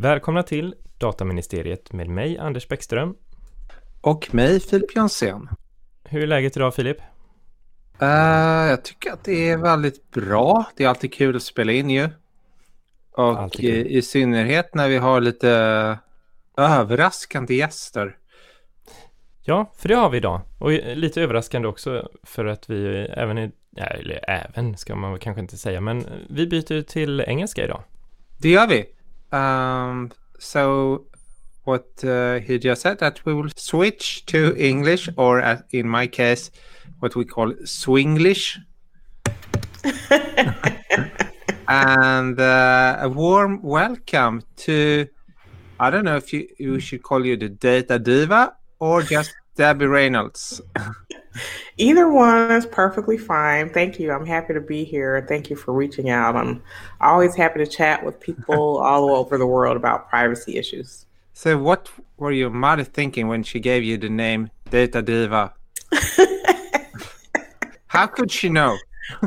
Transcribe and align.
Välkomna 0.00 0.42
till 0.42 0.74
Dataministeriet 0.98 1.92
med 1.92 2.08
mig, 2.08 2.38
Anders 2.38 2.68
Bäckström. 2.68 3.14
Och 4.00 4.34
mig, 4.34 4.60
Filip 4.60 4.96
Jonsén. 4.96 5.48
Hur 6.04 6.22
är 6.22 6.26
läget 6.26 6.56
idag, 6.56 6.74
Filip? 6.74 6.96
Uh, 8.02 8.08
jag 8.68 8.84
tycker 8.84 9.12
att 9.12 9.24
det 9.24 9.50
är 9.50 9.56
väldigt 9.56 10.10
bra. 10.10 10.64
Det 10.76 10.84
är 10.84 10.88
alltid 10.88 11.12
kul 11.12 11.36
att 11.36 11.42
spela 11.42 11.72
in 11.72 11.90
ju. 11.90 12.08
Och 13.12 13.60
i, 13.60 13.96
i, 13.96 14.02
synnerhet 14.02 14.74
när 14.74 14.88
vi 14.88 14.96
har 14.96 15.20
lite 15.20 15.48
överraskande 16.56 17.54
gäster. 17.54 18.16
Ja, 19.40 19.72
för 19.76 19.88
det 19.88 19.94
har 19.94 20.10
vi 20.10 20.16
idag. 20.16 20.40
Och 20.58 20.70
lite 20.96 21.22
överraskande 21.22 21.68
också 21.68 22.08
för 22.22 22.44
att 22.44 22.70
vi 22.70 22.86
även 22.96 23.38
är, 23.38 23.50
eller 23.76 24.30
även 24.30 24.76
ska 24.76 24.94
man 24.94 25.18
kanske 25.18 25.40
inte 25.40 25.56
säga, 25.56 25.80
men 25.80 26.06
vi 26.30 26.46
byter 26.46 26.82
till 26.82 27.20
engelska 27.20 27.64
idag. 27.64 27.82
Det 28.38 28.48
gör 28.48 28.66
vi. 28.66 28.97
Um, 29.32 30.10
so 30.38 31.06
what 31.64 31.88
uh, 32.04 32.38
he 32.40 32.58
just 32.58 32.82
said 32.82 32.98
that 32.98 33.24
we 33.24 33.34
will 33.34 33.50
switch 33.56 34.24
to 34.26 34.56
English 34.56 35.08
or 35.16 35.40
uh, 35.42 35.60
in 35.70 35.88
my 35.88 36.06
case 36.06 36.50
what 37.00 37.14
we 37.14 37.24
call 37.24 37.52
swinglish. 37.64 38.58
and 41.68 42.40
uh, 42.40 42.98
a 43.00 43.08
warm 43.08 43.62
welcome 43.62 44.42
to 44.56 45.06
I 45.80 45.90
don't 45.90 46.04
know 46.04 46.16
if 46.16 46.32
you, 46.32 46.48
you 46.58 46.80
should 46.80 47.02
call 47.02 47.24
you 47.24 47.36
the 47.36 47.50
data 47.50 47.98
diva 47.98 48.56
or 48.80 49.02
just 49.02 49.32
Debbie 49.58 49.86
Reynolds. 49.88 50.60
Either 51.78 52.08
one 52.08 52.52
is 52.52 52.64
perfectly 52.64 53.18
fine. 53.18 53.68
Thank 53.70 53.98
you. 53.98 54.12
I'm 54.12 54.24
happy 54.24 54.54
to 54.54 54.60
be 54.60 54.84
here. 54.84 55.26
Thank 55.28 55.50
you 55.50 55.56
for 55.56 55.72
reaching 55.74 56.10
out. 56.10 56.36
I'm 56.36 56.62
always 57.00 57.34
happy 57.34 57.58
to 57.58 57.66
chat 57.66 58.04
with 58.06 58.20
people 58.20 58.78
all 58.88 59.10
over 59.10 59.36
the 59.36 59.48
world 59.48 59.76
about 59.76 60.08
privacy 60.08 60.58
issues. 60.58 61.06
So, 61.32 61.58
what 61.58 61.90
were 62.18 62.30
your 62.30 62.50
mother 62.50 62.84
thinking 62.84 63.26
when 63.26 63.42
she 63.42 63.58
gave 63.58 63.82
you 63.82 63.98
the 63.98 64.08
name 64.08 64.50
Data 64.70 65.02
Diva? 65.02 65.52
How 67.88 68.06
could 68.06 68.30
she 68.30 68.48
know? 68.48 68.78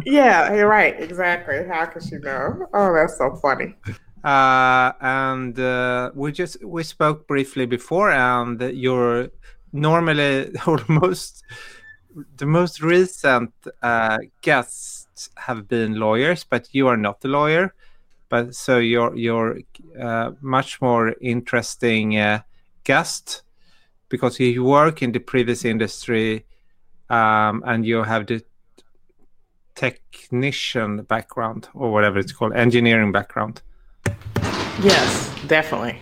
yeah, 0.06 0.54
you're 0.54 0.70
right. 0.70 0.98
Exactly. 0.98 1.68
How 1.68 1.88
could 1.88 2.04
she 2.04 2.16
know? 2.20 2.68
Oh, 2.74 2.94
that's 2.94 3.18
so 3.18 3.36
funny. 3.36 3.76
Uh, 4.24 4.94
and 5.02 5.60
uh, 5.60 6.12
we 6.16 6.32
just 6.32 6.64
we 6.64 6.84
spoke 6.84 7.28
briefly 7.28 7.66
before, 7.66 8.12
and 8.12 8.62
you're 8.62 9.30
normally 9.74 10.52
or 10.68 10.80
most 10.88 11.44
the 12.38 12.46
most 12.46 12.82
recent 12.82 13.54
uh, 13.82 14.18
guests 14.42 15.30
have 15.38 15.68
been 15.68 15.96
lawyers, 15.96 16.44
but 16.44 16.68
you 16.74 16.88
are 16.88 16.98
not 16.98 17.24
a 17.24 17.28
lawyer. 17.28 17.74
But 18.30 18.56
so 18.56 18.78
you're 18.78 19.16
you're 19.16 19.60
uh, 20.00 20.32
much 20.42 20.82
more 20.82 21.16
interesting 21.22 22.18
uh, 22.18 22.42
guest 22.84 23.44
because 24.10 24.40
you 24.40 24.64
work 24.64 25.02
in 25.02 25.12
the 25.12 25.20
previous 25.20 25.66
industry 25.66 26.46
um, 27.10 27.64
and 27.66 27.86
you 27.86 28.04
have 28.04 28.28
the 28.28 28.44
technician 29.76 31.04
background 31.04 31.70
or 31.74 31.92
whatever 31.92 32.20
it's 32.20 32.32
called, 32.32 32.54
engineering 32.54 33.12
background. 33.12 33.62
Yes, 34.82 35.34
definitely. 35.48 36.02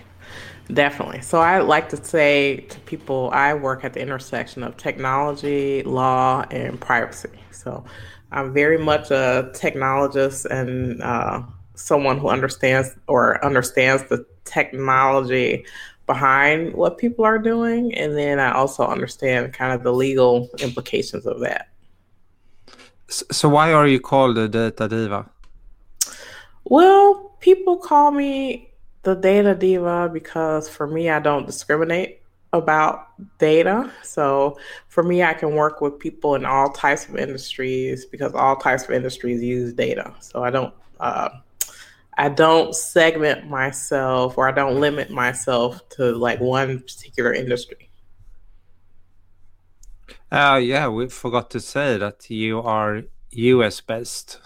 Definitely. 0.72 1.22
So 1.22 1.40
I 1.40 1.60
like 1.60 1.90
to 1.90 2.04
say 2.04 2.58
to 2.58 2.80
people, 2.82 3.32
I 3.34 3.56
work 3.56 3.84
at 3.84 3.94
the 3.94 4.02
intersection 4.02 4.62
of 4.64 4.78
technology, 4.78 5.82
law, 5.82 6.46
and 6.52 6.80
privacy. 6.80 7.30
So 7.52 7.84
I'm 8.32 8.54
very 8.54 8.78
much 8.78 9.10
a 9.10 9.50
technologist 9.54 10.46
and 10.46 11.02
uh, 11.02 11.42
someone 11.74 12.20
who 12.20 12.30
understands 12.30 12.96
or 13.08 13.44
understands 13.44 14.04
the 14.10 14.26
technology 14.46 15.66
behind 16.06 16.74
what 16.74 17.00
people 17.00 17.26
are 17.26 17.40
doing. 17.40 17.96
And 17.96 18.16
then 18.16 18.40
I 18.40 18.52
also 18.52 18.86
understand 18.86 19.54
kind 19.54 19.74
of 19.74 19.82
the 19.82 19.94
legal 19.94 20.50
implications 20.60 21.26
of 21.26 21.40
that. 21.40 21.70
So 23.10 23.50
why 23.50 23.74
are 23.74 23.88
you 23.88 24.00
called 24.00 24.38
a 24.38 24.48
data 24.48 24.88
diva? 24.88 25.28
Well, 26.66 27.36
people 27.40 27.78
call 27.78 28.12
me 28.12 28.69
the 29.10 29.20
data 29.20 29.56
diva 29.56 30.10
because 30.12 30.70
for 30.70 30.86
me, 30.88 31.10
I 31.10 31.20
don't 31.20 31.46
discriminate 31.46 32.22
about 32.54 33.08
data. 33.40 33.92
So 34.04 34.58
for 34.88 35.04
me, 35.04 35.24
I 35.24 35.34
can 35.34 35.56
work 35.56 35.82
with 35.82 36.00
people 36.00 36.36
in 36.36 36.46
all 36.46 36.70
types 36.70 37.08
of 37.08 37.16
industries 37.18 38.06
because 38.06 38.34
all 38.34 38.56
types 38.56 38.84
of 38.84 38.92
industries 38.92 39.42
use 39.42 39.74
data. 39.74 40.14
So 40.20 40.44
I 40.44 40.50
don't. 40.50 40.74
Uh, 41.00 41.30
I 42.18 42.28
don't 42.28 42.76
segment 42.76 43.48
myself 43.48 44.38
or 44.38 44.50
I 44.50 44.52
don't 44.52 44.82
limit 44.82 45.10
myself 45.10 45.88
to 45.92 46.12
like 46.12 46.42
one 46.42 46.80
particular 46.80 47.34
industry. 47.34 47.90
Uh, 50.30 50.60
yeah, 50.62 50.90
we 50.90 51.08
forgot 51.08 51.50
to 51.52 51.62
say 51.62 51.98
that 51.98 52.30
you 52.30 52.60
are 52.60 53.04
US 53.32 53.80
based. 53.80 54.42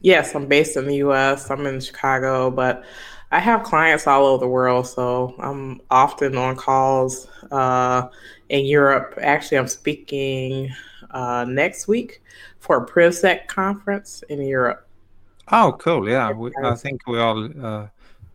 Yes, 0.00 0.34
I'm 0.34 0.46
based 0.46 0.76
in 0.76 0.86
the 0.86 0.96
US. 1.06 1.50
I'm 1.50 1.66
in 1.66 1.80
Chicago, 1.80 2.50
but 2.50 2.84
I 3.32 3.40
have 3.40 3.64
clients 3.64 4.06
all 4.06 4.26
over 4.26 4.40
the 4.40 4.48
world, 4.48 4.86
so 4.86 5.34
I'm 5.38 5.80
often 5.90 6.36
on 6.36 6.56
calls 6.56 7.26
uh, 7.50 8.08
in 8.48 8.66
Europe. 8.66 9.18
Actually, 9.20 9.58
I'm 9.58 9.68
speaking 9.68 10.72
uh, 11.10 11.44
next 11.48 11.88
week 11.88 12.22
for 12.60 12.84
a 12.84 12.86
PrivSec 12.86 13.48
conference 13.48 14.22
in 14.28 14.40
Europe. 14.42 14.86
Oh, 15.50 15.76
cool! 15.78 16.08
Yeah, 16.08 16.32
we, 16.32 16.52
I 16.62 16.74
think 16.74 17.06
we 17.06 17.18
all. 17.18 17.50
Uh, 17.64 17.88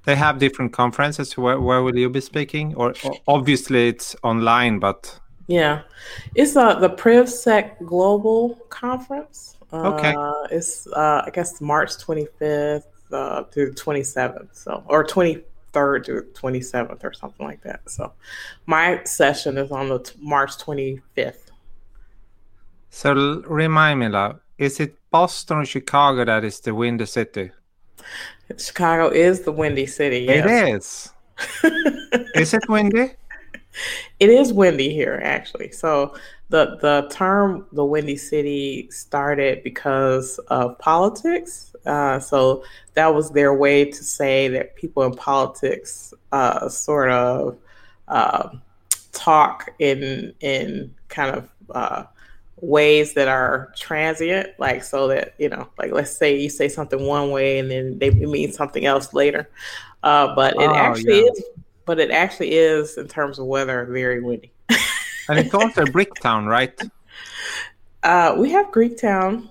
they 0.04 0.16
have 0.16 0.40
different 0.40 0.74
conferences. 0.74 1.38
Where 1.38 1.60
where 1.60 1.82
will 1.84 1.98
you 1.98 2.10
be 2.10 2.22
speaking? 2.22 2.76
Or, 2.76 2.94
or 3.04 3.16
obviously 3.28 3.88
it's 3.88 4.16
online, 4.24 4.80
but 4.80 5.20
yeah, 5.48 5.84
it's 6.36 6.56
uh, 6.58 6.80
the 6.80 6.90
PrivSec 6.90 7.86
Global 7.86 8.56
Conference. 8.70 9.56
Okay, 9.74 10.14
uh, 10.18 10.48
it's 10.52 10.86
uh, 10.88 11.24
I 11.26 11.30
guess 11.32 11.62
March 11.62 11.92
25th 11.92 12.91
uh, 13.14 13.44
through 13.46 13.72
the 13.72 13.76
27th, 13.76 14.50
so 14.54 14.84
or 14.88 15.06
23rd 15.06 16.04
to 16.06 16.26
27th 16.34 17.04
or 17.04 17.14
something 17.14 17.46
like 17.46 17.62
that. 17.62 17.90
So 17.90 18.14
my 18.66 19.04
session 19.04 19.58
is 19.58 19.72
on 19.72 19.90
the 19.90 20.00
t- 20.00 20.16
March 20.20 20.58
25th. 20.58 21.52
So 22.90 23.14
remind 23.48 24.00
me, 24.00 24.10
love, 24.10 24.40
is 24.58 24.80
it 24.80 24.96
Boston 25.12 25.58
or 25.58 25.66
Chicago 25.66 26.26
that 26.26 26.44
is 26.44 26.60
the 26.60 26.76
windy 26.76 27.06
city? 27.06 27.52
Chicago 28.58 29.10
is 29.10 29.42
the 29.42 29.52
windy 29.52 29.86
city. 29.86 30.20
Yes. 30.20 31.14
It 31.64 31.72
is. 31.72 32.24
is 32.36 32.54
it 32.54 32.68
windy? 32.68 33.12
It 34.20 34.30
is 34.30 34.52
windy 34.52 34.94
here, 34.94 35.22
actually. 35.24 35.72
So 35.72 36.16
the 36.50 36.78
the 36.82 37.08
term 37.10 37.66
the 37.72 37.86
windy 37.86 38.18
city 38.18 38.90
started 38.92 39.64
because 39.64 40.38
of 40.50 40.78
politics 40.80 41.71
uh, 41.86 42.20
so 42.20 42.64
that 42.94 43.14
was 43.14 43.32
their 43.32 43.54
way 43.54 43.86
to 43.86 44.04
say 44.04 44.48
that 44.50 44.76
people 44.76 45.04
in 45.04 45.14
politics 45.14 46.14
uh, 46.32 46.68
sort 46.70 47.12
of 47.12 47.58
uh, 48.08 48.50
talk 49.12 49.70
in 49.80 50.34
in 50.42 50.94
kind 51.10 51.36
of 51.36 51.50
uh, 51.74 52.04
ways 52.58 53.14
that 53.14 53.28
are 53.28 53.74
transient, 53.76 54.50
like 54.60 54.84
so 54.84 55.08
that 55.08 55.34
you 55.38 55.50
know, 55.50 55.68
like 55.78 55.92
let's 55.92 56.16
say 56.16 56.38
you 56.38 56.50
say 56.50 56.68
something 56.68 57.06
one 57.06 57.32
way 57.32 57.60
and 57.60 57.70
then 57.70 57.98
they 58.00 58.10
mean 58.10 58.52
something 58.52 58.86
else 58.86 59.14
later. 59.14 59.50
Uh, 60.04 60.34
but 60.36 60.54
it 60.54 60.70
oh, 60.70 60.76
actually 60.76 61.20
yeah. 61.22 61.32
is. 61.32 61.44
But 61.86 62.00
it 62.00 62.12
actually 62.12 62.54
is 62.54 62.98
in 62.98 63.08
terms 63.08 63.40
of 63.40 63.48
weather 63.48 63.86
very 63.86 64.22
windy. 64.22 64.52
and 65.28 65.40
it's 65.40 65.54
also 65.54 65.84
Bricktown, 65.86 66.48
right? 66.48 66.80
Uh, 68.04 68.34
we 68.36 68.50
have 68.50 68.66
Greektown. 68.72 69.48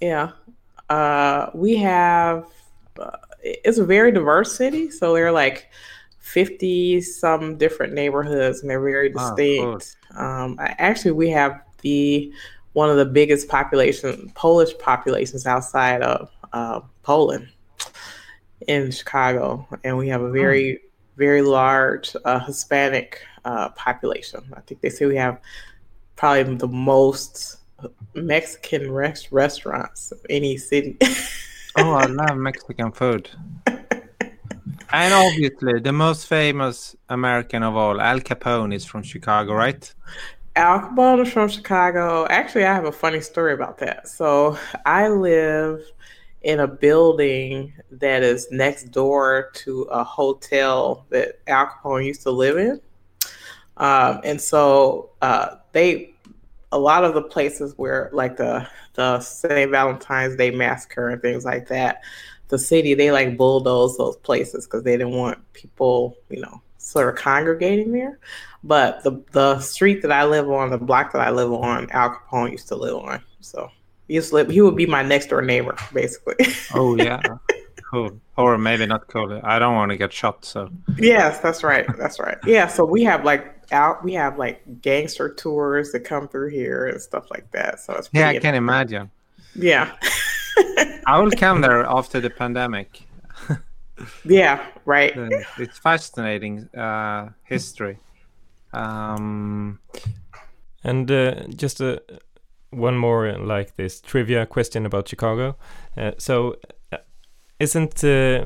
Yeah. 0.00 0.32
Uh, 0.92 1.50
we 1.54 1.74
have, 1.76 2.44
uh, 3.00 3.16
it's 3.42 3.78
a 3.78 3.84
very 3.84 4.12
diverse 4.12 4.54
city. 4.54 4.90
So 4.90 5.14
there 5.14 5.26
are 5.26 5.32
like 5.32 5.70
50 6.18 7.00
some 7.00 7.56
different 7.56 7.94
neighborhoods 7.94 8.60
and 8.60 8.68
they're 8.68 8.78
very 8.78 9.08
distinct. 9.08 9.96
Oh, 10.14 10.22
um, 10.22 10.58
actually, 10.60 11.12
we 11.12 11.30
have 11.30 11.62
the 11.80 12.30
one 12.74 12.90
of 12.90 12.98
the 12.98 13.06
biggest 13.06 13.48
population 13.48 14.30
Polish 14.34 14.76
populations 14.78 15.46
outside 15.46 16.02
of 16.02 16.30
uh, 16.52 16.80
Poland 17.02 17.48
in 18.68 18.90
Chicago, 18.90 19.66
and 19.84 19.96
we 19.96 20.08
have 20.08 20.20
a 20.20 20.30
very 20.30 20.76
oh. 20.76 20.88
very 21.16 21.40
large 21.40 22.14
uh, 22.26 22.38
Hispanic 22.40 23.22
uh, 23.46 23.70
population. 23.70 24.40
I 24.54 24.60
think 24.60 24.82
they 24.82 24.90
say 24.90 25.06
we 25.06 25.16
have 25.16 25.40
probably 26.16 26.54
the 26.54 26.68
most 26.68 27.61
Mexican 28.14 28.90
rest- 28.90 29.32
restaurants 29.32 30.12
of 30.12 30.20
any 30.28 30.56
city. 30.56 30.98
oh, 31.78 31.92
I 31.92 32.06
love 32.06 32.36
Mexican 32.36 32.92
food. 32.92 33.30
and 33.66 35.14
obviously, 35.14 35.80
the 35.80 35.92
most 35.92 36.26
famous 36.26 36.96
American 37.08 37.62
of 37.62 37.76
all, 37.76 38.00
Al 38.00 38.20
Capone, 38.20 38.74
is 38.74 38.84
from 38.84 39.02
Chicago, 39.02 39.54
right? 39.54 39.92
Al 40.56 40.80
Capone 40.80 41.26
is 41.26 41.32
from 41.32 41.48
Chicago. 41.48 42.26
Actually, 42.28 42.64
I 42.64 42.74
have 42.74 42.84
a 42.84 42.92
funny 42.92 43.20
story 43.20 43.54
about 43.54 43.78
that. 43.78 44.08
So 44.08 44.58
I 44.84 45.08
live 45.08 45.80
in 46.42 46.60
a 46.60 46.66
building 46.66 47.72
that 47.90 48.22
is 48.22 48.48
next 48.50 48.90
door 48.90 49.50
to 49.54 49.82
a 49.82 50.04
hotel 50.04 51.06
that 51.10 51.38
Al 51.46 51.66
Capone 51.66 52.04
used 52.04 52.22
to 52.22 52.30
live 52.30 52.58
in. 52.58 52.80
Um, 53.76 54.20
and 54.24 54.40
so 54.40 55.10
uh, 55.22 55.56
they, 55.72 56.11
a 56.72 56.78
lot 56.78 57.04
of 57.04 57.14
the 57.14 57.22
places 57.22 57.74
where, 57.76 58.10
like 58.12 58.36
the 58.36 58.66
the 58.94 59.20
St. 59.20 59.70
Valentine's 59.70 60.36
Day 60.36 60.50
massacre 60.50 61.10
and 61.10 61.22
things 61.22 61.44
like 61.44 61.68
that, 61.68 62.02
the 62.48 62.58
city 62.58 62.94
they 62.94 63.10
like 63.12 63.36
bulldozed 63.36 63.98
those 63.98 64.16
places 64.16 64.66
because 64.66 64.82
they 64.82 64.96
didn't 64.96 65.14
want 65.14 65.38
people, 65.52 66.16
you 66.28 66.40
know, 66.40 66.60
sort 66.78 67.08
of 67.08 67.22
congregating 67.22 67.92
there. 67.92 68.18
But 68.64 69.02
the 69.04 69.22
the 69.32 69.60
street 69.60 70.02
that 70.02 70.12
I 70.12 70.24
live 70.24 70.50
on, 70.50 70.70
the 70.70 70.78
block 70.78 71.12
that 71.12 71.20
I 71.20 71.30
live 71.30 71.52
on, 71.52 71.90
Al 71.90 72.10
Capone 72.10 72.52
used 72.52 72.68
to 72.68 72.76
live 72.76 72.96
on. 72.96 73.22
So 73.40 73.70
he 74.08 74.14
used 74.14 74.30
to 74.30 74.36
live, 74.36 74.50
he 74.50 74.60
would 74.60 74.76
be 74.76 74.86
my 74.86 75.02
next 75.02 75.26
door 75.26 75.42
neighbor, 75.42 75.76
basically. 75.92 76.46
oh 76.74 76.96
yeah. 76.96 77.20
Cool. 77.92 78.20
Or 78.38 78.56
maybe 78.56 78.86
not 78.86 79.06
cool. 79.08 79.38
I 79.44 79.58
don't 79.58 79.74
want 79.74 79.90
to 79.90 79.98
get 79.98 80.12
shot, 80.12 80.46
so 80.46 80.70
Yes, 80.98 81.40
that's 81.40 81.62
right. 81.62 81.86
That's 81.98 82.18
right. 82.18 82.38
Yeah, 82.46 82.66
so 82.66 82.86
we 82.86 83.02
have 83.04 83.24
like 83.24 83.54
out 83.70 84.02
we 84.02 84.14
have 84.14 84.38
like 84.38 84.62
gangster 84.80 85.32
tours 85.32 85.92
that 85.92 86.00
come 86.00 86.26
through 86.26 86.50
here 86.50 86.86
and 86.86 87.00
stuff 87.00 87.30
like 87.30 87.50
that. 87.50 87.80
So 87.80 87.92
it's 87.94 88.08
Yeah, 88.12 88.28
I 88.28 88.38
can 88.38 88.54
imagine. 88.54 89.10
Yeah. 89.54 89.92
I 91.06 91.18
will 91.18 91.30
come 91.32 91.60
there 91.60 91.84
after 91.84 92.18
the 92.20 92.30
pandemic. 92.30 93.02
yeah, 94.24 94.64
right. 94.86 95.12
It's 95.58 95.78
fascinating 95.78 96.68
uh, 96.74 97.30
history. 97.44 97.98
Um, 98.72 99.80
and 100.82 101.10
uh, 101.10 101.46
just 101.48 101.82
a 101.82 102.02
one 102.70 102.96
more 102.96 103.32
like 103.34 103.76
this 103.76 104.00
trivia 104.00 104.46
question 104.46 104.86
about 104.86 105.08
Chicago. 105.08 105.56
Uh, 105.96 106.12
so, 106.18 106.52
uh, 106.52 106.72
isn't 107.62 108.04
uh, 108.04 108.44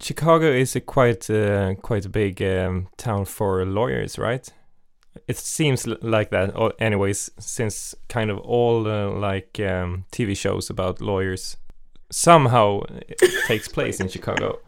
Chicago 0.00 0.46
is 0.46 0.76
a 0.76 0.80
quite 0.80 1.28
uh, 1.30 1.74
quite 1.82 2.04
a 2.06 2.08
big 2.08 2.42
um, 2.42 2.88
town 2.96 3.24
for 3.24 3.64
lawyers, 3.64 4.18
right? 4.18 4.48
It 5.28 5.36
seems 5.36 5.86
like 5.86 6.30
that. 6.30 6.56
Or 6.56 6.72
anyways, 6.78 7.30
since 7.38 7.94
kind 8.08 8.30
of 8.30 8.38
all 8.38 8.88
uh, 8.88 9.10
like 9.10 9.60
um, 9.60 10.04
TV 10.10 10.36
shows 10.36 10.70
about 10.70 11.00
lawyers 11.00 11.56
somehow 12.10 12.80
takes 13.46 13.68
place 13.68 14.00
in 14.00 14.08
Chicago. 14.08 14.58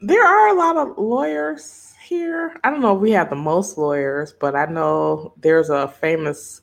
There 0.00 0.24
are 0.24 0.48
a 0.48 0.58
lot 0.58 0.76
of 0.76 0.98
lawyers 0.98 1.94
here. 2.04 2.56
I 2.64 2.70
don't 2.70 2.80
know 2.80 2.96
if 2.96 3.00
we 3.00 3.12
have 3.12 3.30
the 3.30 3.36
most 3.36 3.78
lawyers, 3.78 4.32
but 4.32 4.54
I 4.54 4.66
know 4.66 5.34
there's 5.36 5.70
a 5.70 5.88
famous 5.88 6.60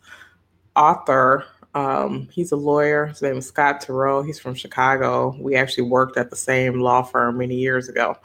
author. 0.75 1.45
Um, 1.73 2.27
he's 2.31 2.51
a 2.51 2.55
lawyer. 2.55 3.05
His 3.07 3.21
name 3.21 3.37
is 3.37 3.47
Scott 3.47 3.83
Turow. 3.83 4.25
He's 4.25 4.39
from 4.39 4.55
Chicago. 4.55 5.35
We 5.39 5.55
actually 5.55 5.83
worked 5.83 6.17
at 6.17 6.29
the 6.29 6.35
same 6.35 6.81
law 6.81 7.03
firm 7.03 7.37
many 7.37 7.55
years 7.55 7.87
ago. 7.87 8.17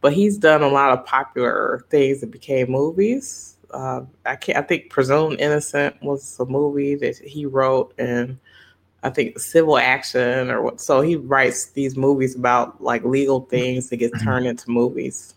But 0.00 0.12
he's 0.12 0.38
done 0.38 0.62
a 0.62 0.68
lot 0.68 0.90
of 0.90 1.04
popular 1.04 1.84
things 1.90 2.20
that 2.20 2.30
became 2.30 2.70
movies. 2.70 3.56
Uh, 3.72 4.02
I 4.24 4.36
can't. 4.36 4.58
I 4.58 4.62
think 4.62 4.90
Presumed 4.90 5.40
Innocent 5.40 6.02
was 6.02 6.38
a 6.38 6.46
movie 6.46 6.94
that 6.96 7.16
he 7.18 7.46
wrote, 7.46 7.92
and 7.98 8.38
I 9.02 9.10
think 9.10 9.38
Civil 9.38 9.78
Action 9.78 10.50
or 10.50 10.62
what. 10.62 10.80
So 10.80 11.00
he 11.00 11.16
writes 11.16 11.66
these 11.72 11.96
movies 11.96 12.34
about 12.34 12.82
like 12.82 13.04
legal 13.04 13.40
things 13.40 13.90
that 13.90 13.96
get 13.96 14.12
mm-hmm. 14.12 14.24
turned 14.24 14.46
into 14.46 14.70
movies. 14.70 15.34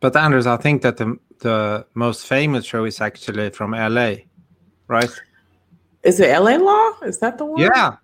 But 0.00 0.16
Anders, 0.16 0.46
I 0.46 0.56
think 0.56 0.82
that 0.82 0.96
the 0.96 1.18
the 1.40 1.86
most 1.94 2.26
famous 2.26 2.64
show 2.64 2.84
is 2.84 3.00
actually 3.00 3.50
from 3.50 3.72
LA, 3.72 4.14
right? 4.88 5.10
Is 6.04 6.20
it 6.20 6.30
LA 6.38 6.56
Law? 6.56 6.92
Is 7.02 7.18
that 7.18 7.38
the 7.38 7.46
one? 7.46 7.60
Yeah. 7.60 7.96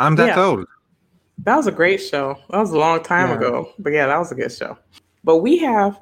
I'm 0.00 0.16
that 0.16 0.36
yeah. 0.36 0.44
old. 0.44 0.66
That 1.38 1.56
was 1.56 1.66
a 1.66 1.72
great 1.72 1.98
show. 1.98 2.38
That 2.50 2.58
was 2.58 2.70
a 2.70 2.78
long 2.78 3.02
time 3.02 3.28
yeah. 3.28 3.36
ago. 3.36 3.72
But 3.78 3.92
yeah, 3.92 4.06
that 4.06 4.18
was 4.18 4.32
a 4.32 4.34
good 4.34 4.52
show. 4.52 4.76
But 5.22 5.38
we 5.38 5.58
have 5.58 6.00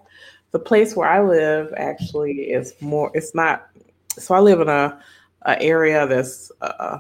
the 0.50 0.58
place 0.58 0.96
where 0.96 1.08
I 1.08 1.22
live 1.22 1.72
actually 1.76 2.50
is 2.50 2.74
more 2.80 3.10
it's 3.14 3.34
not 3.34 3.68
so 4.18 4.34
I 4.34 4.40
live 4.40 4.60
in 4.60 4.68
a, 4.68 5.00
a 5.42 5.60
area 5.62 6.06
that's 6.06 6.52
uh, 6.60 6.98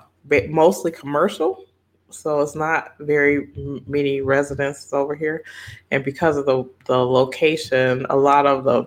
mostly 0.48 0.90
commercial. 0.90 1.66
So 2.10 2.40
it's 2.40 2.54
not 2.54 2.92
very 3.00 3.48
many 3.86 4.20
residences 4.20 4.92
over 4.92 5.14
here. 5.14 5.44
And 5.90 6.04
because 6.04 6.36
of 6.36 6.46
the, 6.46 6.64
the 6.86 6.98
location, 6.98 8.06
a 8.10 8.16
lot 8.16 8.46
of 8.46 8.64
the 8.64 8.84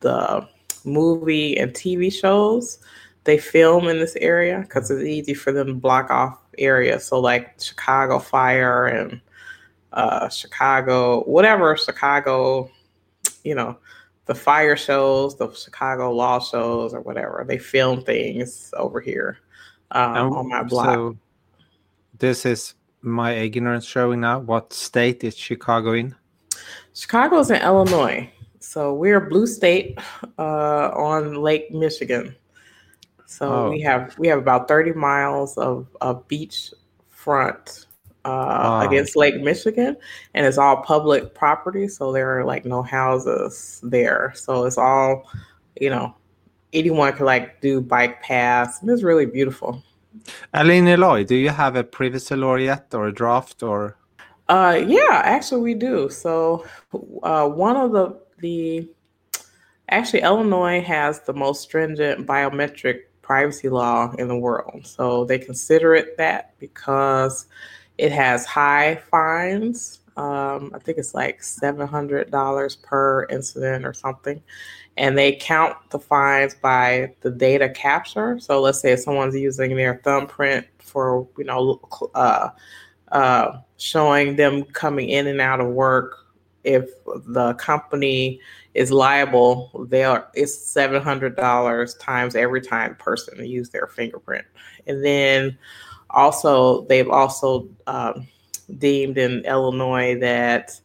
the 0.00 0.48
movie 0.84 1.58
and 1.58 1.72
TV 1.72 2.12
shows 2.12 2.78
they 3.28 3.36
film 3.36 3.88
in 3.88 3.98
this 3.98 4.16
area 4.16 4.60
because 4.60 4.90
it's 4.90 5.04
easy 5.04 5.34
for 5.34 5.52
them 5.52 5.66
to 5.66 5.74
block 5.74 6.10
off 6.10 6.38
areas. 6.56 7.04
So 7.04 7.20
like 7.20 7.60
Chicago 7.60 8.18
Fire 8.18 8.86
and 8.86 9.20
uh, 9.92 10.30
Chicago, 10.30 11.24
whatever 11.24 11.76
Chicago, 11.76 12.70
you 13.44 13.54
know, 13.54 13.76
the 14.24 14.34
fire 14.34 14.78
shows, 14.78 15.36
the 15.36 15.52
Chicago 15.52 16.10
law 16.10 16.40
shows, 16.40 16.94
or 16.94 17.02
whatever. 17.02 17.44
They 17.46 17.58
film 17.58 18.02
things 18.02 18.72
over 18.78 18.98
here 18.98 19.40
um, 19.90 20.32
on 20.32 20.48
my 20.48 20.62
block. 20.62 20.86
So 20.86 21.18
this 22.16 22.46
is 22.46 22.76
my 23.02 23.32
ignorance 23.32 23.84
showing 23.84 24.20
now. 24.20 24.38
What 24.38 24.72
state 24.72 25.22
is 25.22 25.36
Chicago 25.36 25.92
in? 25.92 26.14
Chicago 26.94 27.40
is 27.40 27.50
in 27.50 27.60
Illinois. 27.60 28.32
So 28.60 28.94
we're 28.94 29.18
a 29.18 29.28
blue 29.28 29.46
state 29.46 29.98
uh, 30.38 30.88
on 30.94 31.34
Lake 31.34 31.70
Michigan. 31.70 32.34
So 33.28 33.66
oh. 33.66 33.70
we 33.70 33.82
have 33.82 34.18
we 34.18 34.26
have 34.28 34.38
about 34.38 34.68
30 34.68 34.92
miles 34.94 35.58
of, 35.58 35.86
of 36.00 36.26
beach 36.28 36.72
front 37.10 37.84
uh, 38.24 38.82
against 38.88 39.16
Lake 39.16 39.38
Michigan, 39.42 39.98
and 40.32 40.46
it's 40.46 40.56
all 40.56 40.78
public 40.78 41.34
property. 41.34 41.88
So 41.88 42.10
there 42.10 42.38
are 42.38 42.44
like 42.46 42.64
no 42.64 42.82
houses 42.82 43.80
there. 43.82 44.32
So 44.34 44.64
it's 44.64 44.78
all, 44.78 45.30
you 45.78 45.90
know, 45.90 46.16
anyone 46.72 47.12
could 47.12 47.26
like 47.26 47.60
do 47.60 47.82
bike 47.82 48.22
paths. 48.22 48.80
And 48.80 48.90
it's 48.90 49.02
really 49.02 49.26
beautiful. 49.26 49.82
In 50.54 50.70
Illinois, 50.70 51.22
do 51.22 51.36
you 51.36 51.50
have 51.50 51.76
a 51.76 51.84
privacy 51.84 52.34
law 52.34 52.56
yet 52.56 52.94
or 52.94 53.08
a 53.08 53.12
draft 53.12 53.62
or? 53.62 53.98
Uh, 54.48 54.82
yeah, 54.86 55.20
actually 55.22 55.60
we 55.60 55.74
do. 55.74 56.08
So 56.08 56.64
uh, 57.22 57.46
one 57.46 57.76
of 57.76 57.92
the 57.92 58.18
the 58.38 58.88
actually 59.90 60.22
Illinois 60.22 60.80
has 60.80 61.20
the 61.20 61.34
most 61.34 61.60
stringent 61.60 62.26
biometric 62.26 63.07
privacy 63.28 63.68
law 63.68 64.10
in 64.12 64.26
the 64.26 64.34
world. 64.34 64.86
So 64.86 65.26
they 65.26 65.38
consider 65.38 65.94
it 65.94 66.16
that 66.16 66.58
because 66.58 67.44
it 67.98 68.10
has 68.10 68.46
high 68.46 69.02
fines. 69.10 70.00
Um, 70.16 70.72
I 70.74 70.78
think 70.78 70.96
it's 70.96 71.12
like 71.12 71.42
$700 71.42 72.82
per 72.82 73.26
incident 73.26 73.84
or 73.84 73.92
something. 73.92 74.42
And 74.96 75.16
they 75.16 75.36
count 75.36 75.76
the 75.90 75.98
fines 75.98 76.54
by 76.54 77.14
the 77.20 77.30
data 77.30 77.68
capture. 77.68 78.40
So 78.40 78.62
let's 78.62 78.80
say 78.80 78.92
if 78.92 79.00
someone's 79.00 79.36
using 79.36 79.76
their 79.76 80.00
thumbprint 80.02 80.66
for, 80.78 81.28
you 81.36 81.44
know, 81.44 81.82
uh, 82.14 82.48
uh, 83.12 83.58
showing 83.76 84.36
them 84.36 84.64
coming 84.64 85.10
in 85.10 85.26
and 85.26 85.42
out 85.42 85.60
of 85.60 85.66
work 85.66 86.14
if 86.64 86.88
the 87.26 87.52
company 87.54 88.40
is 88.78 88.90
liable, 88.90 89.86
they'll 89.90 90.24
it's 90.34 90.56
seven 90.56 91.02
hundred 91.02 91.34
dollars 91.36 91.94
times 91.94 92.36
every 92.36 92.60
time 92.60 92.94
person 92.96 93.44
use 93.44 93.68
their 93.70 93.88
fingerprint, 93.88 94.46
and 94.86 95.04
then 95.04 95.58
also 96.10 96.86
they've 96.88 97.10
also 97.10 97.68
um, 97.86 98.26
deemed 98.78 99.18
in 99.18 99.44
Illinois 99.44 100.18
that 100.20 100.80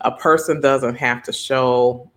a 0.00 0.10
person 0.10 0.60
doesn't 0.60 0.96
have 0.96 1.22
to 1.22 1.32
show 1.32 2.10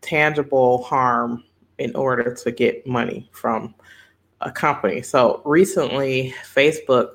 tangible 0.00 0.82
harm 0.84 1.42
in 1.78 1.96
order 1.96 2.34
to 2.34 2.52
get 2.52 2.86
money 2.86 3.28
from 3.32 3.74
a 4.40 4.50
company. 4.50 5.02
So 5.02 5.40
recently, 5.44 6.34
Facebook 6.54 7.08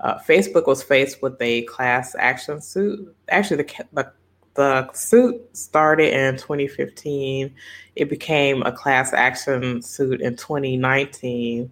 uh, 0.00 0.18
Facebook 0.18 0.66
was 0.66 0.82
faced 0.82 1.22
with 1.22 1.40
a 1.40 1.62
class 1.62 2.16
action 2.18 2.60
suit. 2.60 3.14
Actually, 3.28 3.62
the, 3.62 3.84
the 3.92 4.12
the 4.54 4.90
suit 4.92 5.56
started 5.56 6.14
in 6.14 6.36
2015. 6.36 7.54
It 7.96 8.08
became 8.08 8.62
a 8.62 8.72
class 8.72 9.12
action 9.12 9.82
suit 9.82 10.20
in 10.20 10.36
2019. 10.36 11.70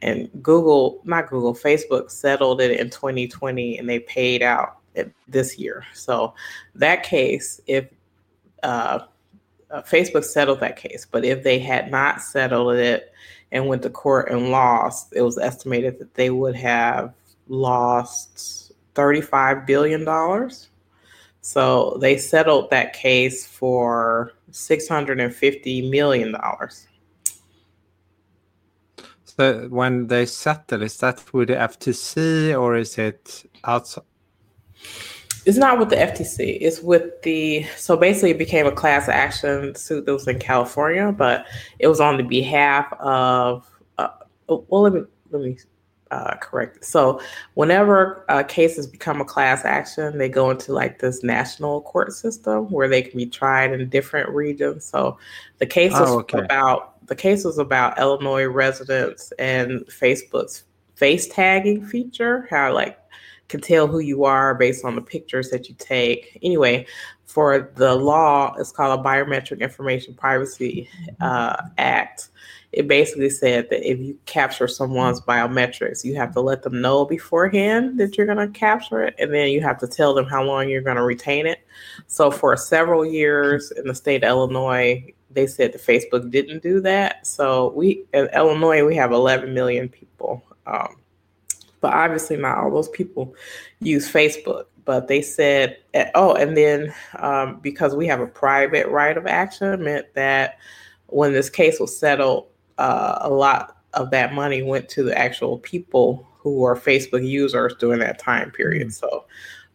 And 0.00 0.28
Google, 0.42 1.00
not 1.04 1.30
Google, 1.30 1.54
Facebook 1.54 2.10
settled 2.10 2.60
it 2.60 2.80
in 2.80 2.90
2020 2.90 3.78
and 3.78 3.88
they 3.88 4.00
paid 4.00 4.42
out 4.42 4.78
this 5.28 5.58
year. 5.58 5.84
So 5.94 6.34
that 6.74 7.02
case, 7.02 7.60
if 7.66 7.86
uh, 8.62 9.00
uh, 9.70 9.82
Facebook 9.82 10.24
settled 10.24 10.60
that 10.60 10.76
case, 10.76 11.06
but 11.10 11.24
if 11.24 11.42
they 11.42 11.58
had 11.58 11.90
not 11.90 12.20
settled 12.20 12.74
it 12.74 13.12
and 13.52 13.66
went 13.66 13.82
to 13.82 13.90
court 13.90 14.30
and 14.30 14.50
lost, 14.50 15.12
it 15.14 15.22
was 15.22 15.38
estimated 15.38 15.98
that 15.98 16.14
they 16.14 16.30
would 16.30 16.56
have 16.56 17.14
lost 17.48 18.72
$35 18.94 19.66
billion 19.66 20.04
so 21.42 21.98
they 22.00 22.16
settled 22.16 22.70
that 22.70 22.92
case 22.92 23.44
for 23.44 24.32
$650 24.52 25.90
million. 25.90 26.36
So 29.24 29.66
when 29.68 30.06
they 30.06 30.24
settle, 30.26 30.82
is 30.82 30.98
that 30.98 31.20
with 31.34 31.48
the 31.48 31.54
FTC 31.54 32.58
or 32.58 32.76
is 32.76 32.96
it 32.96 33.50
outside? 33.64 34.04
It's 35.44 35.58
not 35.58 35.80
with 35.80 35.90
the 35.90 35.96
FTC. 35.96 36.58
It's 36.60 36.80
with 36.80 37.20
the 37.22 37.64
so 37.76 37.96
basically 37.96 38.30
it 38.30 38.38
became 38.38 38.66
a 38.66 38.72
class 38.72 39.08
action 39.08 39.74
suit 39.74 40.06
that 40.06 40.12
was 40.12 40.28
in 40.28 40.38
California, 40.38 41.10
but 41.10 41.46
it 41.80 41.88
was 41.88 42.00
on 42.00 42.16
the 42.16 42.22
behalf 42.22 42.92
of. 43.00 43.68
Uh, 43.98 44.10
well, 44.46 44.82
let 44.82 44.92
me 44.92 45.02
let 45.32 45.42
me 45.42 45.58
uh, 46.12 46.36
correct. 46.36 46.84
So, 46.84 47.20
whenever 47.54 48.24
uh, 48.28 48.42
cases 48.42 48.86
become 48.86 49.20
a 49.20 49.24
class 49.24 49.64
action, 49.64 50.18
they 50.18 50.28
go 50.28 50.50
into 50.50 50.72
like 50.72 50.98
this 50.98 51.22
national 51.22 51.80
court 51.82 52.12
system 52.12 52.70
where 52.70 52.86
they 52.86 53.00
can 53.02 53.16
be 53.16 53.26
tried 53.26 53.72
in 53.72 53.88
different 53.88 54.28
regions. 54.28 54.84
So, 54.84 55.18
the 55.58 55.66
case 55.66 55.92
was 55.92 56.10
Oh, 56.10 56.18
okay. 56.20 56.38
about 56.38 57.06
the 57.06 57.16
case 57.16 57.44
was 57.44 57.58
about 57.58 57.98
Illinois 57.98 58.44
residents 58.44 59.32
and 59.38 59.80
Facebook's 59.86 60.64
face 60.94 61.26
tagging 61.28 61.84
feature. 61.84 62.46
How 62.50 62.74
like 62.74 62.98
can 63.48 63.60
tell 63.60 63.86
who 63.86 64.00
you 64.00 64.24
are 64.24 64.54
based 64.54 64.84
on 64.84 64.94
the 64.94 65.02
pictures 65.02 65.50
that 65.50 65.68
you 65.68 65.74
take. 65.78 66.38
Anyway, 66.42 66.86
for 67.24 67.72
the 67.76 67.94
law, 67.94 68.54
it's 68.58 68.72
called 68.72 68.98
a 68.98 69.02
Biometric 69.02 69.60
Information 69.60 70.14
Privacy 70.14 70.88
uh, 71.20 71.56
Act. 71.78 72.28
It 72.72 72.88
basically 72.88 73.28
said 73.30 73.68
that 73.70 73.88
if 73.88 73.98
you 73.98 74.18
capture 74.24 74.66
someone's 74.66 75.20
biometrics, 75.20 76.04
you 76.04 76.14
have 76.16 76.32
to 76.32 76.40
let 76.40 76.62
them 76.62 76.80
know 76.80 77.04
beforehand 77.04 78.00
that 78.00 78.16
you're 78.16 78.26
going 78.26 78.38
to 78.52 78.58
capture 78.58 79.02
it, 79.02 79.14
and 79.18 79.32
then 79.32 79.48
you 79.48 79.60
have 79.60 79.78
to 79.80 79.86
tell 79.86 80.14
them 80.14 80.24
how 80.24 80.42
long 80.42 80.68
you're 80.68 80.80
going 80.80 80.96
to 80.96 81.02
retain 81.02 81.46
it. 81.46 81.66
So, 82.06 82.30
for 82.30 82.56
several 82.56 83.04
years 83.04 83.70
in 83.72 83.86
the 83.86 83.94
state 83.94 84.24
of 84.24 84.28
Illinois, 84.28 85.12
they 85.30 85.46
said 85.46 85.72
that 85.72 85.82
Facebook 85.82 86.30
didn't 86.30 86.62
do 86.62 86.80
that. 86.80 87.26
So, 87.26 87.72
we 87.76 88.04
in 88.14 88.28
Illinois, 88.34 88.84
we 88.84 88.96
have 88.96 89.12
11 89.12 89.52
million 89.52 89.88
people. 89.88 90.42
Um, 90.66 90.96
but 91.82 91.92
obviously 91.92 92.36
not 92.36 92.56
all 92.56 92.70
those 92.70 92.88
people 92.88 93.34
use 93.80 94.10
Facebook. 94.10 94.64
But 94.84 95.06
they 95.06 95.20
said, 95.20 95.76
oh, 96.14 96.34
and 96.34 96.56
then 96.56 96.92
um, 97.18 97.60
because 97.60 97.94
we 97.94 98.06
have 98.06 98.20
a 98.20 98.26
private 98.26 98.88
right 98.88 99.16
of 99.16 99.26
action, 99.26 99.84
meant 99.84 100.06
that 100.14 100.58
when 101.06 101.32
this 101.32 101.50
case 101.50 101.78
was 101.78 101.96
settled, 101.96 102.46
uh, 102.78 103.18
a 103.20 103.30
lot 103.30 103.78
of 103.94 104.10
that 104.10 104.32
money 104.32 104.62
went 104.62 104.88
to 104.90 105.02
the 105.02 105.16
actual 105.16 105.58
people 105.58 106.26
who 106.38 106.56
were 106.58 106.74
Facebook 106.76 107.26
users 107.26 107.74
during 107.78 108.00
that 108.00 108.18
time 108.18 108.50
period. 108.50 108.92
So 108.92 109.26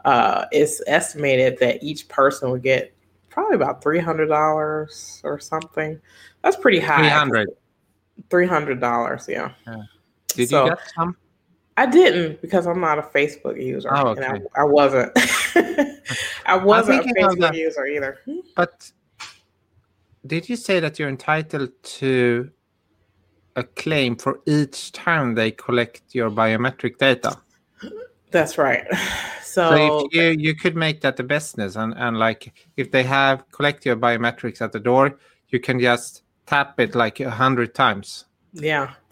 uh, 0.06 0.46
it's 0.52 0.82
estimated 0.88 1.58
that 1.60 1.82
each 1.84 2.08
person 2.08 2.52
would 2.52 2.64
get 2.64 2.94
probably 3.30 3.56
about 3.56 3.82
three 3.84 4.00
hundred 4.00 4.28
dollars 4.28 5.22
or 5.24 5.40
something. 5.40 6.00
That's 6.42 6.58
pretty 6.58 6.80
high. 6.80 6.98
Three 6.98 7.10
hundred. 7.10 7.50
Three 8.30 8.48
hundred 8.48 8.80
dollars, 8.82 9.28
yeah. 9.30 9.52
Did 10.30 10.50
So- 10.50 10.64
you 10.66 10.70
get 10.72 10.80
some? 10.96 11.16
I 11.80 11.86
didn't 11.86 12.42
because 12.42 12.66
I'm 12.66 12.82
not 12.82 12.98
a 12.98 13.04
Facebook 13.04 13.64
user. 13.64 13.96
Oh, 13.96 14.14
and 14.14 14.26
I, 14.26 14.32
okay. 14.38 14.46
I 14.56 14.64
wasn't. 14.64 15.12
I 16.48 16.58
wasn't 16.58 17.06
a 17.06 17.14
Facebook 17.14 17.54
user 17.56 17.86
either. 17.86 18.18
Hmm? 18.26 18.40
But 18.56 18.92
did 20.26 20.50
you 20.50 20.56
say 20.56 20.80
that 20.80 20.98
you're 20.98 21.08
entitled 21.08 21.70
to 21.84 22.50
a 23.58 23.64
claim 23.64 24.16
for 24.16 24.40
each 24.46 24.94
time 24.94 25.36
they 25.36 25.52
collect 25.52 26.04
your 26.14 26.30
biometric 26.30 26.98
data? 26.98 27.38
That's 28.32 28.58
right. 28.58 28.86
So, 29.42 29.70
So 29.70 29.76
if 29.76 30.14
you 30.14 30.24
you 30.48 30.56
could 30.56 30.76
make 30.76 31.02
that 31.02 31.20
a 31.20 31.24
business 31.24 31.76
and 31.76 31.94
and 31.98 32.20
like 32.20 32.54
if 32.76 32.92
they 32.92 33.04
have 33.04 33.50
collect 33.52 33.86
your 33.86 33.96
biometrics 33.96 34.62
at 34.62 34.72
the 34.72 34.80
door, 34.80 35.18
you 35.50 35.60
can 35.60 35.80
just 35.80 36.22
tap 36.46 36.80
it 36.80 36.94
like 36.94 37.20
a 37.20 37.32
hundred 37.32 37.74
times. 37.74 38.26
yeah. 38.54 38.94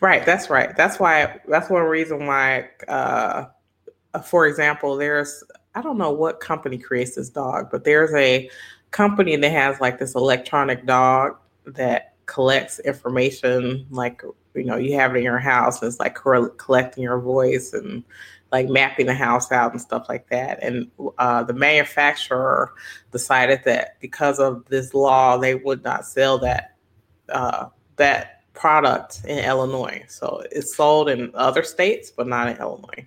right, 0.00 0.24
that's 0.24 0.48
right. 0.50 0.76
That's 0.76 1.00
why 1.00 1.40
that's 1.48 1.68
one 1.68 1.82
reason 1.82 2.26
why 2.26 2.68
uh 2.86 3.46
for 4.24 4.46
example, 4.46 4.96
there's 4.96 5.42
I 5.74 5.80
don't 5.82 5.98
know 5.98 6.12
what 6.12 6.38
company 6.38 6.78
creates 6.78 7.16
this 7.16 7.30
dog, 7.30 7.70
but 7.72 7.82
there's 7.84 8.14
a 8.14 8.50
company 8.90 9.36
that 9.36 9.50
has 9.50 9.80
like 9.80 9.98
this 9.98 10.14
electronic 10.14 10.86
dog 10.86 11.38
that 11.64 12.11
collects 12.32 12.78
information 12.80 13.86
like 13.90 14.22
you 14.54 14.64
know 14.64 14.76
you 14.76 14.94
have 14.98 15.14
it 15.14 15.18
in 15.18 15.24
your 15.24 15.38
house 15.38 15.82
and 15.82 15.88
it's 15.88 16.00
like 16.00 16.14
collecting 16.14 17.02
your 17.02 17.20
voice 17.20 17.74
and 17.74 18.02
like 18.52 18.68
mapping 18.68 19.06
the 19.06 19.14
house 19.14 19.50
out 19.50 19.72
and 19.72 19.80
stuff 19.80 20.06
like 20.08 20.28
that. 20.28 20.62
And 20.62 20.90
uh, 21.18 21.42
the 21.42 21.54
manufacturer 21.54 22.72
decided 23.10 23.62
that 23.64 23.98
because 24.00 24.38
of 24.38 24.64
this 24.66 24.94
law 24.94 25.36
they 25.36 25.54
would 25.54 25.82
not 25.82 26.06
sell 26.06 26.38
that 26.38 26.76
uh, 27.30 27.66
that 27.96 28.42
product 28.54 29.22
in 29.26 29.38
illinois. 29.38 30.04
So 30.08 30.42
it's 30.50 30.74
sold 30.74 31.08
in 31.10 31.30
other 31.34 31.62
states 31.62 32.10
but 32.10 32.26
not 32.26 32.48
in 32.48 32.56
illinois. 32.56 33.06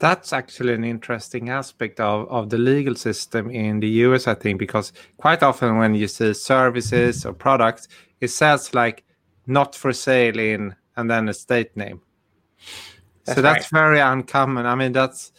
That's 0.00 0.32
actually 0.32 0.74
an 0.74 0.84
interesting 0.84 1.48
aspect 1.48 1.98
of, 1.98 2.28
of 2.28 2.50
the 2.50 2.58
legal 2.58 2.94
system 2.94 3.50
in 3.50 3.80
the 3.80 3.88
US, 4.06 4.28
I 4.28 4.34
think, 4.34 4.60
because 4.60 4.92
quite 5.16 5.42
often 5.42 5.76
when 5.78 5.96
you 5.96 6.06
see 6.06 6.34
services 6.34 7.26
or 7.26 7.32
products, 7.32 7.88
it 8.20 8.28
says 8.28 8.74
like 8.74 9.04
not 9.46 9.74
for 9.74 9.92
sale 9.92 10.38
in 10.38 10.74
and 10.96 11.10
then 11.10 11.28
a 11.28 11.34
state 11.34 11.76
name. 11.76 12.00
so 13.24 13.40
That's 13.40 13.42
that's 13.42 13.70
very 13.70 14.00
uncommon. 14.00 14.66
I 14.66 14.74
mean, 14.74 14.92
that's 14.92 15.32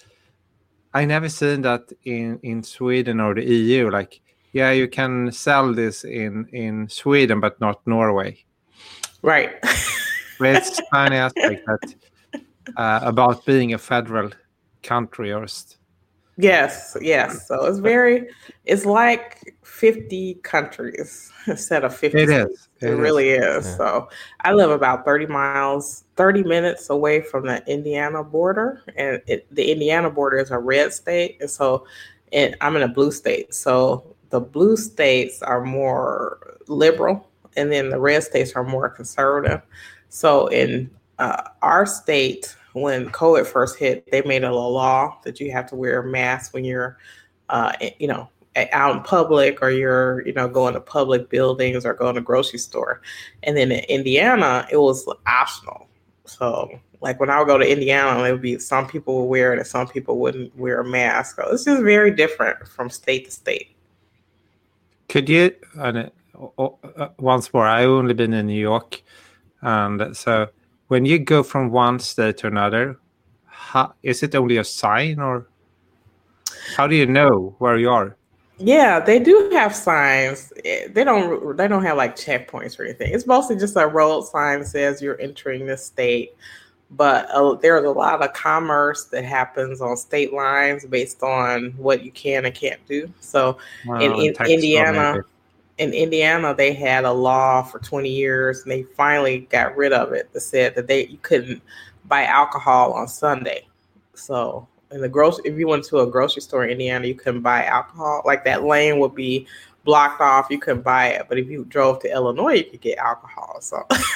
I 0.94 1.06
never 1.06 1.30
seen 1.30 1.62
that 1.62 1.92
in 2.04 2.40
in 2.44 2.64
Sweden 2.64 3.20
or 3.20 3.36
the 3.36 3.44
EU. 3.44 3.90
Like, 3.90 4.22
yeah, 4.54 4.72
you 4.72 4.88
can 4.88 5.32
sell 5.32 5.74
this 5.74 6.04
in 6.04 6.48
in 6.52 6.88
Sweden, 6.90 7.40
but 7.40 7.60
not 7.60 7.86
Norway. 7.86 8.44
right 9.22 9.52
it's 10.40 10.80
funny 10.92 11.18
aspect 11.18 11.66
that 11.66 11.96
uh, 12.78 13.00
about 13.04 13.46
being 13.46 13.74
a 13.74 13.78
federal 13.78 14.30
country 14.82 15.34
or 15.34 15.48
st- 15.48 15.79
Yes, 16.42 16.96
yes. 17.02 17.48
So 17.48 17.66
it's 17.66 17.80
very, 17.80 18.30
it's 18.66 18.86
like 18.86 19.58
50 19.64 20.36
countries 20.44 21.32
instead 21.48 21.84
of 21.84 21.96
50. 21.96 22.18
It 22.18 22.30
It, 22.30 22.50
It 22.82 22.90
is. 22.92 23.00
really 23.00 23.30
is. 23.30 23.66
Yeah. 23.66 23.76
So 23.78 24.10
I 24.42 24.54
live 24.54 24.70
about 24.72 25.04
30 25.06 25.26
miles, 25.26 26.06
30 26.16 26.44
minutes 26.44 26.90
away 26.90 27.22
from 27.22 27.46
the 27.46 27.64
Indiana 27.72 28.24
border. 28.24 28.84
And 28.96 29.22
it, 29.28 29.54
the 29.54 29.72
Indiana 29.72 30.10
border 30.10 30.38
is 30.38 30.52
a 30.52 30.58
red 30.58 30.94
state. 30.94 31.38
And 31.42 31.50
so 31.50 31.86
and 32.32 32.56
I'm 32.62 32.76
in 32.76 32.84
a 32.84 32.88
blue 32.88 33.12
state. 33.12 33.54
So 33.54 34.16
the 34.30 34.40
blue 34.40 34.78
states 34.78 35.42
are 35.42 35.64
more 35.64 36.58
liberal, 36.68 37.28
and 37.58 37.72
then 37.72 37.90
the 37.90 38.00
red 38.00 38.24
states 38.24 38.54
are 38.54 38.64
more 38.64 38.90
conservative. 38.90 39.62
So 40.10 40.48
in 40.48 40.90
uh, 41.18 41.42
our 41.62 41.86
state, 41.86 42.56
when 42.74 43.10
COVID 43.10 43.48
first 43.48 43.78
hit, 43.78 44.10
they 44.12 44.22
made 44.22 44.44
a 44.44 44.54
law 44.54 45.18
that 45.24 45.40
you 45.40 45.52
have 45.52 45.68
to 45.70 45.76
wear 45.76 46.02
a 46.02 46.08
mask 46.08 46.54
when 46.54 46.66
you're, 46.66 46.98
uh, 47.50 47.74
you 48.00 48.08
know, 48.08 48.30
out 48.74 48.96
in 48.96 49.04
public 49.04 49.62
or 49.62 49.70
you're, 49.72 50.26
you 50.26 50.34
know, 50.34 50.48
going 50.48 50.74
to 50.74 50.82
public 50.82 51.30
buildings 51.30 51.86
or 51.86 51.94
going 51.94 52.16
to 52.16 52.22
grocery 52.22 52.60
store. 52.60 53.02
And 53.44 53.56
then 53.56 53.72
in 53.72 53.84
Indiana, 53.86 54.68
it 54.72 54.78
was 54.78 55.08
optional. 55.26 55.88
So 56.26 56.80
like 57.02 57.20
when 57.20 57.30
I 57.30 57.40
would 57.40 57.48
go 57.48 57.58
to 57.58 57.72
Indiana, 57.72 58.24
it 58.24 58.32
would 58.32 58.42
be 58.42 58.60
some 58.60 58.88
people 58.88 59.22
would 59.22 59.30
wear 59.30 59.54
it 59.54 59.60
and 59.60 59.68
some 59.68 59.88
people 59.88 60.20
wouldn't 60.20 60.56
wear 60.58 60.82
a 60.82 60.86
mask. 60.86 61.38
So 61.38 61.48
it's 61.52 61.64
just 61.66 61.82
very 61.84 62.12
different 62.12 62.68
from 62.68 62.90
state 62.90 63.26
to 63.26 63.32
state. 63.32 63.76
Could 65.08 65.28
you, 65.28 65.56
and 65.76 66.12
uh, 66.58 66.70
uh, 66.98 67.10
once 67.18 67.52
more, 67.54 67.66
I've 67.66 67.90
only 67.90 68.14
been 68.14 68.34
in 68.34 68.46
New 68.46 68.60
York, 68.60 69.02
and 69.62 70.16
so 70.16 70.50
when 70.90 71.06
you 71.06 71.20
go 71.20 71.44
from 71.44 71.70
one 71.70 72.00
state 72.00 72.38
to 72.38 72.48
another, 72.48 73.00
how, 73.46 73.94
is 74.04 74.22
it 74.24 74.36
only 74.36 74.58
a 74.58 74.64
sign 74.64 75.20
or 75.20 75.48
how 76.76 76.88
do 76.88 76.96
you 76.96 77.06
know 77.06 77.56
where 77.60 77.78
you 77.78 77.90
are? 77.90 78.16
Yeah, 78.58 79.00
they 79.00 79.20
do 79.20 79.50
have 79.54 79.74
signs. 79.74 80.52
Eh, 80.66 80.88
They 80.92 81.04
don't. 81.06 81.56
They 81.56 81.68
don't 81.68 81.84
have 81.84 81.96
like 81.96 82.18
checkpoints 82.18 82.78
or 82.78 82.84
anything. 82.84 83.14
It's 83.14 83.26
mostly 83.26 83.56
just 83.56 83.78
a 83.78 83.88
road 83.88 84.24
sign 84.24 84.60
that 84.60 84.66
says 84.66 85.02
you're 85.02 85.20
entering 85.22 85.66
this 85.66 85.86
state. 85.86 86.36
But 86.92 87.30
uh, 87.30 87.54
there's 87.54 87.86
a 87.86 87.90
lot 87.90 88.22
of 88.22 88.34
commerce 88.34 89.06
that 89.06 89.24
happens 89.24 89.80
on 89.80 89.96
state 89.96 90.34
lines 90.34 90.86
based 90.86 91.22
on 91.24 91.72
what 91.78 92.04
you 92.04 92.12
can 92.12 92.46
and 92.46 92.54
can't 92.54 92.86
do. 92.88 93.10
So 93.22 93.60
Well, 93.86 94.02
in, 94.02 94.36
in 94.36 94.46
Indiana. 94.46 95.24
In 95.80 95.94
Indiana, 95.94 96.54
they 96.54 96.74
had 96.74 97.06
a 97.06 97.12
law 97.12 97.64
for 97.64 97.80
20 97.80 98.10
years, 98.10 98.62
and 98.62 98.72
they 98.72 98.84
finally 98.84 99.48
got 99.50 99.76
rid 99.78 99.94
of 99.94 100.12
it. 100.12 100.32
That 100.34 100.42
said 100.42 100.76
that 100.76 100.88
they 100.88 101.08
you 101.08 101.18
couldn't 101.22 101.64
buy 102.06 102.26
alcohol 102.26 102.94
on 102.94 103.08
Sunday. 103.08 103.66
So 104.14 104.68
in 104.92 105.00
the 105.00 105.08
grocery, 105.08 105.44
if 105.46 105.58
you 105.58 105.68
went 105.68 105.86
to 105.86 106.00
a 106.00 106.08
grocery 106.08 106.42
store 106.42 106.66
in 106.66 106.72
Indiana, 106.72 107.08
you 107.08 107.16
couldn't 107.16 107.42
buy 107.42 107.64
alcohol. 107.64 108.22
Like 108.26 108.44
that 108.44 108.64
lane 108.64 109.00
would 109.00 109.16
be 109.16 109.48
blocked 109.86 110.20
off. 110.20 110.48
You 110.50 110.60
couldn't 110.60 110.84
buy 110.84 111.08
it. 111.08 111.28
But 111.30 111.40
if 111.40 111.48
you 111.48 111.64
drove 111.64 112.02
to 112.02 112.12
Illinois, 112.12 112.56
you 112.56 112.66
could 112.66 112.82
get 112.82 112.98
alcohol. 112.98 113.62
So 113.62 113.88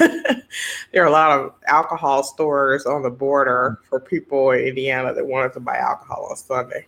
there 0.91 1.03
are 1.03 1.07
a 1.07 1.11
lot 1.11 1.39
of 1.39 1.53
alcohol 1.67 2.23
stores 2.23 2.85
on 2.85 3.03
the 3.03 3.09
border 3.09 3.79
for 3.87 4.01
people 4.01 4.51
in 4.51 4.67
Indiana 4.67 5.13
that 5.13 5.25
wanted 5.25 5.53
to 5.53 5.61
buy 5.61 5.77
alcohol 5.77 6.27
on 6.29 6.35
Sunday. 6.35 6.85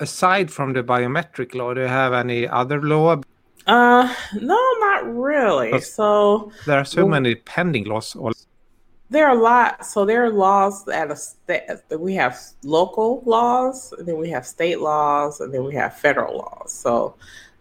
Aside 0.00 0.50
from 0.50 0.72
the 0.72 0.82
biometric 0.82 1.54
law, 1.54 1.74
do 1.74 1.82
you 1.82 1.86
have 1.86 2.14
any 2.14 2.48
other 2.48 2.80
law? 2.80 3.20
Uh, 3.66 4.14
no, 4.40 4.58
not 4.80 5.14
really. 5.14 5.80
So 5.80 6.52
There 6.66 6.78
are 6.78 6.84
so 6.84 7.02
Well- 7.02 7.08
many 7.08 7.34
pending 7.34 7.84
laws. 7.84 8.14
All- 8.14 8.32
there 9.10 9.26
are 9.26 9.36
a 9.36 9.40
lot. 9.40 9.86
So 9.86 10.04
there 10.04 10.24
are 10.24 10.30
laws 10.30 10.86
at 10.88 11.10
a 11.10 11.16
state. 11.16 11.62
We 11.98 12.14
have 12.14 12.38
local 12.62 13.22
laws, 13.24 13.92
and 13.96 14.06
then 14.06 14.18
we 14.18 14.28
have 14.30 14.46
state 14.46 14.80
laws, 14.80 15.40
and 15.40 15.52
then 15.52 15.64
we 15.64 15.74
have 15.74 15.96
federal 15.96 16.38
laws. 16.38 16.72
So 16.72 17.14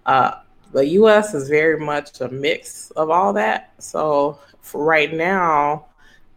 uh, 0.06 0.32
the 0.72 0.86
U.S. 1.00 1.34
is 1.34 1.48
very 1.50 1.80
much 1.80 2.20
a 2.22 2.28
mix 2.30 2.92
of 2.92 3.10
all 3.10 3.32
that. 3.34 3.72
So 3.78 4.40
right 4.74 5.14
now, 5.14 5.86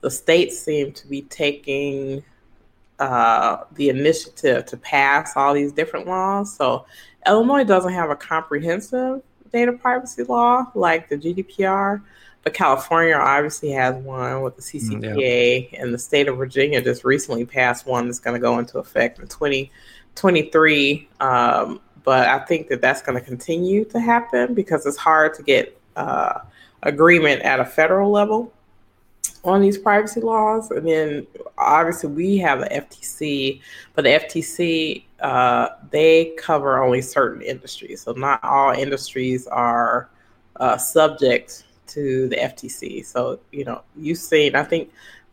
the 0.02 0.10
states 0.10 0.58
seem 0.60 0.92
to 0.92 1.06
be 1.08 1.22
taking 1.22 2.22
uh, 2.98 3.64
the 3.74 3.88
initiative 3.90 4.64
to 4.66 4.76
pass 4.76 5.36
all 5.36 5.52
these 5.54 5.72
different 5.72 6.06
laws. 6.06 6.54
So 6.56 6.86
Illinois 7.26 7.64
doesn't 7.64 7.92
have 7.92 8.10
a 8.10 8.16
comprehensive 8.16 9.22
data 9.52 9.72
privacy 9.72 10.24
law 10.24 10.70
like 10.74 11.08
the 11.08 11.16
GDPR, 11.16 12.02
but 12.42 12.54
California 12.54 13.14
obviously 13.14 13.70
has 13.70 13.96
one 13.96 14.42
with 14.42 14.56
the 14.56 14.62
CCPA, 14.62 15.72
yeah. 15.72 15.82
and 15.82 15.92
the 15.92 15.98
state 15.98 16.28
of 16.28 16.36
Virginia 16.36 16.80
just 16.80 17.04
recently 17.04 17.44
passed 17.44 17.86
one 17.86 18.06
that's 18.06 18.20
going 18.20 18.34
to 18.34 18.40
go 18.40 18.58
into 18.58 18.78
effect 18.78 19.18
in 19.18 19.26
2023. 19.26 21.08
Um, 21.20 21.80
but 22.04 22.28
I 22.28 22.38
think 22.40 22.68
that 22.68 22.80
that's 22.80 23.02
going 23.02 23.18
to 23.18 23.24
continue 23.24 23.84
to 23.86 23.98
happen 23.98 24.54
because 24.54 24.86
it's 24.86 24.96
hard 24.96 25.34
to 25.34 25.42
get 25.42 25.76
uh, 25.96 26.40
agreement 26.84 27.42
at 27.42 27.58
a 27.58 27.64
federal 27.64 28.12
level 28.12 28.52
on 29.42 29.60
these 29.60 29.78
privacy 29.78 30.20
laws. 30.20 30.70
And 30.70 30.86
then 30.86 31.26
obviously 31.58 32.10
we 32.10 32.38
have 32.38 32.60
the 32.60 32.66
FTC, 32.66 33.60
but 33.94 34.02
the 34.02 34.10
FTC, 34.10 35.05
uh, 35.20 35.68
they 35.90 36.34
cover 36.38 36.82
only 36.82 37.00
certain 37.00 37.42
industries. 37.42 38.02
So 38.02 38.12
not 38.12 38.42
all 38.42 38.72
industries 38.72 39.46
are 39.46 40.10
uh, 40.56 40.76
subject 40.76 41.64
to 41.88 42.28
the 42.28 42.36
FTC. 42.36 43.04
So, 43.04 43.40
you 43.52 43.64
know, 43.64 43.82
you've 43.96 44.18
seen, 44.18 44.54
I 44.54 44.62
think 44.62 44.90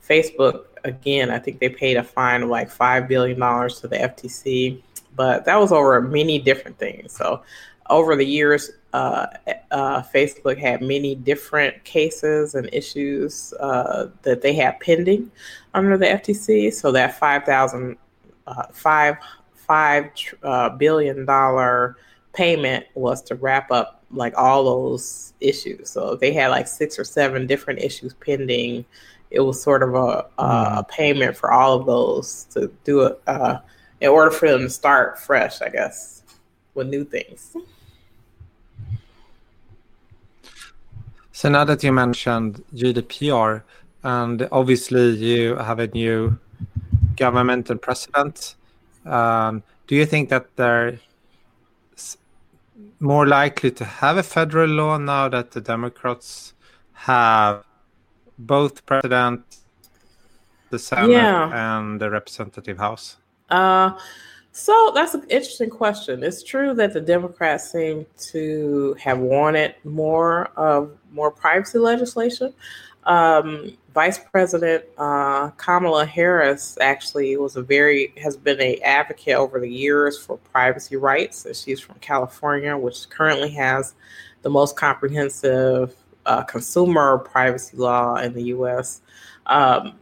Facebook, 0.07 0.65
again, 0.83 1.29
I 1.29 1.39
think 1.39 1.59
they 1.59 1.69
paid 1.69 1.97
a 1.97 2.03
fine 2.03 2.43
of 2.43 2.49
like 2.49 2.69
$5 2.69 3.07
billion 3.07 3.37
to 3.37 3.87
the 3.87 3.97
FTC, 3.97 4.81
but 5.15 5.45
that 5.45 5.59
was 5.59 5.71
over 5.71 5.99
many 6.01 6.39
different 6.39 6.77
things. 6.77 7.13
So 7.13 7.43
over 7.89 8.15
the 8.15 8.25
years, 8.25 8.71
uh, 8.93 9.27
uh, 9.71 10.01
Facebook 10.03 10.57
had 10.57 10.81
many 10.81 11.15
different 11.15 11.83
cases 11.83 12.55
and 12.55 12.69
issues 12.71 13.53
uh, 13.59 14.07
that 14.21 14.41
they 14.41 14.53
had 14.53 14.79
pending 14.79 15.31
under 15.73 15.97
the 15.97 16.05
FTC. 16.05 16.71
So 16.73 16.91
that 16.91 17.17
five 17.17 17.43
thousand 17.43 17.97
uh, 18.45 18.67
five 18.71 19.17
five 19.73 20.11
uh, 20.43 20.69
billion 20.69 21.25
dollar 21.25 21.97
payment 22.33 22.85
was 22.93 23.23
to 23.23 23.33
wrap 23.33 23.71
up 23.71 24.03
like 24.11 24.37
all 24.37 24.63
those 24.63 25.33
issues. 25.39 25.89
So 25.89 26.15
they 26.15 26.31
had 26.31 26.49
like 26.49 26.67
six 26.67 26.99
or 26.99 27.03
seven 27.03 27.47
different 27.47 27.79
issues 27.79 28.13
pending. 28.13 28.85
It 29.31 29.39
was 29.39 29.59
sort 29.59 29.81
of 29.81 29.95
a, 29.95 30.25
a 30.37 30.43
mm-hmm. 30.43 30.81
payment 30.91 31.35
for 31.35 31.51
all 31.51 31.73
of 31.79 31.87
those 31.87 32.43
to 32.53 32.71
do 32.83 33.01
it 33.01 33.19
uh, 33.25 33.57
in 33.99 34.09
order 34.09 34.29
for 34.29 34.47
them 34.47 34.61
to 34.61 34.69
start 34.69 35.17
fresh, 35.17 35.59
I 35.59 35.69
guess, 35.69 36.21
with 36.75 36.87
new 36.87 37.03
things. 37.03 37.57
So 41.31 41.49
now 41.49 41.63
that 41.63 41.83
you 41.83 41.91
mentioned 41.91 42.63
GDPR, 42.75 43.63
and 44.03 44.47
obviously 44.51 45.15
you 45.15 45.55
have 45.55 45.79
a 45.79 45.87
new 45.87 46.37
government 47.15 47.71
and 47.71 47.81
president, 47.81 48.55
um, 49.05 49.63
do 49.87 49.95
you 49.95 50.05
think 50.05 50.29
that 50.29 50.55
they're 50.55 50.99
more 52.99 53.27
likely 53.27 53.71
to 53.71 53.85
have 53.85 54.17
a 54.17 54.23
federal 54.23 54.69
law 54.69 54.97
now 54.97 55.27
that 55.29 55.51
the 55.51 55.61
Democrats 55.61 56.53
have 56.93 57.65
both 58.37 58.85
president, 58.85 59.43
the 60.69 60.79
Senate, 60.79 61.11
yeah. 61.11 61.77
and 61.77 61.99
the 61.99 62.09
Representative 62.09 62.77
House? 62.77 63.17
Uh, 63.49 63.91
so 64.53 64.91
that's 64.95 65.13
an 65.13 65.23
interesting 65.29 65.69
question. 65.69 66.23
It's 66.23 66.43
true 66.43 66.73
that 66.75 66.93
the 66.93 67.01
Democrats 67.01 67.71
seem 67.71 68.05
to 68.31 68.95
have 68.99 69.19
wanted 69.19 69.75
more 69.83 70.45
of 70.55 70.97
more 71.11 71.31
privacy 71.31 71.79
legislation. 71.79 72.53
Um, 73.05 73.77
Vice 73.93 74.17
President 74.17 74.85
uh, 74.97 75.49
Kamala 75.51 76.05
Harris 76.05 76.77
actually 76.81 77.37
was 77.37 77.55
a 77.55 77.61
very 77.61 78.13
has 78.17 78.35
been 78.35 78.59
a 78.59 78.77
advocate 78.77 79.35
over 79.35 79.59
the 79.59 79.69
years 79.69 80.17
for 80.17 80.37
privacy 80.37 80.95
rights. 80.95 81.45
She's 81.61 81.79
from 81.79 81.95
California, 81.99 82.75
which 82.75 83.09
currently 83.09 83.49
has 83.51 83.93
the 84.41 84.49
most 84.49 84.75
comprehensive 84.75 85.95
uh, 86.25 86.43
consumer 86.43 87.19
privacy 87.19 87.77
law 87.77 88.15
in 88.15 88.33
the 88.33 88.43
U.S. 88.43 89.01
Um, 89.45 89.95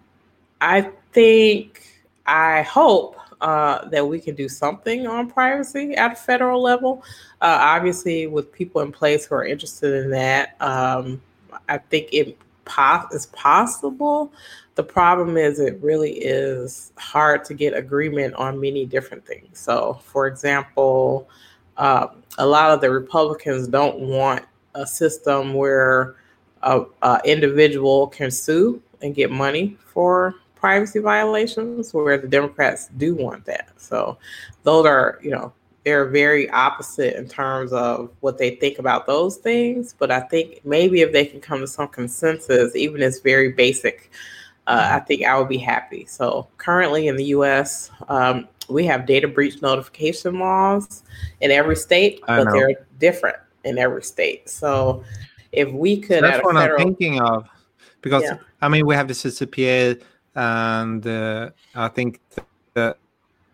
I 0.61 0.89
think, 1.11 1.83
I 2.25 2.61
hope 2.61 3.17
uh, 3.41 3.87
that 3.89 4.07
we 4.07 4.19
can 4.19 4.35
do 4.35 4.47
something 4.47 5.07
on 5.07 5.29
privacy 5.29 5.95
at 5.95 6.13
a 6.13 6.15
federal 6.15 6.61
level. 6.61 7.03
Uh, 7.41 7.57
obviously, 7.59 8.27
with 8.27 8.53
people 8.53 8.81
in 8.81 8.91
place 8.91 9.25
who 9.25 9.35
are 9.35 9.45
interested 9.45 10.05
in 10.05 10.11
that, 10.11 10.55
um, 10.61 11.21
I 11.67 11.79
think 11.79 12.09
it 12.13 12.37
po- 12.65 13.08
is 13.12 13.28
possible. 13.28 14.32
The 14.76 14.84
problem 14.84 15.38
is, 15.38 15.60
it 15.60 15.80
really 15.82 16.13
is 16.13 16.91
hard 16.97 17.43
to 17.45 17.54
get 17.54 17.74
agreement 17.74 18.34
on 18.36 18.60
many 18.60 18.86
different 18.86 19.26
things. 19.26 19.60
So, 19.60 20.00
for 20.04 20.28
example, 20.28 21.30
uh, 21.78 22.08
a 22.38 22.45
lot 22.45 22.71
of 22.71 22.82
the 22.82 22.89
Republicans 22.89 23.67
don't 23.67 24.00
want 24.00 24.45
a 24.76 24.86
system 24.88 25.54
where 25.54 26.15
a, 26.63 26.86
individual 27.26 28.08
can 28.08 28.32
sue 28.32 28.82
and 29.02 29.15
get 29.15 29.32
money 29.32 29.78
for 29.86 30.36
privacy 30.56 31.00
violations, 31.00 31.93
where 31.93 32.17
the 32.17 32.28
Democrats 32.28 32.89
do 32.97 33.15
want 33.15 33.45
that. 33.45 33.69
So 33.78 34.17
those 34.63 34.86
are, 34.86 35.19
you 35.24 35.32
know, 35.32 35.52
they're 35.84 36.06
very 36.06 36.50
opposite 36.52 37.15
in 37.15 37.28
terms 37.28 37.74
of 37.74 38.12
what 38.20 38.38
they 38.38 38.56
think 38.56 38.80
about 38.80 39.08
those 39.08 39.38
things. 39.38 39.96
But 39.98 40.12
I 40.12 40.20
think 40.22 40.62
maybe 40.63 41.02
if 41.02 41.12
they 41.12 41.26
can 41.26 41.41
come 41.41 41.60
to 41.60 41.67
some 41.67 41.88
consensus, 41.88 42.76
even 42.76 43.02
as 43.02 43.20
very 43.20 43.52
basic, 43.52 44.12
uh, 44.67 44.89
I 44.94 45.00
think 45.00 45.24
I 45.26 45.38
would 45.38 45.50
be 45.50 45.58
happy. 45.58 46.06
So 46.06 46.48
currently 46.58 47.08
in 47.08 47.15
the 47.15 47.26
U.S., 47.26 47.89
um, 48.10 48.48
we 48.70 48.86
have 48.86 49.06
data 49.06 49.28
breach 49.28 49.62
notification 49.62 50.39
laws 50.39 51.04
in 51.41 51.52
every 51.52 51.76
state, 51.76 52.22
but 52.28 52.52
they're 52.52 52.86
different 53.00 53.38
in 53.63 53.78
every 53.78 54.04
state. 54.04 54.50
So 54.50 55.04
if 55.52 55.70
we 55.72 56.00
could, 56.00 56.24
that's 56.24 56.44
what 56.44 56.56
federal, 56.56 56.80
I'm 56.80 56.88
thinking 56.88 57.20
of, 57.20 57.48
because 58.02 58.24
yeah. 58.24 58.38
I 58.62 58.70
mean 58.70 58.86
we 58.86 58.96
have 58.96 59.08
the 59.08 59.13
CCPA 59.13 60.02
and 60.36 61.06
uh, 61.06 61.50
I 61.76 61.88
think 61.89 62.22
that 62.74 62.98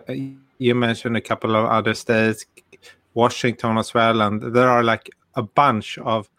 uh, 0.08 0.14
you 0.58 0.76
mentioned 0.76 1.18
a 1.18 1.22
couple 1.22 1.56
of 1.56 1.66
other 1.66 1.94
states, 1.94 2.46
Washington 3.14 3.78
as 3.78 3.94
well, 3.94 4.22
and 4.22 4.42
there 4.56 4.70
are 4.70 4.84
like 4.84 5.10
a 5.36 5.44
bunch 5.44 5.98
of 6.00 6.30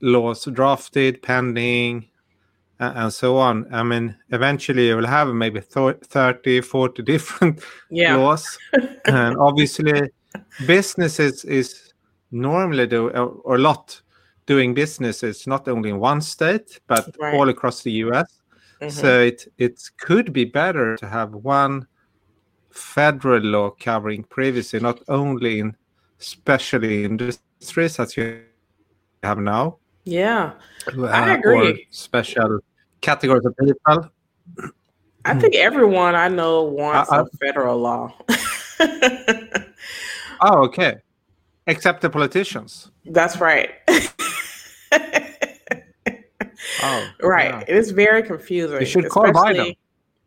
laws 0.00 0.44
drafted, 0.44 1.22
pending, 1.22 2.08
and 2.78 3.12
so 3.12 3.36
on. 3.38 3.72
I 3.72 3.82
mean, 3.82 4.16
eventually 4.30 4.88
you 4.88 4.96
will 4.96 5.06
have 5.06 5.28
maybe 5.28 5.60
30, 5.60 6.60
40 6.60 7.02
different 7.02 7.60
yeah. 7.90 8.16
laws, 8.16 8.58
and 9.06 9.36
obviously, 9.38 10.10
businesses 10.66 11.44
is 11.44 11.92
normally 12.30 12.86
do 12.86 13.08
or 13.08 13.56
a 13.56 13.58
lot 13.58 14.00
doing 14.46 14.74
businesses 14.74 15.46
not 15.46 15.68
only 15.68 15.90
in 15.90 15.98
one 15.98 16.20
state 16.20 16.80
but 16.86 17.14
right. 17.20 17.34
all 17.34 17.48
across 17.48 17.82
the 17.82 17.92
US. 17.92 18.40
Mm-hmm. 18.80 18.90
So 18.90 19.20
it 19.20 19.52
it 19.58 19.82
could 19.98 20.32
be 20.32 20.44
better 20.44 20.96
to 20.96 21.08
have 21.08 21.32
one 21.32 21.86
federal 22.76 23.42
law 23.42 23.70
covering 23.70 24.22
privacy, 24.24 24.78
not 24.78 25.00
only 25.08 25.60
in 25.60 25.76
especially 26.20 27.04
industries 27.04 27.98
as 27.98 28.16
you 28.16 28.42
have 29.22 29.38
now. 29.38 29.78
Yeah, 30.04 30.52
uh, 30.96 31.04
I 31.06 31.34
agree. 31.34 31.86
special 31.90 32.60
categories 33.00 33.44
of 33.44 33.56
people. 33.56 34.10
I 35.24 35.34
think 35.34 35.56
everyone 35.56 36.14
I 36.14 36.28
know 36.28 36.62
wants 36.62 37.10
uh, 37.10 37.24
a 37.24 37.36
federal 37.38 37.78
law. 37.78 38.14
oh, 40.40 40.64
okay. 40.66 40.98
Except 41.66 42.00
the 42.00 42.10
politicians. 42.10 42.92
That's 43.06 43.40
right. 43.40 43.70
Oh, 46.82 47.08
right. 47.22 47.50
Yeah. 47.50 47.64
It 47.66 47.76
is 47.76 47.90
very 47.90 48.22
confusing. 48.22 48.78
You 48.78 48.86
should 48.86 49.08
call 49.08 49.24
Biden. 49.24 49.76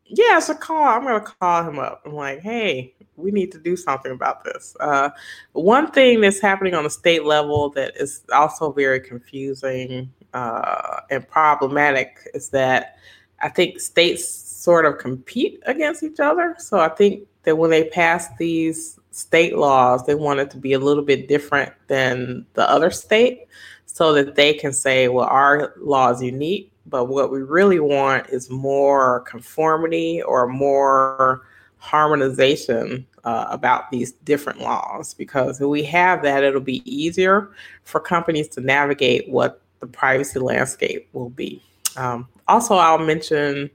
Yeah, 0.10 0.38
it's 0.38 0.50
a 0.50 0.56
call. 0.56 0.84
I'm 0.84 1.04
going 1.04 1.20
to 1.24 1.32
call 1.40 1.64
him 1.64 1.78
up. 1.78 2.02
I'm 2.06 2.14
like, 2.14 2.40
hey, 2.40 2.94
we 3.16 3.32
need 3.32 3.52
to 3.52 3.60
do 3.60 3.76
something 3.76 4.12
about 4.12 4.44
this. 4.44 4.76
Uh, 4.80 5.10
one 5.54 5.92
thing 5.92 6.22
that's 6.22 6.40
happening 6.42 6.74
on 6.74 6.84
the 6.84 6.90
state 6.90 7.26
level 7.26 7.70
that 7.72 7.96
is 7.96 8.24
also 8.34 8.72
very 8.72 9.00
confusing 9.00 10.12
uh, 10.34 11.02
and 11.12 11.28
problematic 11.28 12.28
is 12.34 12.50
that 12.50 12.98
I 13.42 13.50
think 13.50 13.80
states 13.80 14.28
sort 14.28 14.86
of 14.86 14.98
compete 14.98 15.62
against 15.68 16.02
each 16.02 16.20
other. 16.20 16.56
So 16.58 16.80
I 16.80 16.90
think 16.90 17.28
that 17.44 17.58
when 17.58 17.70
they 17.70 17.86
pass 17.86 18.28
these 18.38 19.00
state 19.12 19.58
laws, 19.58 20.06
they 20.06 20.16
want 20.16 20.40
it 20.40 20.50
to 20.52 20.58
be 20.58 20.74
a 20.74 20.80
little 20.80 21.04
bit 21.04 21.28
different 21.28 21.72
than 21.88 22.46
the 22.56 22.70
other 22.70 22.90
state 22.90 23.46
so 23.86 24.14
that 24.14 24.36
they 24.36 24.54
can 24.54 24.74
say, 24.74 25.08
well, 25.08 25.28
our 25.28 25.74
law 25.78 26.10
is 26.12 26.22
unique, 26.22 26.69
But 26.90 27.06
what 27.06 27.32
we 27.32 27.42
really 27.42 27.80
want 27.80 28.28
is 28.30 28.50
more 28.50 29.22
conformity 29.22 30.22
or 30.22 30.48
more 30.48 31.42
harmonization 31.78 33.06
uh, 33.24 33.48
about 33.50 33.90
these 33.90 34.12
different 34.12 34.60
laws 34.60 35.14
because 35.14 35.62
if 35.62 35.68
we 35.68 35.84
have 35.84 36.22
that, 36.24 36.44
it'll 36.44 36.62
be 36.62 36.84
easier 36.86 37.52
for 37.84 38.00
companies 38.00 38.48
to 38.50 38.62
navigate 38.62 39.30
what 39.30 39.62
the 39.80 39.88
privacy 39.88 40.40
landscape 40.40 41.08
will 41.14 41.30
be. 41.30 41.62
Um, 41.96 42.28
also, 42.48 42.76
I'll 42.76 42.98
mention 42.98 43.70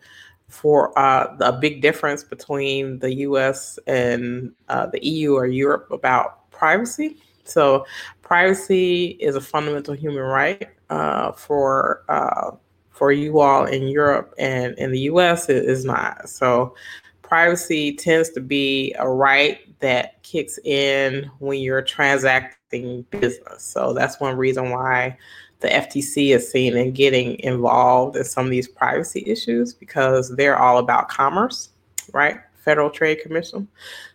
for 0.48 0.96
uh, 0.98 1.35
the 1.37 1.53
big 1.53 1.81
difference 1.83 2.22
between 2.22 2.98
the 2.98 3.14
US 3.14 3.79
and 3.87 4.53
uh, 4.68 4.87
the 4.87 5.05
EU 5.05 5.35
or 5.35 5.46
Europe 5.46 5.90
about 5.90 6.50
privacy. 6.50 7.16
So, 7.44 7.87
privacy 8.22 9.16
is 9.20 9.37
a 9.37 9.40
fundamental 9.40 9.94
human 9.94 10.22
right 10.22 10.68
uh, 10.90 11.33
for 11.33 12.05
uh, 12.09 12.53
for 12.94 13.12
you 13.12 13.40
all 13.40 13.66
in 13.66 13.88
Europe, 13.88 14.35
and 14.38 14.78
in 14.78 14.90
the 14.90 15.00
US, 15.00 15.48
it 15.48 15.64
is 15.64 15.85
not. 15.85 16.28
So, 16.28 16.74
privacy 17.22 17.92
tends 17.94 18.30
to 18.30 18.40
be 18.40 18.94
a 18.98 19.09
right 19.09 19.59
that 19.80 20.22
kicks 20.22 20.59
in 20.64 21.30
when 21.40 21.61
you're 21.61 21.83
transacting 21.83 23.02
business. 23.11 23.62
So, 23.62 23.92
that's 23.92 24.20
one 24.20 24.37
reason 24.37 24.70
why 24.70 25.18
the 25.61 25.68
FTC 25.68 26.35
is 26.35 26.50
seen 26.50 26.76
in 26.76 26.92
getting 26.92 27.38
involved 27.40 28.16
in 28.16 28.24
some 28.24 28.44
of 28.44 28.50
these 28.50 28.68
privacy 28.68 29.24
issues 29.26 29.72
because 29.72 30.35
they're 30.37 30.59
all 30.59 30.78
about 30.78 31.09
commerce, 31.09 31.70
right? 32.12 32.38
Federal 32.64 32.90
Trade 32.90 33.20
Commission. 33.22 33.68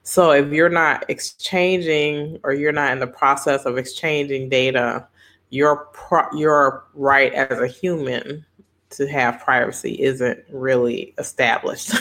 So 0.04 0.32
if 0.32 0.52
you're 0.52 0.70
not 0.70 1.06
exchanging 1.08 2.40
or 2.44 2.54
you're 2.54 2.72
not 2.72 2.92
in 2.92 3.00
the 3.00 3.08
process 3.08 3.66
of 3.66 3.78
exchanging 3.78 4.50
data, 4.50 5.08
your 5.50 5.86
pro- 5.94 6.32
your 6.34 6.86
right 6.94 7.34
as 7.34 7.60
a 7.60 7.68
human 7.68 8.46
to 8.92 9.08
have 9.08 9.40
privacy 9.40 10.02
isn't 10.02 10.40
really 10.52 11.14
established. 11.18 11.94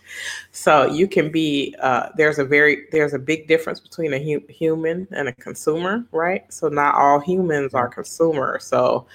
so 0.52 0.86
you 0.86 1.08
can 1.08 1.30
be 1.30 1.74
uh, 1.80 2.08
there's 2.16 2.38
a 2.38 2.44
very 2.44 2.86
there's 2.92 3.14
a 3.14 3.18
big 3.18 3.48
difference 3.48 3.80
between 3.80 4.12
a 4.12 4.18
hu- 4.18 4.46
human 4.48 5.08
and 5.12 5.28
a 5.28 5.32
consumer, 5.32 6.04
right? 6.12 6.50
So 6.52 6.68
not 6.68 6.94
all 6.94 7.20
humans 7.20 7.74
are 7.74 7.88
consumers. 7.88 8.64
So 8.64 9.06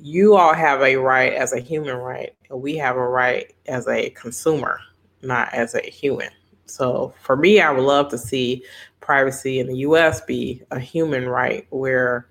you 0.00 0.36
all 0.36 0.54
have 0.54 0.80
a 0.82 0.96
right 0.96 1.32
as 1.32 1.52
a 1.52 1.60
human 1.60 1.96
right, 1.96 2.32
and 2.50 2.62
we 2.62 2.76
have 2.76 2.96
a 2.96 3.08
right 3.08 3.52
as 3.66 3.88
a 3.88 4.10
consumer 4.10 4.80
not 5.22 5.52
as 5.52 5.74
a 5.74 5.80
human. 5.80 6.30
So 6.66 7.14
for 7.22 7.36
me, 7.36 7.60
I 7.60 7.70
would 7.70 7.84
love 7.84 8.10
to 8.10 8.18
see 8.18 8.64
privacy 9.00 9.58
in 9.58 9.66
the 9.66 9.76
U.S. 9.78 10.20
be 10.20 10.62
a 10.70 10.78
human 10.78 11.28
right, 11.28 11.66
where 11.70 12.28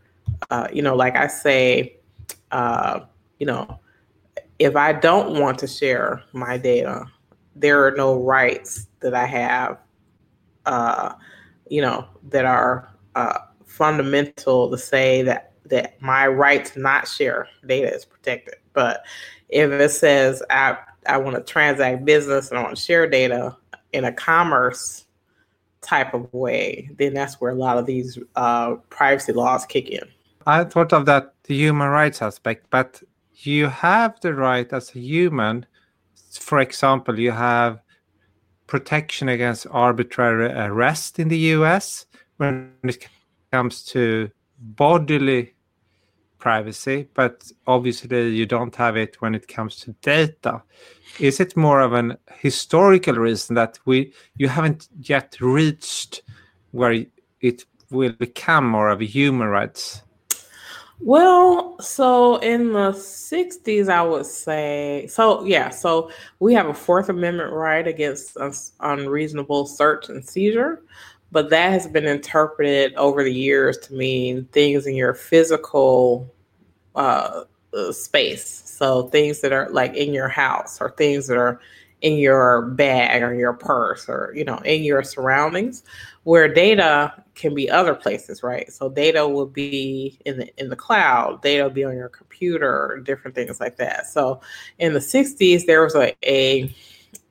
uh, 0.52 0.68
you 0.72 0.82
know, 0.82 0.96
like 0.96 1.16
I 1.16 1.28
say, 1.28 1.98
uh, 2.52 3.02
you 3.40 3.46
know, 3.46 3.80
if 4.60 4.76
I 4.76 4.94
don't 4.94 5.40
want 5.40 5.60
to 5.60 5.68
share 5.68 6.24
my 6.34 6.58
data, 6.58 7.06
there 7.56 7.86
are 7.86 7.92
no 7.92 8.22
rights 8.22 8.88
that 9.00 9.14
I 9.14 9.26
have, 9.26 9.78
uh, 10.66 11.14
you 11.70 11.82
know, 11.82 12.08
that 12.30 12.46
are 12.46 12.90
uh, 13.16 13.40
fundamental 13.66 14.70
to 14.70 14.78
say 14.78 15.22
that 15.24 15.54
that 15.66 16.02
my 16.02 16.26
right 16.26 16.64
to 16.64 16.80
not 16.80 17.08
share 17.08 17.48
data 17.66 17.94
is 17.94 18.06
protected. 18.06 18.56
But 18.74 19.04
if 19.50 19.70
it 19.72 19.90
says 19.90 20.42
I 20.50 20.78
I 21.08 21.18
want 21.18 21.36
to 21.36 21.44
transact 21.44 22.06
business 22.06 22.50
and 22.50 22.60
I 22.60 22.64
want 22.64 22.78
to 22.78 22.82
share 22.82 23.08
data 23.10 23.56
in 23.94 24.06
a 24.06 24.12
commerce 24.12 25.06
type 25.82 26.14
of 26.14 26.32
way, 26.34 26.90
then 26.98 27.14
that's 27.14 27.40
where 27.40 27.52
a 27.52 27.56
lot 27.56 27.78
of 27.78 27.86
these 27.86 28.18
uh, 28.36 28.76
privacy 28.90 29.34
laws 29.34 29.66
kick 29.66 29.90
in. 29.90 30.04
I 30.46 30.64
thought 30.64 30.94
of 30.94 31.06
that 31.06 31.34
human 31.46 31.90
rights 31.90 32.22
aspect, 32.22 32.68
but 32.70 33.02
you 33.46 33.68
have 33.68 34.20
the 34.22 34.34
right 34.34 34.72
as 34.74 34.96
a 34.96 35.00
human. 35.00 35.66
For 36.32 36.60
example, 36.60 37.20
you 37.20 37.32
have 37.32 37.82
protection 38.68 39.30
against 39.30 39.66
arbitrary 39.72 40.52
arrest 40.52 41.20
in 41.20 41.30
the 41.30 41.38
US 41.56 42.06
when 42.38 42.74
it 42.84 43.08
comes 43.52 43.84
to 43.86 44.30
bodily 44.60 45.54
privacy, 46.38 47.08
but 47.14 47.50
obviously 47.66 48.30
you 48.30 48.46
don't 48.46 48.76
have 48.76 48.98
it 48.98 49.22
when 49.22 49.34
it 49.34 49.48
comes 49.48 49.78
to 49.78 49.94
data. 50.02 50.62
Is 51.20 51.40
it 51.40 51.58
more 51.58 51.82
of 51.82 51.94
an 51.94 52.18
historical 52.40 53.16
reason 53.16 53.56
that 53.56 53.80
we 53.86 54.14
you 54.36 54.48
haven't 54.48 54.88
yet 55.02 55.38
reached 55.42 56.22
where 56.72 57.06
it 57.42 57.66
will 57.90 58.12
become 58.14 58.68
more 58.68 58.90
of 58.90 59.02
a 59.02 59.06
human 59.06 59.48
rights? 59.48 60.04
Well, 61.00 61.80
so 61.80 62.38
in 62.38 62.74
the 62.74 62.92
60s, 62.92 63.88
I 63.88 64.02
would 64.02 64.26
say, 64.26 65.06
so 65.08 65.44
yeah, 65.46 65.70
so 65.70 66.10
we 66.40 66.54
have 66.56 66.68
a 66.68 66.74
Fourth 66.74 67.10
Amendment 67.10 67.54
right 67.54 67.88
against 67.88 68.36
unreasonable 68.80 69.68
search 69.68 70.10
and 70.10 70.28
seizure, 70.28 70.82
but 71.32 71.50
that 71.52 71.72
has 71.72 71.88
been 71.88 72.06
interpreted 72.08 72.96
over 72.96 73.24
the 73.24 73.34
years 73.34 73.78
to 73.80 73.94
mean 73.94 74.46
things 74.46 74.88
in 74.88 74.96
your 74.96 75.14
physical 75.14 76.34
uh, 76.96 77.44
uh, 77.74 77.92
space. 77.92 78.48
So 78.66 79.10
things 79.10 79.42
that 79.42 79.54
are 79.54 79.70
like 79.70 79.96
in 79.96 80.14
your 80.14 80.30
house 80.30 80.82
or 80.82 80.92
things 80.92 81.28
that 81.28 81.38
are 81.38 81.60
in 82.02 82.18
your 82.18 82.62
bag 82.62 83.24
or 83.24 83.34
your 83.34 83.54
purse 83.54 84.08
or 84.08 84.32
you 84.36 84.44
know 84.44 84.58
in 84.60 84.84
your 84.84 85.02
surroundings 85.02 85.84
where 86.24 86.54
data 86.54 87.12
can 87.34 87.56
be 87.56 87.70
other 87.70 87.96
places 87.96 88.44
right? 88.44 88.72
So 88.72 88.90
data 88.90 89.28
will 89.28 89.48
be 89.48 90.20
in 90.26 90.38
the 90.40 90.62
in 90.62 90.70
the 90.70 90.76
cloud 90.76 91.42
data 91.42 91.64
will 91.64 91.72
be 91.72 91.86
on 91.86 91.96
your 91.96 92.10
computer 92.10 93.02
different 93.04 93.36
things 93.36 93.60
like 93.60 93.78
that. 93.78 94.08
So 94.08 94.42
in 94.78 94.94
the 94.94 95.00
60s 95.00 95.66
there 95.66 95.84
was 95.84 95.96
a, 95.96 96.16
a 96.24 96.74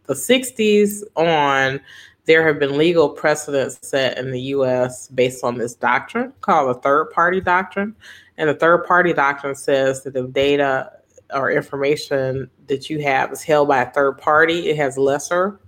the 0.05 0.15
60s 0.15 1.03
on 1.15 1.81
there 2.27 2.45
have 2.45 2.59
been 2.59 2.77
legal 2.77 3.09
precedents 3.09 3.79
set 3.83 4.19
in 4.19 4.33
the 4.33 4.41
US 4.41 5.07
based 5.09 5.45
on 5.45 5.57
this 5.57 5.75
doctrine 5.75 6.33
called 6.41 6.75
the 6.75 6.81
third 6.81 7.11
party 7.13 7.41
doctrine. 7.41 7.95
And 8.37 8.49
the 8.49 8.55
third 8.55 8.85
party 8.85 9.13
doctrine 9.13 9.55
says 9.55 10.03
that 10.03 10.17
if 10.17 10.33
data 10.33 10.91
or 11.37 11.51
information 11.51 12.51
that 12.67 12.91
you 12.91 13.01
have 13.01 13.33
is 13.33 13.43
held 13.43 13.69
by 13.69 13.83
a 13.83 13.91
third 13.91 14.19
party, 14.19 14.69
it 14.69 14.77
has 14.77 14.97
lesser 14.97 15.61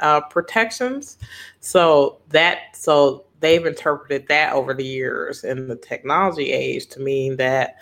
uh, 0.00 0.20
protections. 0.22 1.18
So 1.60 2.18
that 2.30 2.76
so 2.76 3.24
they've 3.40 3.66
interpreted 3.66 4.26
that 4.28 4.52
over 4.52 4.72
the 4.72 4.84
years 4.84 5.44
in 5.44 5.68
the 5.68 5.76
technology 5.76 6.50
age 6.52 6.86
to 6.86 7.00
mean 7.00 7.36
that 7.36 7.76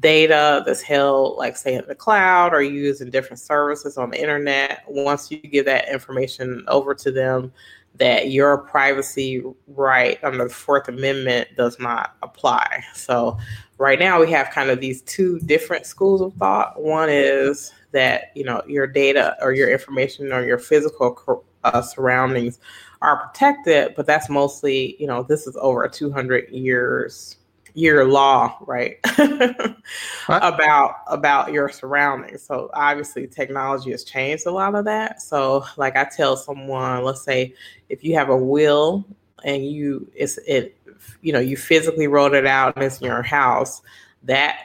data 0.00 0.62
that's 0.66 0.82
held, 0.82 1.38
like 1.38 1.56
say 1.56 1.74
in 1.74 1.86
the 1.88 1.94
cloud 1.94 2.52
or 2.52 2.62
used 2.62 3.00
in 3.00 3.10
different 3.10 3.40
services 3.40 3.96
on 3.96 4.10
the 4.10 4.20
internet, 4.20 4.82
once 4.86 5.30
you 5.30 5.38
give 5.38 5.64
that 5.64 5.88
information 5.88 6.64
over 6.68 6.94
to 6.94 7.10
them, 7.10 7.52
that 7.94 8.30
your 8.30 8.58
privacy 8.58 9.42
right 9.68 10.22
under 10.22 10.44
the 10.44 10.50
Fourth 10.50 10.88
Amendment 10.88 11.48
does 11.56 11.78
not 11.78 12.16
apply. 12.22 12.84
So, 12.94 13.38
right 13.78 13.98
now 13.98 14.20
we 14.20 14.30
have 14.30 14.50
kind 14.50 14.70
of 14.70 14.80
these 14.80 15.02
two 15.02 15.38
different 15.40 15.86
schools 15.86 16.20
of 16.20 16.32
thought. 16.34 16.80
One 16.80 17.08
is 17.10 17.72
that 17.92 18.32
you 18.34 18.44
know 18.44 18.62
your 18.66 18.86
data 18.86 19.36
or 19.40 19.52
your 19.52 19.70
information 19.70 20.32
or 20.32 20.44
your 20.44 20.58
physical 20.58 21.44
uh, 21.64 21.82
surroundings 21.82 22.58
are 23.02 23.28
protected, 23.28 23.94
but 23.94 24.06
that's 24.06 24.28
mostly 24.28 24.96
you 24.98 25.06
know 25.06 25.22
this 25.22 25.46
is 25.46 25.56
over 25.56 25.84
a 25.84 25.90
200 25.90 26.48
years 26.50 27.36
year 27.76 28.06
law, 28.06 28.56
right? 28.66 28.96
about 30.28 30.96
about 31.08 31.52
your 31.52 31.68
surroundings. 31.68 32.42
So 32.42 32.70
obviously 32.72 33.26
technology 33.26 33.90
has 33.90 34.02
changed 34.02 34.46
a 34.46 34.50
lot 34.50 34.74
of 34.74 34.86
that. 34.86 35.20
So 35.20 35.64
like 35.76 35.96
I 35.96 36.04
tell 36.04 36.36
someone, 36.36 37.04
let's 37.04 37.22
say 37.22 37.54
if 37.88 38.02
you 38.02 38.14
have 38.14 38.30
a 38.30 38.36
will 38.36 39.04
and 39.44 39.64
you 39.64 40.10
it's 40.14 40.38
it 40.38 40.75
you 41.22 41.32
know 41.32 41.40
you 41.40 41.56
physically 41.56 42.06
wrote 42.06 42.34
it 42.34 42.46
out 42.46 42.74
and 42.76 42.84
it's 42.84 43.00
in 43.00 43.06
your 43.06 43.22
house, 43.22 43.82
that 44.24 44.58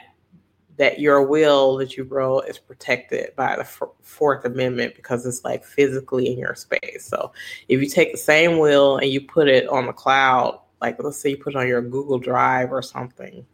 that 0.76 0.98
your 0.98 1.22
will 1.22 1.76
that 1.76 1.96
you 1.96 2.04
wrote 2.04 2.40
is 2.42 2.58
protected 2.58 3.34
by 3.36 3.56
the 3.56 3.64
Fourth 4.02 4.44
Amendment 4.44 4.94
because 4.96 5.26
it's 5.26 5.44
like 5.44 5.64
physically 5.64 6.32
in 6.32 6.38
your 6.38 6.54
space. 6.54 7.04
So 7.04 7.32
if 7.68 7.80
you 7.80 7.88
take 7.88 8.12
the 8.12 8.18
same 8.18 8.58
will 8.58 8.96
and 8.96 9.10
you 9.10 9.20
put 9.20 9.48
it 9.48 9.68
on 9.68 9.86
the 9.86 9.92
cloud, 9.92 10.58
like 10.80 11.02
let's 11.02 11.18
say 11.18 11.30
you 11.30 11.36
put 11.36 11.54
it 11.54 11.58
on 11.58 11.68
your 11.68 11.82
Google 11.82 12.18
Drive 12.18 12.72
or 12.72 12.82
something, 12.82 13.46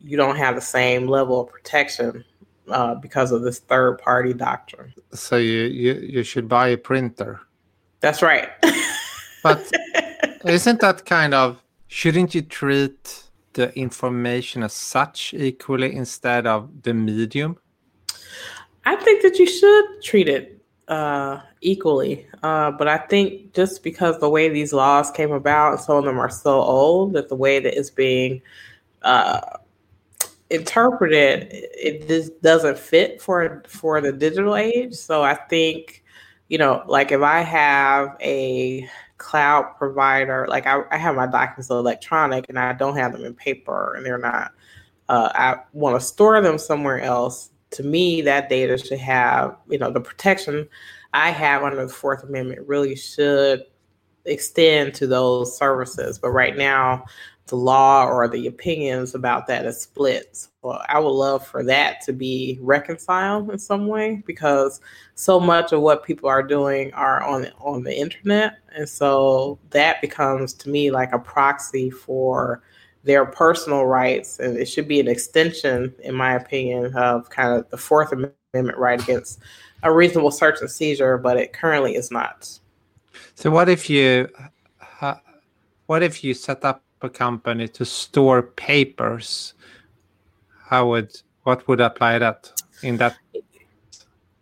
you 0.00 0.16
don't 0.16 0.36
have 0.36 0.56
the 0.56 0.60
same 0.60 1.06
level 1.06 1.40
of 1.40 1.48
protection 1.48 2.24
uh, 2.68 2.94
because 2.94 3.32
of 3.32 3.42
this 3.42 3.60
third 3.60 3.98
party 3.98 4.34
doctrine. 4.34 4.92
So 5.12 5.36
you, 5.36 5.62
you 5.64 5.94
you 5.94 6.22
should 6.22 6.48
buy 6.48 6.68
a 6.68 6.76
printer. 6.76 7.40
That's 8.00 8.20
right. 8.20 8.50
but 9.42 9.70
isn't 10.44 10.80
that 10.80 11.06
kind 11.06 11.32
of 11.32 11.63
shouldn't 11.94 12.34
you 12.34 12.42
treat 12.42 13.22
the 13.52 13.72
information 13.78 14.64
as 14.64 14.72
such 14.72 15.32
equally 15.32 15.94
instead 15.94 16.44
of 16.44 16.82
the 16.82 16.92
medium? 16.92 17.56
I 18.84 18.96
think 18.96 19.22
that 19.22 19.38
you 19.38 19.46
should 19.46 20.02
treat 20.02 20.28
it 20.28 20.60
uh, 20.88 21.38
equally. 21.60 22.26
Uh, 22.42 22.72
but 22.72 22.88
I 22.88 22.98
think 22.98 23.54
just 23.54 23.84
because 23.84 24.18
the 24.18 24.28
way 24.28 24.48
these 24.48 24.72
laws 24.72 25.12
came 25.12 25.30
about, 25.30 25.74
and 25.74 25.80
some 25.80 25.96
of 25.96 26.04
them 26.04 26.18
are 26.18 26.28
so 26.28 26.60
old 26.60 27.12
that 27.12 27.28
the 27.28 27.36
way 27.36 27.60
that 27.60 27.78
it's 27.78 27.90
being 27.90 28.42
uh, 29.02 29.40
interpret 30.50 31.12
it, 31.12 31.48
it 31.52 32.08
just 32.08 32.42
doesn't 32.42 32.76
fit 32.76 33.22
for 33.22 33.62
for 33.68 34.00
the 34.00 34.10
digital 34.10 34.56
age. 34.56 34.94
So 34.94 35.22
I 35.22 35.34
think, 35.34 36.02
you 36.48 36.58
know, 36.58 36.82
like 36.88 37.12
if 37.12 37.22
I 37.22 37.40
have 37.42 38.16
a 38.20 38.90
cloud 39.24 39.74
provider, 39.78 40.46
like 40.48 40.66
I, 40.66 40.82
I 40.90 40.98
have 40.98 41.16
my 41.16 41.26
documents 41.26 41.70
electronic 41.70 42.44
and 42.50 42.58
I 42.58 42.74
don't 42.74 42.96
have 42.96 43.12
them 43.12 43.24
in 43.24 43.34
paper 43.34 43.94
and 43.94 44.04
they're 44.04 44.18
not, 44.18 44.52
uh, 45.08 45.30
I 45.34 45.56
want 45.72 45.98
to 45.98 46.06
store 46.06 46.40
them 46.42 46.58
somewhere 46.58 47.00
else. 47.00 47.50
To 47.70 47.82
me, 47.82 48.20
that 48.22 48.50
data 48.50 48.76
should 48.76 48.98
have, 48.98 49.56
you 49.68 49.78
know, 49.78 49.90
the 49.90 50.00
protection 50.00 50.68
I 51.14 51.30
have 51.30 51.62
under 51.62 51.86
the 51.86 51.92
Fourth 51.92 52.22
Amendment 52.22 52.68
really 52.68 52.94
should 52.94 53.62
extend 54.26 54.94
to 54.94 55.06
those 55.06 55.56
services. 55.56 56.18
But 56.18 56.30
right 56.30 56.56
now, 56.56 57.06
the 57.46 57.56
law 57.56 58.06
or 58.06 58.26
the 58.26 58.46
opinions 58.46 59.14
about 59.14 59.46
that 59.46 59.66
is 59.66 59.80
split. 59.80 60.48
So 60.62 60.70
I 60.88 60.98
would 60.98 61.10
love 61.10 61.46
for 61.46 61.62
that 61.64 62.00
to 62.02 62.12
be 62.12 62.58
reconciled 62.62 63.50
in 63.50 63.58
some 63.58 63.86
way 63.86 64.22
because 64.26 64.80
so 65.14 65.38
much 65.38 65.72
of 65.72 65.82
what 65.82 66.04
people 66.04 66.28
are 66.28 66.42
doing 66.42 66.92
are 66.94 67.22
on 67.22 67.48
on 67.60 67.82
the 67.82 67.94
internet, 67.94 68.58
and 68.74 68.88
so 68.88 69.58
that 69.70 70.00
becomes 70.00 70.54
to 70.54 70.70
me 70.70 70.90
like 70.90 71.12
a 71.12 71.18
proxy 71.18 71.90
for 71.90 72.62
their 73.04 73.26
personal 73.26 73.84
rights, 73.84 74.38
and 74.38 74.56
it 74.56 74.64
should 74.64 74.88
be 74.88 74.98
an 74.98 75.08
extension, 75.08 75.94
in 76.02 76.14
my 76.14 76.34
opinion, 76.34 76.94
of 76.96 77.28
kind 77.28 77.52
of 77.52 77.68
the 77.68 77.76
Fourth 77.76 78.12
Amendment 78.12 78.78
right 78.78 79.02
against 79.02 79.40
a 79.82 79.92
reasonable 79.92 80.30
search 80.30 80.60
and 80.62 80.70
seizure, 80.70 81.18
but 81.18 81.36
it 81.36 81.52
currently 81.52 81.96
is 81.96 82.10
not. 82.10 82.58
So 83.34 83.50
what 83.50 83.68
if 83.68 83.90
you, 83.90 84.28
uh, 85.02 85.16
what 85.84 86.02
if 86.02 86.24
you 86.24 86.32
set 86.32 86.64
up 86.64 86.82
a 87.04 87.10
company 87.10 87.68
to 87.68 87.84
store 87.84 88.42
papers, 88.42 89.54
how 90.66 90.88
would 90.88 91.20
what 91.44 91.66
would 91.68 91.80
apply 91.80 92.18
that 92.18 92.50
in 92.82 92.96
that? 92.96 93.16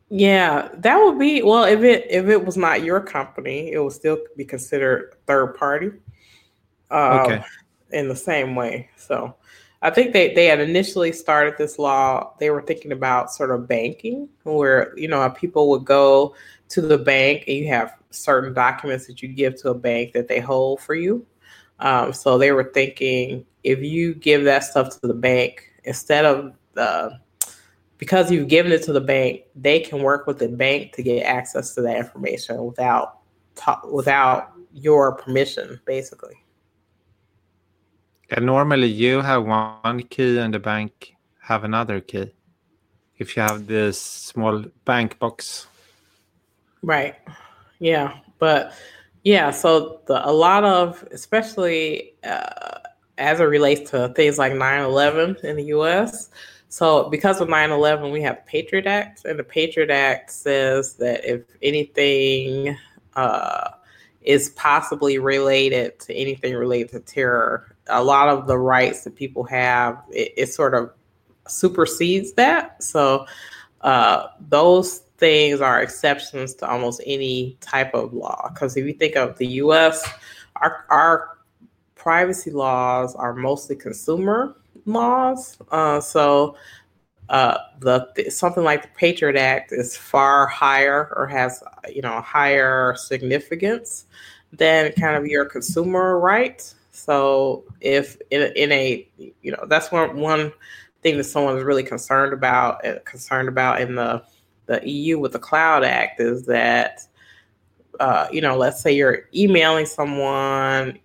Yeah, 0.08 0.68
that 0.74 0.96
would 0.98 1.18
be 1.18 1.42
well 1.42 1.64
if 1.64 1.82
it 1.82 2.06
if 2.10 2.28
it 2.28 2.44
was 2.44 2.56
not 2.56 2.82
your 2.82 3.00
company, 3.00 3.72
it 3.72 3.82
would 3.82 3.92
still 3.92 4.18
be 4.36 4.44
considered 4.44 5.14
third 5.26 5.54
party. 5.56 5.90
Um, 6.90 7.20
okay. 7.20 7.44
In 7.90 8.08
the 8.08 8.16
same 8.16 8.54
way, 8.54 8.88
so 8.96 9.34
I 9.82 9.90
think 9.90 10.12
they 10.12 10.32
they 10.32 10.46
had 10.46 10.60
initially 10.60 11.12
started 11.12 11.54
this 11.58 11.78
law. 11.78 12.34
They 12.38 12.50
were 12.50 12.62
thinking 12.62 12.92
about 12.92 13.32
sort 13.32 13.50
of 13.50 13.66
banking, 13.66 14.28
where 14.44 14.96
you 14.96 15.08
know 15.08 15.28
people 15.30 15.68
would 15.70 15.84
go 15.84 16.34
to 16.70 16.80
the 16.80 16.98
bank 16.98 17.44
and 17.48 17.56
you 17.56 17.68
have 17.68 17.94
certain 18.10 18.54
documents 18.54 19.06
that 19.06 19.22
you 19.22 19.28
give 19.28 19.60
to 19.60 19.70
a 19.70 19.74
bank 19.74 20.12
that 20.12 20.28
they 20.28 20.40
hold 20.40 20.80
for 20.80 20.94
you. 20.94 21.26
Um, 21.82 22.12
so 22.12 22.38
they 22.38 22.52
were 22.52 22.70
thinking 22.72 23.44
if 23.64 23.80
you 23.80 24.14
give 24.14 24.44
that 24.44 24.62
stuff 24.62 25.00
to 25.00 25.06
the 25.06 25.14
bank 25.14 25.68
instead 25.84 26.24
of 26.24 26.54
uh, 26.76 27.10
because 27.98 28.30
you've 28.30 28.48
given 28.48 28.70
it 28.70 28.84
to 28.84 28.92
the 28.92 29.00
bank, 29.00 29.42
they 29.56 29.80
can 29.80 30.00
work 30.00 30.26
with 30.28 30.38
the 30.38 30.48
bank 30.48 30.92
to 30.92 31.02
get 31.02 31.24
access 31.24 31.74
to 31.74 31.82
that 31.82 31.96
information 31.96 32.64
without 32.64 33.18
ta- 33.56 33.80
without 33.90 34.52
your 34.72 35.16
permission, 35.16 35.80
basically. 35.84 36.36
And 38.30 38.46
normally, 38.46 38.86
you 38.86 39.20
have 39.20 39.44
one 39.44 40.02
key, 40.04 40.38
and 40.38 40.54
the 40.54 40.60
bank 40.60 41.14
have 41.40 41.64
another 41.64 42.00
key. 42.00 42.32
If 43.18 43.36
you 43.36 43.42
have 43.42 43.66
this 43.66 44.00
small 44.00 44.64
bank 44.84 45.18
box, 45.18 45.66
right? 46.82 47.16
Yeah, 47.80 48.18
but 48.38 48.72
yeah, 49.24 49.50
so 49.50 50.00
the, 50.06 50.26
a 50.28 50.32
lot 50.32 50.64
of, 50.64 51.06
especially 51.12 52.14
uh, 52.24 52.78
as 53.18 53.40
it 53.40 53.44
relates 53.44 53.90
to 53.90 54.08
things 54.10 54.38
like 54.38 54.54
9 54.54 54.82
11 54.82 55.36
in 55.44 55.56
the 55.56 55.64
US. 55.64 56.30
So, 56.68 57.10
because 57.10 57.40
of 57.40 57.48
9 57.48 57.70
11, 57.70 58.10
we 58.10 58.22
have 58.22 58.44
Patriot 58.46 58.86
Act, 58.86 59.24
and 59.26 59.38
the 59.38 59.44
Patriot 59.44 59.90
Act 59.90 60.30
says 60.30 60.94
that 60.94 61.22
if 61.24 61.42
anything 61.60 62.76
uh, 63.14 63.68
is 64.22 64.50
possibly 64.50 65.18
related 65.18 66.00
to 66.00 66.14
anything 66.14 66.54
related 66.54 66.90
to 66.92 67.00
terror, 67.00 67.76
a 67.88 68.02
lot 68.02 68.28
of 68.28 68.46
the 68.46 68.56
rights 68.58 69.04
that 69.04 69.14
people 69.14 69.44
have, 69.44 70.02
it, 70.10 70.32
it 70.36 70.46
sort 70.46 70.74
of 70.74 70.90
supersedes 71.46 72.32
that. 72.32 72.82
So, 72.82 73.26
uh, 73.82 74.28
those 74.48 75.02
things 75.22 75.60
are 75.60 75.80
exceptions 75.80 76.52
to 76.56 76.68
almost 76.68 77.00
any 77.06 77.56
type 77.60 77.94
of 77.94 78.12
law. 78.12 78.50
Because 78.52 78.76
if 78.76 78.84
you 78.84 78.92
think 78.92 79.14
of 79.14 79.38
the 79.38 79.46
U.S., 79.62 80.04
our 80.56 80.84
our 80.90 81.38
privacy 81.94 82.50
laws 82.50 83.14
are 83.14 83.32
mostly 83.32 83.76
consumer 83.76 84.56
laws. 84.84 85.58
Uh, 85.70 86.00
so 86.00 86.56
uh, 87.28 87.56
the 87.78 88.28
something 88.30 88.64
like 88.64 88.82
the 88.82 88.88
Patriot 88.96 89.36
Act 89.38 89.70
is 89.72 89.96
far 89.96 90.46
higher 90.48 91.12
or 91.16 91.28
has 91.28 91.62
you 91.88 92.02
know 92.02 92.20
higher 92.20 92.96
significance 92.96 94.06
than 94.52 94.92
kind 94.94 95.16
of 95.16 95.26
your 95.26 95.44
consumer 95.44 96.18
rights. 96.18 96.74
So 96.90 97.62
if 97.80 98.18
in, 98.32 98.52
in 98.56 98.72
a 98.72 99.08
you 99.40 99.52
know 99.52 99.64
that's 99.68 99.92
one 99.92 100.16
one 100.16 100.52
thing 101.02 101.16
that 101.16 101.24
someone 101.24 101.56
is 101.56 101.62
really 101.62 101.84
concerned 101.84 102.32
about 102.32 102.84
uh, 102.84 102.98
concerned 103.04 103.48
about 103.48 103.80
in 103.80 103.94
the 103.94 104.22
the 104.72 104.88
EU 104.88 105.18
with 105.18 105.32
the 105.32 105.38
Cloud 105.38 105.84
Act 105.84 106.20
is 106.20 106.46
that, 106.46 107.06
uh, 108.00 108.26
you 108.32 108.40
know, 108.40 108.56
let's 108.56 108.80
say 108.80 108.92
you're 108.92 109.28
emailing 109.34 109.86
someone, 109.86 110.98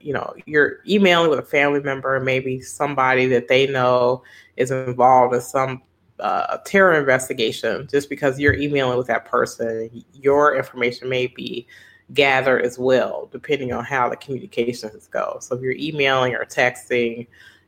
you 0.00 0.12
know, 0.12 0.34
you're 0.46 0.80
emailing 0.86 1.30
with 1.30 1.38
a 1.38 1.42
family 1.42 1.80
member, 1.80 2.20
maybe 2.20 2.60
somebody 2.60 3.26
that 3.26 3.48
they 3.48 3.66
know 3.66 4.22
is 4.56 4.70
involved 4.70 5.34
in 5.34 5.40
some 5.40 5.82
uh, 6.20 6.58
terror 6.64 6.98
investigation. 6.98 7.88
Just 7.90 8.08
because 8.08 8.38
you're 8.38 8.54
emailing 8.54 8.98
with 8.98 9.06
that 9.06 9.24
person, 9.24 10.04
your 10.12 10.56
information 10.56 11.08
may 11.08 11.26
be 11.26 11.66
gathered 12.12 12.62
as 12.62 12.78
well, 12.78 13.28
depending 13.32 13.72
on 13.72 13.84
how 13.84 14.08
the 14.08 14.16
communications 14.16 15.08
go. 15.08 15.38
So 15.40 15.56
if 15.56 15.62
you're 15.62 15.72
emailing 15.72 16.34
or 16.34 16.44
texting, 16.44 17.26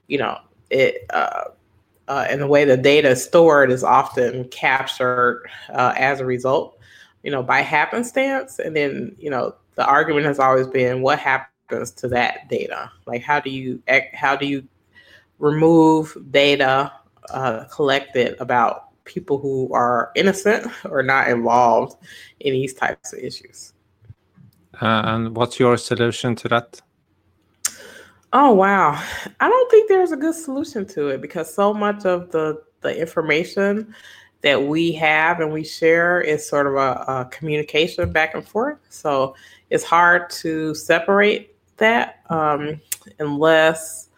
you 0.09 0.19
know, 0.19 0.39
it 0.69 1.07
uh, 1.11 1.45
uh, 2.09 2.27
and 2.29 2.41
the 2.41 2.47
way 2.47 2.65
the 2.65 2.77
data 2.77 3.11
is 3.11 3.25
stored 3.25 3.71
is 3.71 3.83
often 3.83 4.49
captured 4.49 5.49
uh, 5.71 5.93
as 5.97 6.21
a 6.21 6.25
result, 6.25 6.79
you 7.23 7.31
know, 7.31 7.43
by 7.43 7.61
happenstance. 7.61 8.59
And 8.59 8.77
then, 8.77 9.15
you 9.19 9.31
know, 9.31 9.55
the 9.75 9.87
argument 9.87 10.27
has 10.27 10.39
always 10.39 10.67
been 10.67 11.03
what 11.03 11.19
happens 11.19 11.91
to 11.93 12.09
that 12.09 12.49
data? 12.49 12.91
Like, 13.07 13.23
how 13.23 13.41
do 13.41 13.51
you 13.51 13.83
how 14.15 14.37
do 14.37 14.47
you 14.47 14.67
remove 15.39 16.17
data 16.31 16.93
uh, 17.31 17.65
collected 17.65 18.37
about 18.41 18.87
people 19.05 19.39
who 19.39 19.73
are 19.73 20.11
innocent 20.15 20.67
or 20.85 21.03
not 21.03 21.29
involved 21.29 21.97
in 22.41 22.53
these 22.53 22.75
types 22.75 23.13
of 23.13 23.19
issues? 23.19 23.73
Uh, 24.81 25.03
and 25.05 25.37
what's 25.37 25.59
your 25.59 25.77
solution 25.77 26.35
to 26.37 26.49
that? 26.49 26.81
Oh 28.39 28.53
wow. 28.53 29.03
I 29.41 29.49
don't 29.49 29.71
think 29.71 29.89
there's 29.89 30.13
a 30.13 30.17
good 30.17 30.35
solution 30.35 30.85
to 30.89 31.09
it 31.09 31.23
because 31.23 31.53
so 31.53 31.73
much 31.73 32.05
of 32.05 32.31
the 32.33 32.63
the 32.83 32.95
information 32.95 33.95
that 34.43 34.63
we 34.63 34.93
have 34.93 35.41
and 35.41 35.51
we 35.51 35.65
share 35.65 36.21
is 36.21 36.47
sort 36.47 36.67
of 36.67 36.75
a, 36.75 37.05
a 37.09 37.29
communication 37.33 38.13
back 38.13 38.35
and 38.35 38.47
forth. 38.47 38.77
So 38.91 39.35
it's 39.71 39.85
hard 39.85 40.29
to 40.43 40.75
separate 40.75 41.57
that 41.79 42.21
um, 42.29 42.79
unless 43.19 44.11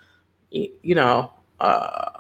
you 0.51 0.97
know. 0.97 1.33
Uh, 1.61 2.11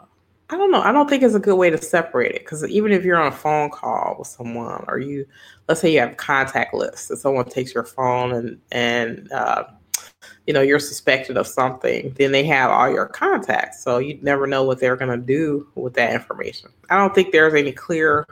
I 0.50 0.56
don't 0.56 0.70
know. 0.70 0.80
I 0.80 0.92
don't 0.92 1.10
think 1.10 1.22
it's 1.24 1.34
a 1.34 1.40
good 1.40 1.56
way 1.56 1.68
to 1.68 1.76
separate 1.76 2.34
it 2.34 2.42
because 2.42 2.64
even 2.68 2.92
if 2.92 3.04
you're 3.04 3.20
on 3.20 3.26
a 3.26 3.36
phone 3.36 3.70
call 3.70 4.16
with 4.18 4.28
someone, 4.28 4.84
or 4.88 4.98
you, 4.98 5.26
let's 5.68 5.80
say 5.80 5.92
you 5.92 6.00
have 6.00 6.16
contact 6.16 6.72
list, 6.72 7.10
and 7.10 7.18
someone 7.18 7.44
takes 7.44 7.74
your 7.74 7.84
phone 7.84 8.32
and 8.32 8.58
and 8.72 9.30
uh, 9.30 9.64
you 10.46 10.52
know 10.54 10.60
you're 10.60 10.78
suspected 10.78 11.36
of 11.36 11.46
something 11.46 12.14
then 12.16 12.32
they 12.32 12.44
have 12.44 12.70
all 12.70 12.90
your 12.90 13.06
contacts. 13.06 13.82
So 13.82 13.98
you 13.98 14.18
never 14.22 14.46
know 14.46 14.64
what 14.64 14.80
they're 14.80 14.96
going 14.96 15.10
to 15.18 15.24
do 15.24 15.66
with 15.74 15.94
that 15.94 16.12
information. 16.12 16.70
I 16.90 16.96
don't 16.96 17.14
think 17.14 17.32
there's 17.32 17.54
any 17.54 17.72
clear 17.72 18.26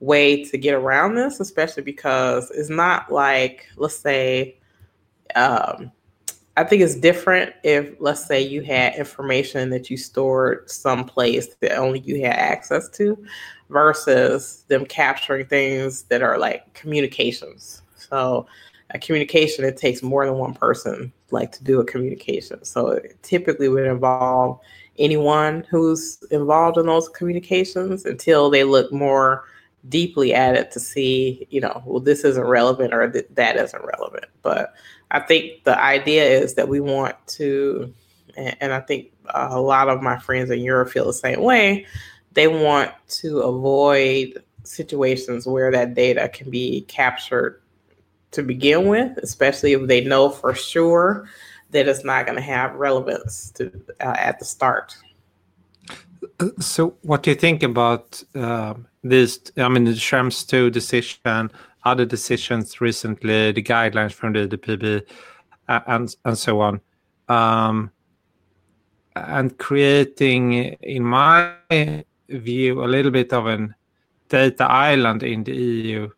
way 0.00 0.44
to 0.44 0.58
get 0.58 0.74
around 0.74 1.14
this 1.14 1.38
especially 1.38 1.84
because 1.84 2.50
it's 2.50 2.68
not 2.68 3.12
like 3.12 3.68
let's 3.76 3.94
say 3.94 4.58
um, 5.36 5.92
i 6.56 6.64
think 6.64 6.82
it's 6.82 6.96
different 6.96 7.52
if 7.62 7.94
let's 8.00 8.26
say 8.26 8.42
you 8.42 8.62
had 8.62 8.96
information 8.96 9.70
that 9.70 9.90
you 9.90 9.96
stored 9.96 10.68
someplace 10.68 11.54
that 11.60 11.76
only 11.76 12.00
you 12.00 12.16
had 12.16 12.34
access 12.34 12.88
to 12.88 13.16
versus 13.72 14.64
them 14.68 14.86
capturing 14.86 15.46
things 15.46 16.04
that 16.04 16.22
are 16.22 16.38
like 16.38 16.72
communications. 16.74 17.82
So 17.96 18.46
a 18.92 18.98
communication 18.98 19.64
it 19.64 19.76
takes 19.76 20.02
more 20.02 20.24
than 20.24 20.34
one 20.34 20.54
person 20.54 21.12
like 21.30 21.50
to 21.52 21.64
do 21.64 21.80
a 21.80 21.84
communication 21.84 22.62
so 22.64 22.88
it 22.88 23.20
typically 23.22 23.68
would 23.68 23.86
involve 23.86 24.58
anyone 24.98 25.64
who's 25.70 26.22
involved 26.30 26.78
in 26.78 26.86
those 26.86 27.08
communications 27.08 28.04
until 28.04 28.50
they 28.50 28.64
look 28.64 28.92
more 28.92 29.44
deeply 29.88 30.32
at 30.32 30.54
it 30.54 30.70
to 30.70 30.78
see 30.78 31.46
you 31.50 31.60
know 31.60 31.82
well 31.86 32.00
this 32.00 32.24
isn't 32.24 32.46
relevant 32.46 32.94
or 32.94 33.10
th- 33.10 33.26
that 33.30 33.56
isn't 33.56 33.84
relevant 33.84 34.26
but 34.42 34.74
i 35.10 35.18
think 35.18 35.64
the 35.64 35.78
idea 35.80 36.24
is 36.24 36.54
that 36.54 36.68
we 36.68 36.78
want 36.78 37.16
to 37.26 37.92
and, 38.36 38.72
I 38.72 38.80
think 38.80 39.12
a 39.34 39.60
lot 39.60 39.88
of 39.88 40.02
my 40.02 40.18
friends 40.18 40.50
in 40.50 40.60
Europe 40.60 40.90
feel 40.90 41.06
the 41.06 41.12
same 41.12 41.40
way. 41.40 41.86
They 42.32 42.48
want 42.48 42.90
to 43.08 43.40
avoid 43.40 44.42
situations 44.64 45.46
where 45.46 45.70
that 45.70 45.94
data 45.94 46.28
can 46.28 46.50
be 46.50 46.82
captured 46.82 47.60
to 48.32 48.42
begin 48.42 48.88
with, 48.88 49.16
especially 49.18 49.72
if 49.72 49.86
they 49.86 50.02
know 50.02 50.28
for 50.28 50.54
sure 50.54 51.28
that 51.70 51.88
it's 51.88 52.04
not 52.04 52.26
going 52.26 52.36
to 52.36 52.42
have 52.42 52.74
relevance 52.74 53.50
to 53.52 53.70
uh, 54.00 54.14
at 54.18 54.38
the 54.38 54.44
start. 54.44 54.96
So, 56.60 56.96
what 57.02 57.22
do 57.22 57.30
you 57.30 57.36
think 57.36 57.62
about 57.62 58.22
uh, 58.34 58.74
this? 59.02 59.40
I 59.56 59.68
mean, 59.68 59.84
the 59.84 59.92
Schrems 59.92 60.46
two 60.46 60.70
decision, 60.70 61.50
other 61.84 62.04
decisions 62.04 62.80
recently, 62.80 63.52
the 63.52 63.62
guidelines 63.62 64.12
from 64.12 64.32
the 64.32 64.48
DPB, 64.48 65.02
uh, 65.68 65.80
and 65.86 66.14
and 66.24 66.38
so 66.38 66.60
on, 66.60 66.80
um, 67.28 67.90
and 69.16 69.56
creating, 69.58 70.54
in 70.82 71.04
my 71.04 71.54
view, 72.28 72.84
a 72.84 72.86
little 72.86 73.10
bit 73.10 73.32
of 73.32 73.46
an 73.46 73.74
data 74.28 74.64
island 74.64 75.22
in 75.22 75.44
the 75.44 75.54
EU, 75.54 76.08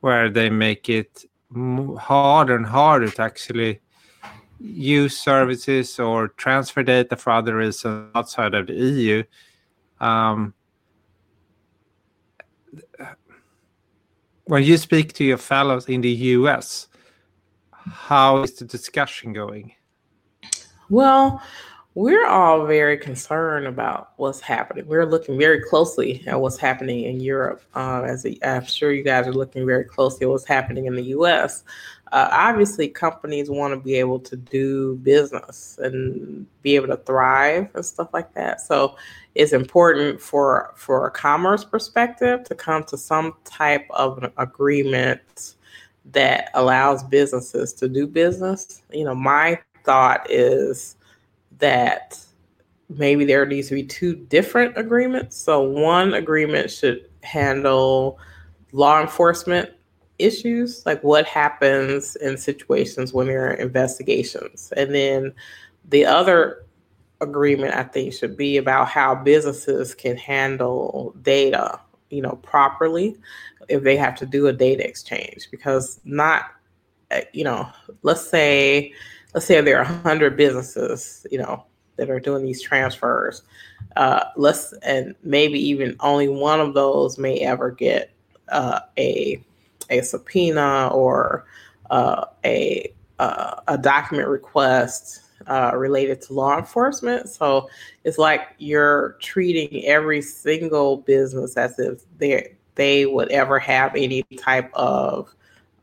where 0.00 0.30
they 0.30 0.50
make 0.50 0.88
it 0.88 1.24
harder 1.54 2.56
and 2.56 2.66
harder 2.66 3.10
to 3.10 3.22
actually 3.22 3.80
use 4.60 5.16
services 5.16 5.98
or 5.98 6.28
transfer 6.28 6.82
data 6.82 7.16
for 7.16 7.30
other 7.30 7.56
reasons 7.56 8.10
outside 8.14 8.54
of 8.54 8.66
the 8.66 8.74
EU. 8.74 9.22
Um, 10.00 10.54
when 14.44 14.62
you 14.62 14.76
speak 14.76 15.12
to 15.14 15.24
your 15.24 15.38
fellows 15.38 15.88
in 15.88 16.00
the 16.00 16.10
US, 16.10 16.88
how 17.70 18.42
is 18.42 18.54
the 18.54 18.64
discussion 18.64 19.32
going? 19.32 19.72
Well, 20.90 21.42
we're 21.98 22.28
all 22.28 22.64
very 22.64 22.96
concerned 22.96 23.66
about 23.66 24.12
what's 24.18 24.40
happening. 24.40 24.86
We're 24.86 25.04
looking 25.04 25.36
very 25.36 25.60
closely 25.60 26.22
at 26.28 26.40
what's 26.40 26.56
happening 26.56 27.02
in 27.02 27.18
Europe. 27.18 27.60
Uh, 27.74 28.02
as 28.06 28.24
i 28.24 28.36
am 28.42 28.64
sure 28.66 28.92
you 28.92 29.02
guys 29.02 29.26
are 29.26 29.32
looking 29.32 29.66
very 29.66 29.82
closely 29.82 30.24
at 30.24 30.30
what's 30.30 30.44
happening 30.44 30.86
in 30.86 30.94
the 30.94 31.02
U.S. 31.06 31.64
Uh, 32.12 32.28
obviously, 32.30 32.86
companies 32.86 33.50
want 33.50 33.74
to 33.74 33.80
be 33.80 33.96
able 33.96 34.20
to 34.20 34.36
do 34.36 34.94
business 35.02 35.76
and 35.82 36.46
be 36.62 36.76
able 36.76 36.86
to 36.86 36.98
thrive 36.98 37.68
and 37.74 37.84
stuff 37.84 38.10
like 38.14 38.32
that. 38.34 38.60
So, 38.60 38.94
it's 39.34 39.52
important 39.52 40.20
for 40.20 40.72
for 40.76 41.08
a 41.08 41.10
commerce 41.10 41.64
perspective 41.64 42.44
to 42.44 42.54
come 42.54 42.84
to 42.84 42.96
some 42.96 43.34
type 43.42 43.88
of 43.90 44.22
an 44.22 44.30
agreement 44.36 45.56
that 46.12 46.50
allows 46.54 47.02
businesses 47.02 47.72
to 47.72 47.88
do 47.88 48.06
business. 48.06 48.82
You 48.92 49.02
know, 49.02 49.16
my 49.16 49.58
thought 49.84 50.30
is 50.30 50.94
that 51.58 52.18
maybe 52.88 53.24
there 53.24 53.44
needs 53.44 53.68
to 53.68 53.74
be 53.74 53.84
two 53.84 54.14
different 54.14 54.76
agreements. 54.76 55.36
So 55.36 55.62
one 55.62 56.14
agreement 56.14 56.70
should 56.70 57.08
handle 57.22 58.18
law 58.72 59.00
enforcement 59.00 59.70
issues, 60.18 60.84
like 60.86 61.02
what 61.04 61.26
happens 61.26 62.16
in 62.16 62.36
situations 62.36 63.12
when 63.12 63.26
there 63.26 63.50
are 63.50 63.54
investigations. 63.54 64.72
And 64.76 64.94
then 64.94 65.34
the 65.88 66.04
other 66.04 66.64
agreement 67.20 67.74
I 67.74 67.82
think 67.82 68.12
should 68.12 68.36
be 68.36 68.56
about 68.56 68.88
how 68.88 69.14
businesses 69.14 69.94
can 69.94 70.16
handle 70.16 71.14
data, 71.22 71.80
you 72.10 72.22
know, 72.22 72.36
properly 72.42 73.16
if 73.68 73.82
they 73.82 73.96
have 73.96 74.14
to 74.16 74.26
do 74.26 74.46
a 74.46 74.52
data 74.52 74.86
exchange 74.86 75.48
because 75.50 76.00
not 76.04 76.44
eh, 77.10 77.24
you 77.32 77.44
know, 77.44 77.68
let's 78.02 78.28
say 78.28 78.92
let's 79.38 79.46
say 79.46 79.60
there 79.60 79.78
are 79.78 79.84
100 79.84 80.36
businesses, 80.36 81.24
you 81.30 81.38
know, 81.38 81.64
that 81.94 82.10
are 82.10 82.18
doing 82.18 82.44
these 82.44 82.60
transfers. 82.60 83.42
Uh, 83.94 84.24
let's 84.34 84.72
and 84.82 85.14
maybe 85.22 85.60
even 85.60 85.94
only 86.00 86.28
one 86.28 86.58
of 86.58 86.74
those 86.74 87.18
may 87.18 87.38
ever 87.38 87.70
get 87.70 88.10
uh, 88.48 88.80
a 88.98 89.40
a 89.90 90.02
subpoena 90.02 90.88
or 90.88 91.46
uh, 91.90 92.24
a 92.44 92.92
uh, 93.20 93.60
a 93.68 93.78
document 93.78 94.28
request 94.28 95.20
uh, 95.46 95.70
related 95.72 96.20
to 96.22 96.32
law 96.32 96.58
enforcement. 96.58 97.28
So 97.28 97.70
it's 98.02 98.18
like 98.18 98.40
you're 98.58 99.18
treating 99.20 99.84
every 99.84 100.20
single 100.20 100.96
business 100.96 101.56
as 101.56 101.78
if 101.78 102.02
they 102.18 102.56
they 102.74 103.06
would 103.06 103.30
ever 103.30 103.60
have 103.60 103.94
any 103.94 104.24
type 104.36 104.68
of 104.74 105.32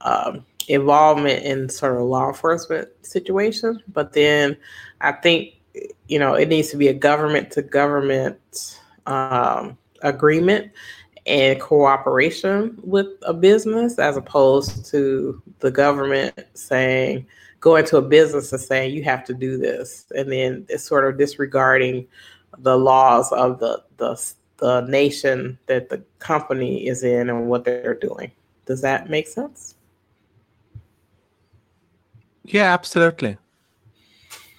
um, 0.05 0.45
involvement 0.67 1.43
in 1.43 1.67
sort 1.67 1.97
of 1.97 2.03
law 2.03 2.27
enforcement 2.27 2.87
situation. 3.01 3.83
But 3.91 4.13
then 4.13 4.55
I 5.01 5.11
think, 5.11 5.55
you 6.07 6.19
know, 6.19 6.35
it 6.35 6.47
needs 6.47 6.69
to 6.69 6.77
be 6.77 6.87
a 6.87 6.93
government 6.93 7.51
to 7.51 7.61
government 7.61 8.79
um, 9.05 9.77
agreement 10.01 10.71
and 11.25 11.59
cooperation 11.59 12.77
with 12.83 13.07
a 13.23 13.33
business 13.33 13.97
as 13.97 14.15
opposed 14.15 14.85
to 14.91 15.41
the 15.59 15.71
government 15.71 16.39
saying, 16.53 17.25
go 17.59 17.75
into 17.75 17.97
a 17.97 18.01
business 18.01 18.51
and 18.51 18.61
saying, 18.61 18.93
you 18.93 19.03
have 19.03 19.25
to 19.25 19.33
do 19.33 19.57
this. 19.57 20.05
And 20.15 20.31
then 20.31 20.65
it's 20.69 20.83
sort 20.83 21.07
of 21.07 21.17
disregarding 21.17 22.07
the 22.59 22.77
laws 22.77 23.31
of 23.31 23.59
the, 23.59 23.83
the, 23.97 24.33
the 24.57 24.81
nation 24.81 25.57
that 25.65 25.89
the 25.89 26.03
company 26.19 26.87
is 26.87 27.03
in 27.03 27.29
and 27.29 27.47
what 27.47 27.65
they're 27.65 27.95
doing. 27.95 28.31
Does 28.65 28.81
that 28.81 29.09
make 29.09 29.27
sense? 29.27 29.74
Yeah, 32.47 32.73
absolutely. 32.73 33.38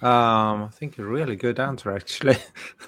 Um, 0.01 0.63
I 0.63 0.69
think 0.71 0.99
a 0.99 1.03
really 1.03 1.35
good 1.35 1.59
answer, 1.59 1.91
actually. 1.91 2.37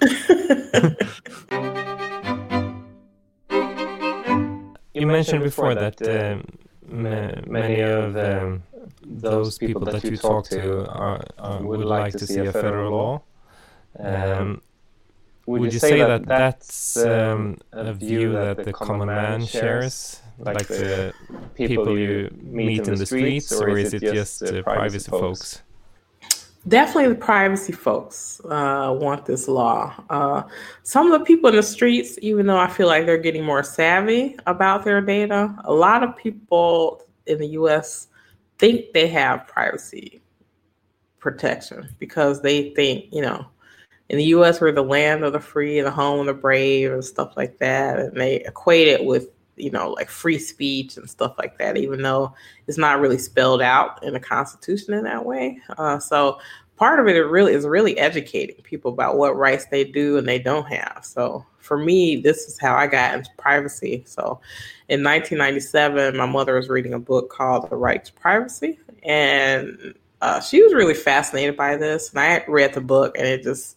you 4.94 5.06
mentioned 5.06 5.42
before 5.42 5.74
that 5.74 6.00
um, 6.02 6.44
many 6.86 7.80
of 7.80 8.16
um, 8.16 8.62
those 9.04 9.58
people 9.58 9.80
that 9.86 10.04
you 10.04 10.16
talk 10.16 10.48
to 10.50 10.86
are, 10.88 11.24
are, 11.38 11.62
would 11.62 11.80
like 11.80 12.12
to 12.12 12.26
see 12.26 12.46
a 12.46 12.52
federal 12.52 12.92
law. 12.92 13.22
Um, 13.98 14.62
would 15.46 15.72
you 15.72 15.80
say 15.80 15.98
that 15.98 16.26
that's 16.26 16.96
um, 16.96 17.58
a 17.72 17.92
view 17.92 18.32
that 18.32 18.64
the 18.64 18.72
common 18.72 19.08
man 19.08 19.46
shares? 19.46 20.20
Like 20.40 20.68
the 20.68 21.14
people 21.54 21.98
you 21.98 22.30
meet 22.42 22.86
in 22.86 22.94
the 22.94 23.06
streets, 23.06 23.52
or 23.52 23.76
is 23.76 23.94
it 23.94 24.00
just 24.00 24.40
the 24.40 24.62
privacy 24.62 25.10
folks? 25.10 25.62
Definitely, 26.68 27.08
the 27.08 27.14
privacy 27.14 27.72
folks 27.72 28.40
uh, 28.44 28.94
want 28.98 29.24
this 29.24 29.48
law. 29.48 29.94
Uh, 30.10 30.42
some 30.82 31.10
of 31.10 31.18
the 31.18 31.24
people 31.24 31.48
in 31.48 31.56
the 31.56 31.62
streets, 31.62 32.18
even 32.20 32.46
though 32.46 32.58
I 32.58 32.68
feel 32.68 32.86
like 32.86 33.06
they're 33.06 33.16
getting 33.16 33.44
more 33.44 33.62
savvy 33.62 34.36
about 34.46 34.84
their 34.84 35.00
data, 35.00 35.54
a 35.64 35.72
lot 35.72 36.02
of 36.02 36.14
people 36.16 37.02
in 37.26 37.38
the 37.38 37.48
U.S. 37.48 38.08
think 38.58 38.92
they 38.92 39.08
have 39.08 39.46
privacy 39.46 40.20
protection 41.18 41.88
because 41.98 42.42
they 42.42 42.74
think, 42.74 43.06
you 43.10 43.22
know, 43.22 43.46
in 44.10 44.18
the 44.18 44.24
U.S. 44.24 44.60
we're 44.60 44.72
the 44.72 44.82
land 44.82 45.24
of 45.24 45.32
the 45.32 45.40
free, 45.40 45.78
and 45.78 45.86
the 45.86 45.92
home 45.92 46.20
of 46.20 46.26
the 46.26 46.34
brave, 46.34 46.92
and 46.92 47.02
stuff 47.02 47.36
like 47.38 47.56
that, 47.58 47.98
and 47.98 48.20
they 48.20 48.36
equate 48.44 48.88
it 48.88 49.04
with 49.04 49.28
you 49.62 49.70
know, 49.70 49.90
like 49.90 50.08
free 50.08 50.38
speech 50.38 50.96
and 50.96 51.08
stuff 51.08 51.34
like 51.38 51.58
that, 51.58 51.76
even 51.76 52.02
though 52.02 52.34
it's 52.66 52.78
not 52.78 53.00
really 53.00 53.18
spelled 53.18 53.62
out 53.62 54.02
in 54.02 54.12
the 54.12 54.20
Constitution 54.20 54.94
in 54.94 55.04
that 55.04 55.24
way. 55.24 55.58
Uh, 55.78 55.98
so 55.98 56.38
part 56.76 56.98
of 56.98 57.06
it 57.06 57.18
really 57.18 57.52
is 57.52 57.66
really 57.66 57.98
educating 57.98 58.56
people 58.62 58.90
about 58.90 59.18
what 59.18 59.36
rights 59.36 59.66
they 59.66 59.84
do 59.84 60.16
and 60.16 60.26
they 60.26 60.38
don't 60.38 60.66
have. 60.66 61.04
So 61.04 61.44
for 61.58 61.76
me, 61.76 62.16
this 62.16 62.48
is 62.48 62.58
how 62.58 62.74
I 62.74 62.86
got 62.86 63.14
into 63.14 63.30
privacy. 63.36 64.02
So 64.06 64.40
in 64.88 65.04
1997, 65.04 66.16
my 66.16 66.24
mother 66.24 66.54
was 66.54 66.70
reading 66.70 66.94
a 66.94 66.98
book 66.98 67.30
called 67.30 67.68
The 67.68 67.76
Right 67.76 68.02
to 68.04 68.12
Privacy, 68.14 68.78
and 69.02 69.94
uh, 70.22 70.40
she 70.40 70.62
was 70.62 70.72
really 70.72 70.94
fascinated 70.94 71.56
by 71.56 71.76
this. 71.76 72.10
And 72.10 72.18
I 72.18 72.44
read 72.48 72.72
the 72.72 72.80
book, 72.80 73.16
and 73.16 73.26
it 73.26 73.42
just 73.42 73.76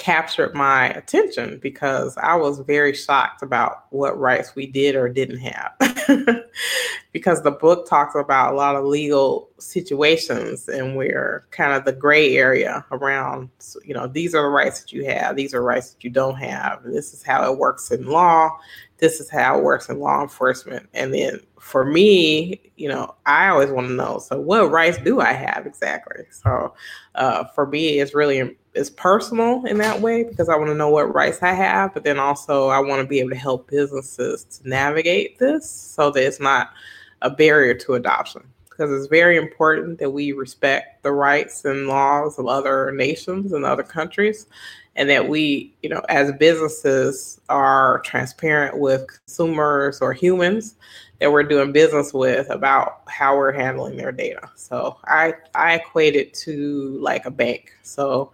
captured 0.00 0.54
my 0.54 0.88
attention 0.88 1.58
because 1.58 2.16
I 2.16 2.34
was 2.34 2.58
very 2.60 2.94
shocked 2.94 3.42
about 3.42 3.84
what 3.90 4.18
rights 4.18 4.54
we 4.54 4.66
did 4.66 4.96
or 4.96 5.10
didn't 5.10 5.40
have. 5.40 5.74
because 7.12 7.42
the 7.42 7.50
book 7.50 7.86
talks 7.86 8.14
about 8.14 8.54
a 8.54 8.56
lot 8.56 8.76
of 8.76 8.84
legal 8.86 9.50
situations 9.58 10.70
and 10.70 10.96
we're 10.96 11.44
kind 11.50 11.74
of 11.74 11.84
the 11.84 11.92
gray 11.92 12.38
area 12.38 12.82
around, 12.92 13.50
you 13.84 13.92
know, 13.92 14.06
these 14.06 14.34
are 14.34 14.42
the 14.42 14.48
rights 14.48 14.80
that 14.80 14.90
you 14.90 15.04
have, 15.04 15.36
these 15.36 15.52
are 15.52 15.62
rights 15.62 15.92
that 15.92 16.02
you 16.02 16.08
don't 16.08 16.36
have. 16.36 16.82
This 16.82 17.12
is 17.12 17.22
how 17.22 17.52
it 17.52 17.58
works 17.58 17.90
in 17.90 18.06
law, 18.06 18.58
this 19.00 19.20
is 19.20 19.28
how 19.28 19.58
it 19.58 19.62
works 19.62 19.90
in 19.90 20.00
law 20.00 20.22
enforcement. 20.22 20.88
And 20.94 21.12
then 21.12 21.40
for 21.58 21.84
me, 21.84 22.72
you 22.76 22.88
know, 22.88 23.14
I 23.26 23.48
always 23.48 23.70
want 23.70 23.88
to 23.88 23.94
know. 23.94 24.18
So, 24.18 24.40
what 24.40 24.70
rights 24.70 24.96
do 24.98 25.20
I 25.20 25.32
have 25.32 25.66
exactly? 25.66 26.24
So, 26.30 26.74
uh, 27.14 27.44
for 27.54 27.66
me, 27.66 28.00
it's 28.00 28.14
really 28.14 28.56
it's 28.74 28.90
personal 28.90 29.64
in 29.66 29.78
that 29.78 30.00
way 30.00 30.22
because 30.24 30.48
I 30.48 30.56
want 30.56 30.68
to 30.68 30.74
know 30.74 30.90
what 30.90 31.12
rights 31.14 31.42
I 31.42 31.52
have, 31.52 31.92
but 31.94 32.04
then 32.04 32.18
also 32.18 32.68
I 32.68 32.78
want 32.78 33.00
to 33.02 33.06
be 33.06 33.18
able 33.20 33.30
to 33.30 33.36
help 33.36 33.68
businesses 33.68 34.44
to 34.44 34.68
navigate 34.68 35.38
this 35.38 35.68
so 35.68 36.10
that 36.10 36.24
it's 36.24 36.40
not 36.40 36.70
a 37.22 37.30
barrier 37.30 37.74
to 37.74 37.94
adoption. 37.94 38.42
because 38.80 38.90
it's 38.92 39.08
very 39.10 39.36
important 39.36 39.98
that 39.98 40.10
we 40.10 40.32
respect 40.32 41.02
the 41.02 41.12
rights 41.12 41.64
and 41.66 41.86
laws 41.86 42.38
of 42.38 42.46
other 42.46 42.92
nations 42.92 43.52
and 43.52 43.64
other 43.64 43.82
countries 43.82 44.46
and 44.96 45.08
that 45.10 45.28
we, 45.28 45.74
you 45.82 45.88
know, 45.88 46.02
as 46.08 46.32
businesses 46.38 47.40
are 47.48 48.00
transparent 48.04 48.78
with 48.78 49.06
consumers 49.06 50.00
or 50.00 50.12
humans 50.12 50.76
that 51.20 51.30
we're 51.30 51.42
doing 51.42 51.72
business 51.72 52.14
with 52.14 52.48
about 52.50 53.02
how 53.08 53.36
we're 53.36 53.52
handling 53.52 53.96
their 53.96 54.12
data. 54.12 54.48
So 54.54 54.96
I 55.04 55.34
I 55.54 55.74
equate 55.74 56.16
it 56.16 56.32
to 56.34 56.98
like 57.00 57.26
a 57.26 57.30
bank. 57.30 57.72
So 57.82 58.32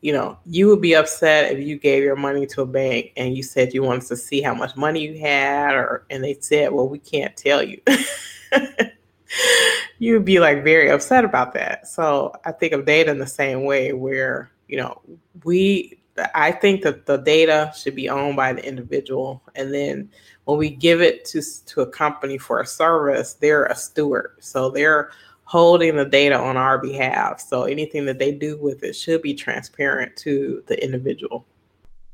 you 0.00 0.12
know, 0.12 0.38
you 0.46 0.68
would 0.68 0.80
be 0.80 0.94
upset 0.94 1.52
if 1.52 1.66
you 1.66 1.78
gave 1.78 2.02
your 2.02 2.16
money 2.16 2.46
to 2.46 2.62
a 2.62 2.66
bank 2.66 3.12
and 3.16 3.36
you 3.36 3.42
said 3.42 3.74
you 3.74 3.82
wanted 3.82 4.06
to 4.08 4.16
see 4.16 4.40
how 4.40 4.54
much 4.54 4.76
money 4.76 5.00
you 5.00 5.18
had, 5.18 5.74
or 5.74 6.06
and 6.10 6.24
they 6.24 6.34
said, 6.40 6.72
"Well, 6.72 6.88
we 6.88 6.98
can't 6.98 7.36
tell 7.36 7.62
you." 7.62 7.80
you 9.98 10.14
would 10.14 10.24
be 10.24 10.40
like 10.40 10.64
very 10.64 10.90
upset 10.90 11.24
about 11.24 11.52
that. 11.54 11.86
So 11.86 12.32
I 12.44 12.52
think 12.52 12.72
of 12.72 12.86
data 12.86 13.10
in 13.10 13.18
the 13.18 13.26
same 13.26 13.64
way, 13.64 13.92
where 13.92 14.50
you 14.68 14.78
know 14.78 15.00
we. 15.44 15.96
I 16.34 16.52
think 16.52 16.82
that 16.82 17.06
the 17.06 17.16
data 17.16 17.72
should 17.74 17.94
be 17.94 18.10
owned 18.10 18.36
by 18.36 18.52
the 18.52 18.66
individual, 18.66 19.42
and 19.54 19.72
then 19.72 20.10
when 20.44 20.58
we 20.58 20.70
give 20.70 21.00
it 21.00 21.24
to 21.26 21.42
to 21.66 21.82
a 21.82 21.86
company 21.86 22.38
for 22.38 22.60
a 22.60 22.66
service, 22.66 23.34
they're 23.34 23.66
a 23.66 23.76
steward. 23.76 24.36
So 24.40 24.70
they're 24.70 25.10
holding 25.50 25.96
the 25.96 26.04
data 26.04 26.38
on 26.38 26.56
our 26.56 26.78
behalf. 26.78 27.40
So 27.40 27.64
anything 27.64 28.06
that 28.06 28.20
they 28.20 28.30
do 28.30 28.56
with 28.56 28.84
it 28.84 28.94
should 28.94 29.20
be 29.20 29.34
transparent 29.34 30.14
to 30.18 30.62
the 30.68 30.80
individual. 30.80 31.44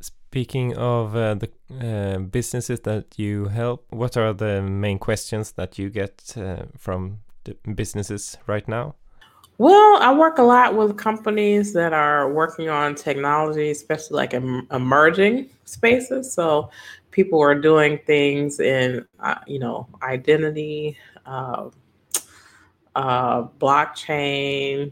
Speaking 0.00 0.74
of 0.74 1.14
uh, 1.14 1.34
the 1.34 1.50
uh, 1.70 2.18
businesses 2.20 2.80
that 2.80 3.18
you 3.18 3.48
help, 3.48 3.84
what 3.90 4.16
are 4.16 4.32
the 4.32 4.62
main 4.62 4.98
questions 4.98 5.52
that 5.52 5.78
you 5.78 5.90
get 5.90 6.32
uh, 6.38 6.64
from 6.78 7.18
the 7.44 7.54
businesses 7.74 8.38
right 8.46 8.66
now? 8.66 8.94
Well, 9.58 9.98
I 10.00 10.14
work 10.14 10.38
a 10.38 10.42
lot 10.42 10.74
with 10.74 10.96
companies 10.96 11.74
that 11.74 11.92
are 11.92 12.32
working 12.32 12.70
on 12.70 12.94
technology, 12.94 13.70
especially 13.70 14.16
like 14.16 14.32
em 14.32 14.66
emerging 14.70 15.50
spaces. 15.66 16.32
So 16.32 16.70
people 17.10 17.40
are 17.42 17.54
doing 17.54 17.98
things 18.06 18.60
in, 18.60 19.06
uh, 19.20 19.40
you 19.46 19.58
know, 19.58 19.86
identity, 20.02 20.96
uh, 22.96 23.44
blockchain. 23.60 24.90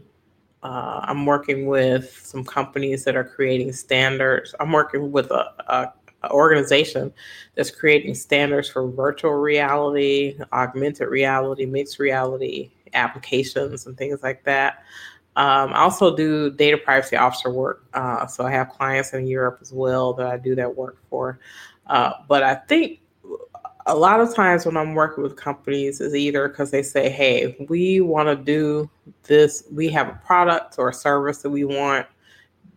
Uh, 0.63 1.01
I'm 1.03 1.25
working 1.25 1.65
with 1.65 2.17
some 2.23 2.45
companies 2.45 3.03
that 3.03 3.15
are 3.15 3.23
creating 3.23 3.73
standards. 3.73 4.55
I'm 4.59 4.71
working 4.71 5.11
with 5.11 5.31
a, 5.31 5.51
a, 5.67 5.93
a, 6.23 6.31
organization 6.31 7.11
that's 7.55 7.69
creating 7.69 8.15
standards 8.15 8.69
for 8.69 8.87
virtual 8.87 9.33
reality, 9.33 10.37
augmented 10.53 11.09
reality, 11.09 11.65
mixed 11.65 11.99
reality 11.99 12.71
applications, 12.93 13.85
and 13.85 13.97
things 13.97 14.23
like 14.23 14.43
that. 14.43 14.83
Um, 15.35 15.73
I 15.73 15.79
also 15.79 16.15
do 16.15 16.51
data 16.51 16.77
privacy 16.77 17.17
officer 17.17 17.51
work. 17.51 17.85
Uh, 17.93 18.25
so 18.27 18.45
I 18.45 18.51
have 18.51 18.69
clients 18.69 19.13
in 19.13 19.27
Europe 19.27 19.59
as 19.61 19.73
well 19.73 20.13
that 20.13 20.27
I 20.27 20.37
do 20.37 20.55
that 20.55 20.75
work 20.75 20.97
for. 21.09 21.39
Uh, 21.87 22.13
but 22.27 22.41
I 22.43 22.55
think 22.55 23.01
a 23.87 23.95
lot 23.95 24.19
of 24.19 24.33
times 24.33 24.65
when 24.65 24.77
I'm 24.77 24.95
working 24.95 25.23
with 25.23 25.35
companies 25.35 26.01
is 26.01 26.15
either 26.15 26.47
because 26.47 26.71
they 26.71 26.81
say, 26.81 27.09
hey, 27.09 27.55
we 27.69 28.01
want 28.01 28.27
to 28.29 28.35
do 28.35 28.89
this, 29.23 29.63
we 29.71 29.89
have 29.89 30.07
a 30.07 30.19
product 30.25 30.75
or 30.79 30.89
a 30.89 30.93
service 30.93 31.43
that 31.43 31.51
we 31.51 31.65
want 31.65 32.07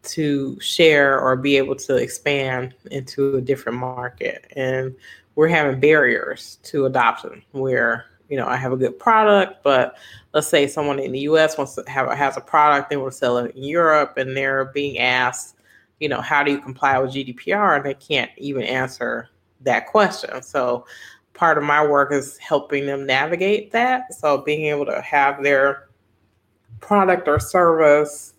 to 0.03 0.61
share 0.61 1.19
or 1.19 1.35
be 1.37 1.57
able 1.57 1.77
to 1.77 1.97
expand 1.97 2.75
into 2.91 3.37
a 3.37 3.41
different 3.41 3.79
market. 3.79 4.53
And 4.55 4.95
we're 5.35 5.49
having 5.49 5.81
barriers 5.81 6.59
to 6.65 6.85
adoption 6.87 7.43
where, 7.53 8.05
you 8.29 8.37
know, 8.37 8.47
I 8.47 8.57
have 8.57 8.73
a 8.73 8.77
good 8.77 8.99
product, 8.99 9.63
but 9.63 9.97
let's 10.35 10.47
say 10.47 10.67
someone 10.67 10.99
in 10.99 11.13
the 11.13 11.21
US 11.21 11.57
wants 11.57 11.75
to 11.77 11.85
have 11.89 12.11
has 12.11 12.37
a 12.37 12.43
product, 12.43 12.91
they 12.91 12.99
want 12.99 13.13
to 13.13 13.19
sell 13.19 13.39
it 13.39 13.57
in 13.57 13.65
Europe 13.65 14.19
and 14.19 14.37
they're 14.37 14.67
being 14.67 14.99
asked, 14.99 15.57
you 16.01 16.09
know, 16.09 16.21
how 16.21 16.43
do 16.45 16.53
you 16.53 16.61
comply 16.61 16.99
with 16.99 17.13
GDPR? 17.13 17.77
And 17.77 17.85
they 17.85 17.95
can't 17.95 18.31
even 18.37 18.63
answer 18.63 19.31
that 19.63 19.87
question. 19.87 20.43
So 20.43 20.87
part 21.35 21.59
of 21.59 21.65
my 21.65 21.87
work 21.87 22.13
is 22.13 22.37
helping 22.39 22.87
them 22.87 23.07
navigate 23.07 23.71
that. 23.73 24.13
So 24.15 24.39
being 24.39 24.67
able 24.67 24.87
to 24.87 25.01
have 25.01 25.43
their 25.43 25.89
product 26.81 27.29
or 27.29 27.39
service 27.39 28.35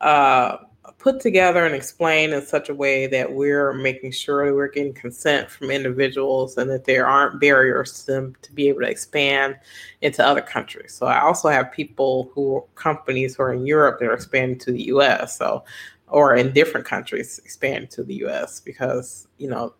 uh, 0.00 0.58
put 0.98 1.20
together 1.20 1.64
and 1.64 1.74
explained 1.74 2.32
in 2.32 2.42
such 2.42 2.68
a 2.68 2.74
way 2.74 3.06
that 3.06 3.32
we're 3.32 3.72
making 3.72 4.12
sure 4.12 4.46
that 4.46 4.54
we're 4.54 4.68
getting 4.68 4.92
consent 4.92 5.50
from 5.50 5.70
individuals 5.70 6.58
and 6.58 6.70
that 6.70 6.84
there 6.84 7.06
aren't 7.06 7.40
barriers 7.40 8.00
to 8.00 8.12
them 8.12 8.36
to 8.42 8.52
be 8.52 8.68
able 8.68 8.80
to 8.80 8.88
expand 8.88 9.56
into 10.02 10.24
other 10.24 10.42
countries. 10.42 10.92
So 10.94 11.06
I 11.06 11.20
also 11.20 11.48
have 11.48 11.72
people 11.72 12.30
who 12.34 12.64
companies 12.74 13.36
who 13.36 13.44
are 13.44 13.52
in 13.54 13.66
Europe 13.66 13.98
that 14.00 14.08
are 14.08 14.14
expanding 14.14 14.58
to 14.58 14.72
the 14.72 14.84
US. 14.88 15.38
So 15.38 15.64
or 16.10 16.34
in 16.34 16.52
different 16.52 16.86
countries 16.86 17.40
expanding 17.44 17.88
to 17.88 18.02
the 18.02 18.16
US 18.26 18.60
because, 18.60 19.28
you 19.38 19.48
know, 19.48 19.74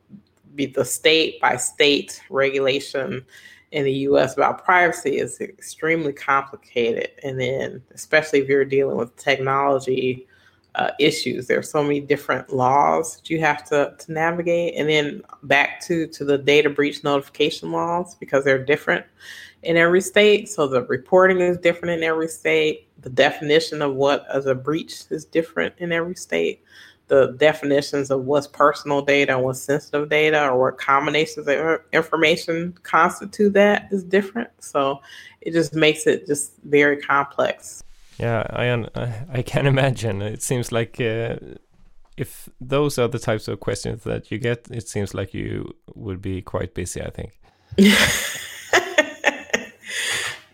be 0.55 0.67
the 0.67 0.85
state 0.85 1.41
by 1.41 1.57
state 1.57 2.23
regulation 2.31 3.25
in 3.73 3.85
the 3.85 3.93
US 3.93 4.35
about 4.35 4.65
privacy 4.65 5.19
is 5.19 5.41
extremely 5.41 6.13
complicated. 6.13 7.11
And 7.23 7.41
then, 7.41 7.83
especially 7.95 8.41
if 8.41 8.49
you're 8.49 8.65
dealing 8.65 8.97
with 8.97 9.17
technology 9.17 10.27
uh, 10.75 10.91
issues, 10.99 11.47
there 11.47 11.59
are 11.59 11.63
so 11.63 11.83
many 11.83 12.01
different 12.01 12.53
laws 12.53 13.17
that 13.17 13.31
you 13.31 13.41
have 13.41 13.65
to, 13.69 13.95
to 13.99 14.13
navigate. 14.13 14.75
And 14.77 14.89
then 14.89 15.23
back 15.45 15.81
to, 15.83 16.07
to 16.09 16.25
the 16.25 16.39
data 16.39 16.71
breach 16.71 17.05
notification 17.05 17.71
laws 17.71 18.15
because 18.17 18.45
they're 18.45 18.65
different 18.65 19.07
in 19.63 19.77
every 19.77 20.01
state. 20.01 20.49
So 20.49 20.67
the 20.67 20.83
reporting 20.85 21.41
is 21.41 21.59
different 21.59 21.99
in 21.99 22.03
every 22.03 22.29
state. 22.29 22.89
The 23.03 23.11
definition 23.11 23.83
of 23.83 23.95
what 23.95 24.27
as 24.33 24.47
a 24.47 24.55
breach 24.55 25.05
is 25.11 25.25
different 25.25 25.75
in 25.79 25.93
every 25.93 26.17
state 26.17 26.63
the 27.11 27.35
definitions 27.39 28.09
of 28.11 28.25
what's 28.25 28.47
personal 28.47 29.03
data 29.03 29.35
and 29.35 29.43
what's 29.45 29.61
sensitive 29.61 30.09
data 30.09 30.49
or 30.49 30.59
what 30.59 30.79
combinations 30.79 31.49
of 31.49 31.81
information 31.93 32.73
constitute 32.85 33.53
that 33.53 33.89
is 33.91 34.05
different. 34.05 34.49
So 34.61 35.01
it 35.41 35.53
just 35.53 35.75
makes 35.75 36.07
it 36.07 36.27
just 36.29 36.53
very 36.63 36.97
complex. 36.97 37.83
Yeah, 38.19 38.47
I 38.49 38.65
I 39.39 39.43
can 39.43 39.67
imagine. 39.67 40.23
It 40.23 40.43
seems 40.43 40.71
like 40.71 41.01
uh, 41.01 41.37
if 42.17 42.49
those 42.61 42.97
are 42.97 43.09
the 43.09 43.19
types 43.19 43.49
of 43.49 43.59
questions 43.59 44.05
that 44.05 44.31
you 44.31 44.39
get, 44.39 44.69
it 44.71 44.89
seems 44.89 45.13
like 45.13 45.35
you 45.35 45.75
would 45.95 46.23
be 46.23 46.41
quite 46.43 46.75
busy. 46.75 47.03
I 47.03 47.11
think. 47.11 47.33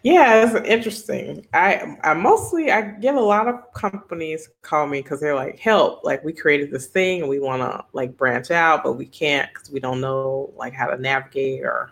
Yeah, 0.07 0.45
it's 0.47 0.69
interesting. 0.69 1.45
I 1.53 1.97
I 2.05 2.15
mostly 2.15 2.71
I 2.71 2.83
get 2.83 3.17
a 3.17 3.21
lot 3.21 3.49
of 3.49 3.73
companies 3.73 4.49
call 4.63 4.87
me 4.87 5.03
because 5.03 5.19
they're 5.19 5.35
like, 5.35 5.59
help, 5.59 6.05
like 6.05 6.23
we 6.23 6.33
created 6.33 6.71
this 6.71 6.87
thing 6.87 7.23
and 7.23 7.29
we 7.29 7.41
want 7.41 7.63
to 7.63 7.85
like 7.93 8.17
branch 8.17 8.53
out, 8.53 8.85
but 8.85 8.93
we 8.93 9.07
can't 9.07 9.49
because 9.53 9.69
we 9.69 9.81
don't 9.81 10.01
know 10.01 10.53
like 10.57 10.75
how 10.75 10.87
to 10.87 10.97
navigate 10.97 11.65
or 11.65 11.91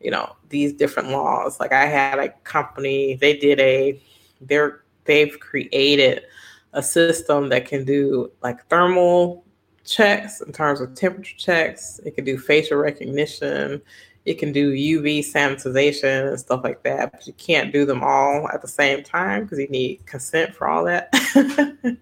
you 0.00 0.10
know 0.10 0.36
these 0.48 0.72
different 0.72 1.10
laws. 1.10 1.60
Like 1.60 1.72
I 1.72 1.84
had 1.84 2.18
a 2.18 2.30
company, 2.44 3.16
they 3.16 3.36
did 3.36 3.60
a 3.60 4.00
they're 4.40 4.84
they've 5.04 5.38
created 5.38 6.22
a 6.72 6.82
system 6.82 7.50
that 7.50 7.66
can 7.66 7.84
do 7.84 8.32
like 8.42 8.66
thermal 8.68 9.44
checks 9.84 10.40
in 10.40 10.50
terms 10.52 10.80
of 10.80 10.94
temperature 10.94 11.36
checks. 11.36 12.00
It 12.06 12.14
can 12.14 12.24
do 12.24 12.38
facial 12.38 12.78
recognition 12.78 13.82
it 14.30 14.38
can 14.38 14.52
do 14.52 14.72
UV 14.72 15.18
sanitization 15.20 16.28
and 16.28 16.38
stuff 16.38 16.60
like 16.62 16.84
that, 16.84 17.10
but 17.10 17.26
you 17.26 17.32
can't 17.32 17.72
do 17.72 17.84
them 17.84 18.00
all 18.04 18.48
at 18.48 18.62
the 18.62 18.68
same 18.68 19.02
time 19.02 19.42
because 19.42 19.58
you 19.58 19.66
need 19.68 20.06
consent 20.06 20.54
for 20.54 20.68
all 20.68 20.84
that 20.84 21.08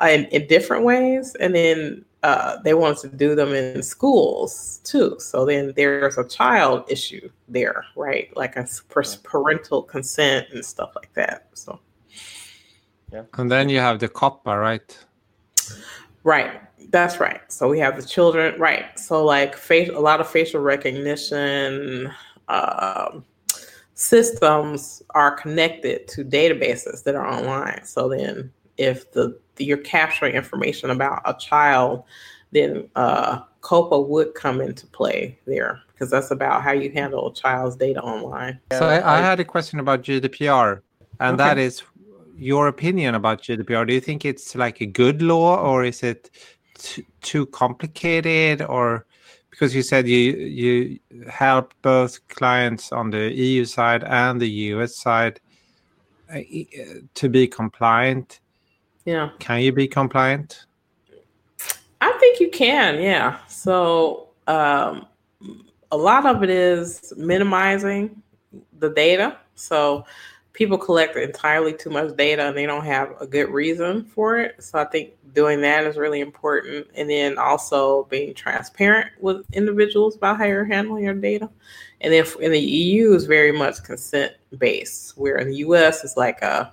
in, 0.00 0.24
in 0.24 0.46
different 0.46 0.82
ways. 0.84 1.34
And 1.34 1.54
then 1.54 2.06
uh, 2.22 2.56
they 2.62 2.72
wanted 2.72 3.10
to 3.10 3.16
do 3.18 3.34
them 3.34 3.52
in 3.52 3.82
schools 3.82 4.80
too. 4.82 5.16
So 5.18 5.44
then 5.44 5.74
there's 5.76 6.16
a 6.16 6.26
child 6.26 6.84
issue 6.88 7.28
there, 7.48 7.84
right? 7.96 8.34
Like 8.34 8.56
a 8.56 8.66
parental 9.22 9.82
consent 9.82 10.46
and 10.54 10.64
stuff 10.64 10.92
like 10.94 11.12
that. 11.12 11.48
So, 11.52 11.78
yeah. 13.12 13.24
And 13.34 13.50
then 13.50 13.68
you 13.68 13.78
have 13.78 13.98
the 13.98 14.08
COPPA, 14.08 14.58
right? 14.58 14.98
Right. 16.24 16.60
That's 16.90 17.20
right. 17.20 17.40
So 17.48 17.68
we 17.68 17.78
have 17.78 17.96
the 17.96 18.06
children, 18.06 18.58
right? 18.60 18.98
So 18.98 19.24
like 19.24 19.56
face, 19.56 19.88
a 19.88 20.00
lot 20.00 20.20
of 20.20 20.28
facial 20.28 20.60
recognition 20.60 22.12
uh, 22.48 23.20
systems 23.94 25.02
are 25.10 25.30
connected 25.32 26.08
to 26.08 26.24
databases 26.24 27.04
that 27.04 27.14
are 27.14 27.26
online. 27.26 27.84
So 27.84 28.08
then, 28.08 28.52
if 28.78 29.12
the, 29.12 29.38
the 29.56 29.64
you're 29.64 29.78
capturing 29.78 30.34
information 30.34 30.90
about 30.90 31.22
a 31.24 31.34
child, 31.34 32.04
then 32.50 32.88
uh, 32.96 33.40
COPPA 33.60 34.08
would 34.08 34.34
come 34.34 34.60
into 34.60 34.86
play 34.86 35.38
there 35.46 35.80
because 35.92 36.10
that's 36.10 36.30
about 36.30 36.62
how 36.62 36.72
you 36.72 36.90
handle 36.90 37.28
a 37.28 37.34
child's 37.34 37.76
data 37.76 38.02
online. 38.02 38.58
So 38.72 38.86
I, 38.86 39.18
I 39.18 39.20
had 39.20 39.40
a 39.40 39.44
question 39.44 39.78
about 39.78 40.02
GDPR, 40.02 40.80
and 41.20 41.34
okay. 41.40 41.48
that 41.48 41.58
is 41.58 41.82
your 42.36 42.68
opinion 42.68 43.14
about 43.14 43.42
GDPR. 43.42 43.86
Do 43.86 43.94
you 43.94 44.00
think 44.00 44.24
it's 44.24 44.54
like 44.54 44.80
a 44.80 44.86
good 44.86 45.22
law, 45.22 45.60
or 45.60 45.84
is 45.84 46.02
it 46.02 46.30
too 47.20 47.46
complicated 47.46 48.62
or 48.62 49.06
because 49.50 49.74
you 49.74 49.82
said 49.82 50.08
you 50.08 50.32
you 50.32 50.98
help 51.28 51.74
both 51.82 52.26
clients 52.28 52.92
on 52.92 53.10
the 53.10 53.32
EU 53.32 53.64
side 53.64 54.02
and 54.04 54.40
the 54.40 54.48
US 54.48 54.96
side 54.96 55.40
uh, 56.34 56.40
to 57.14 57.28
be 57.28 57.46
compliant. 57.46 58.40
Yeah. 59.04 59.30
Can 59.38 59.60
you 59.60 59.72
be 59.72 59.86
compliant? 59.86 60.64
I 62.00 62.12
think 62.18 62.40
you 62.40 62.50
can. 62.50 63.00
Yeah. 63.00 63.38
So 63.46 64.28
um, 64.46 65.06
a 65.90 65.96
lot 65.96 66.26
of 66.26 66.42
it 66.42 66.50
is 66.50 67.12
minimizing 67.16 68.22
the 68.78 68.90
data. 68.90 69.36
So 69.54 70.04
people 70.52 70.76
collect 70.76 71.16
entirely 71.16 71.72
too 71.72 71.90
much 71.90 72.14
data 72.16 72.42
and 72.42 72.56
they 72.56 72.66
don't 72.66 72.84
have 72.84 73.14
a 73.20 73.26
good 73.26 73.48
reason 73.48 74.04
for 74.04 74.38
it. 74.38 74.62
So 74.62 74.78
I 74.78 74.84
think 74.84 75.14
doing 75.32 75.62
that 75.62 75.84
is 75.84 75.96
really 75.96 76.20
important. 76.20 76.88
And 76.94 77.08
then 77.08 77.38
also 77.38 78.04
being 78.04 78.34
transparent 78.34 79.08
with 79.20 79.46
individuals 79.52 80.16
about 80.16 80.38
how 80.38 80.44
you're 80.44 80.64
handling 80.64 81.04
your 81.04 81.14
data. 81.14 81.48
And 82.02 82.12
if 82.12 82.36
in 82.36 82.52
the 82.52 82.60
EU 82.60 83.14
is 83.14 83.24
very 83.24 83.52
much 83.52 83.82
consent 83.82 84.32
based, 84.58 85.16
where 85.16 85.36
in 85.36 85.48
the 85.48 85.56
US 85.56 86.04
it's 86.04 86.16
like 86.16 86.42
a 86.42 86.72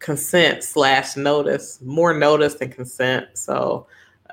consent 0.00 0.64
slash 0.64 1.16
notice, 1.16 1.80
more 1.80 2.12
notice 2.12 2.54
than 2.54 2.70
consent. 2.70 3.26
So 3.34 3.86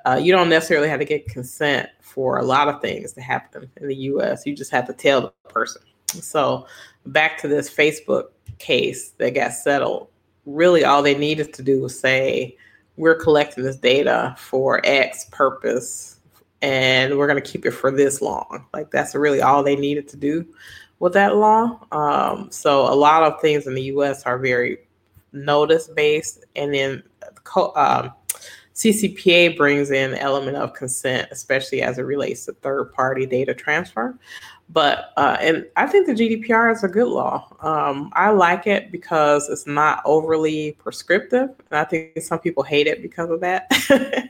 uh, 0.05 0.19
you 0.21 0.31
don't 0.31 0.49
necessarily 0.49 0.89
have 0.89 0.99
to 0.99 1.05
get 1.05 1.27
consent 1.27 1.89
for 2.01 2.39
a 2.39 2.43
lot 2.43 2.67
of 2.67 2.81
things 2.81 3.13
to 3.13 3.21
happen 3.21 3.69
in 3.79 3.87
the 3.87 3.95
US. 3.95 4.47
You 4.47 4.55
just 4.55 4.71
have 4.71 4.87
to 4.87 4.93
tell 4.93 5.21
the 5.21 5.49
person. 5.49 5.83
So 6.07 6.65
back 7.05 7.37
to 7.41 7.47
this 7.47 7.69
Facebook 7.69 8.29
case 8.59 9.09
that 9.17 9.35
got 9.35 9.53
settled, 9.53 10.07
really 10.45 10.83
all 10.83 11.01
they 11.01 11.17
needed 11.17 11.53
to 11.53 11.63
do 11.63 11.81
was 11.81 11.99
say, 11.99 12.55
we're 12.97 13.15
collecting 13.15 13.63
this 13.63 13.77
data 13.77 14.35
for 14.37 14.81
X 14.83 15.25
purpose 15.31 16.19
and 16.61 17.17
we're 17.17 17.27
going 17.27 17.41
to 17.41 17.51
keep 17.51 17.65
it 17.65 17.71
for 17.71 17.91
this 17.91 18.21
long. 18.21 18.65
Like 18.73 18.91
that's 18.91 19.15
really 19.15 19.41
all 19.41 19.63
they 19.63 19.75
needed 19.75 20.07
to 20.09 20.17
do 20.17 20.45
with 20.99 21.13
that 21.13 21.35
law. 21.35 21.79
Um, 21.91 22.51
so 22.51 22.91
a 22.91 22.93
lot 22.93 23.23
of 23.23 23.39
things 23.41 23.67
in 23.67 23.73
the 23.73 23.83
U.S. 23.83 24.23
are 24.23 24.37
very 24.37 24.79
notice 25.31 25.87
based, 25.87 26.45
and 26.55 26.73
then 26.73 27.03
um, 27.55 28.11
CCPA 28.75 29.57
brings 29.57 29.91
in 29.91 30.13
element 30.15 30.57
of 30.57 30.73
consent, 30.73 31.27
especially 31.31 31.81
as 31.81 31.97
it 31.97 32.03
relates 32.03 32.45
to 32.45 32.53
third 32.53 32.93
party 32.93 33.25
data 33.25 33.53
transfer. 33.53 34.17
But 34.71 35.13
uh, 35.17 35.37
and 35.39 35.65
I 35.77 35.87
think 35.87 36.05
the 36.05 36.13
GDPR 36.13 36.71
is 36.71 36.83
a 36.83 36.87
good 36.87 37.07
law. 37.07 37.47
Um, 37.61 38.11
I 38.13 38.29
like 38.29 38.67
it 38.67 38.91
because 38.91 39.49
it's 39.49 39.65
not 39.65 40.01
overly 40.05 40.73
prescriptive, 40.73 41.49
and 41.71 41.79
I 41.79 41.83
think 41.83 42.21
some 42.21 42.39
people 42.39 42.61
hate 42.61 42.85
it 42.85 43.01
because 43.01 43.31
of 43.31 43.39
that. 43.39 43.67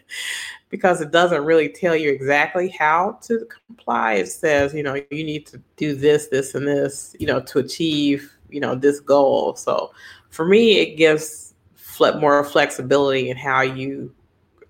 because 0.69 1.01
it 1.01 1.11
doesn't 1.11 1.43
really 1.43 1.67
tell 1.67 1.95
you 1.95 2.09
exactly 2.09 2.69
how 2.69 3.17
to 3.23 3.45
comply. 3.67 4.13
It 4.13 4.27
says, 4.27 4.73
you 4.73 4.83
know, 4.83 4.95
you 5.09 5.23
need 5.23 5.45
to 5.47 5.61
do 5.77 5.95
this, 5.95 6.27
this, 6.27 6.55
and 6.55 6.67
this, 6.67 7.15
you 7.19 7.25
know, 7.25 7.41
to 7.41 7.59
achieve, 7.59 8.31
you 8.49 8.59
know, 8.59 8.75
this 8.75 8.99
goal. 8.99 9.55
So 9.55 9.91
for 10.29 10.45
me, 10.45 10.79
it 10.79 10.95
gives 10.95 11.53
more 11.99 12.43
flexibility 12.45 13.29
in 13.29 13.35
how 13.35 13.61
you 13.61 14.13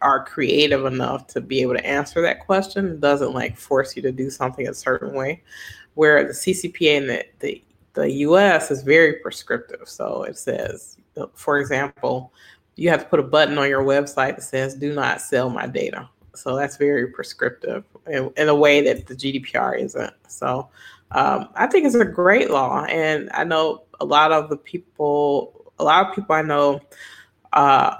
are 0.01 0.23
creative 0.23 0.85
enough 0.85 1.27
to 1.27 1.41
be 1.41 1.61
able 1.61 1.75
to 1.75 1.85
answer 1.85 2.21
that 2.21 2.39
question. 2.39 2.87
It 2.87 3.01
doesn't 3.01 3.33
like 3.33 3.57
force 3.57 3.95
you 3.95 4.01
to 4.03 4.11
do 4.11 4.29
something 4.29 4.67
a 4.67 4.73
certain 4.73 5.13
way. 5.13 5.43
Where 5.95 6.23
the 6.23 6.33
CCPA 6.33 6.97
and 6.97 7.09
the, 7.09 7.25
the, 7.39 7.63
the 7.93 8.11
US 8.11 8.71
is 8.71 8.83
very 8.83 9.13
prescriptive. 9.13 9.89
So 9.89 10.23
it 10.23 10.37
says, 10.37 10.97
for 11.33 11.59
example, 11.59 12.31
you 12.79 12.89
have 12.89 13.03
to 13.03 13.09
put 13.09 13.19
a 13.19 13.23
button 13.23 13.57
on 13.57 13.67
your 13.67 13.83
website 13.83 14.35
that 14.35 14.43
says 14.43 14.73
do 14.75 14.93
not 14.93 15.19
sell 15.19 15.49
my 15.49 15.67
data 15.67 16.09
so 16.33 16.55
that's 16.55 16.77
very 16.77 17.07
prescriptive 17.07 17.83
in, 18.07 18.31
in 18.37 18.47
a 18.47 18.55
way 18.55 18.81
that 18.81 19.05
the 19.05 19.15
gdpr 19.15 19.79
isn't 19.79 20.13
so 20.27 20.69
um, 21.11 21.49
i 21.55 21.67
think 21.67 21.85
it's 21.85 21.95
a 21.95 22.05
great 22.05 22.49
law 22.49 22.85
and 22.85 23.29
i 23.33 23.43
know 23.43 23.83
a 23.99 24.05
lot 24.05 24.31
of 24.31 24.49
the 24.49 24.55
people 24.55 25.71
a 25.79 25.83
lot 25.83 26.07
of 26.07 26.15
people 26.15 26.33
i 26.33 26.41
know 26.41 26.79
uh, 27.53 27.95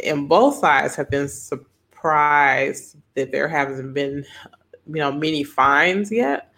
in 0.00 0.26
both 0.26 0.56
sides 0.56 0.94
have 0.96 1.10
been 1.10 1.28
surprised 1.28 2.96
that 3.14 3.32
there 3.32 3.48
hasn't 3.48 3.94
been 3.94 4.24
you 4.86 4.94
know 4.94 5.12
many 5.12 5.44
fines 5.44 6.10
yet 6.12 6.52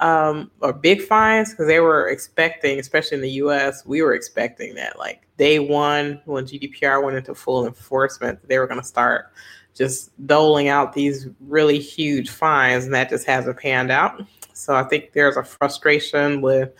um, 0.00 0.50
or 0.60 0.72
big 0.72 1.02
fines 1.02 1.50
because 1.50 1.66
they 1.66 1.80
were 1.80 2.08
expecting, 2.08 2.78
especially 2.78 3.16
in 3.16 3.22
the 3.22 3.30
U.S., 3.32 3.84
we 3.84 4.02
were 4.02 4.14
expecting 4.14 4.74
that 4.76 4.98
like 4.98 5.26
day 5.36 5.58
one 5.58 6.20
when 6.24 6.44
GDPR 6.44 7.02
went 7.02 7.16
into 7.16 7.34
full 7.34 7.66
enforcement, 7.66 8.38
they 8.48 8.58
were 8.58 8.66
going 8.66 8.80
to 8.80 8.86
start 8.86 9.32
just 9.74 10.10
doling 10.26 10.68
out 10.68 10.92
these 10.92 11.28
really 11.40 11.78
huge 11.78 12.30
fines, 12.30 12.84
and 12.84 12.94
that 12.94 13.10
just 13.10 13.26
hasn't 13.26 13.58
panned 13.58 13.90
out. 13.90 14.24
So 14.52 14.74
I 14.74 14.82
think 14.84 15.12
there's 15.12 15.36
a 15.36 15.44
frustration 15.44 16.40
with. 16.40 16.70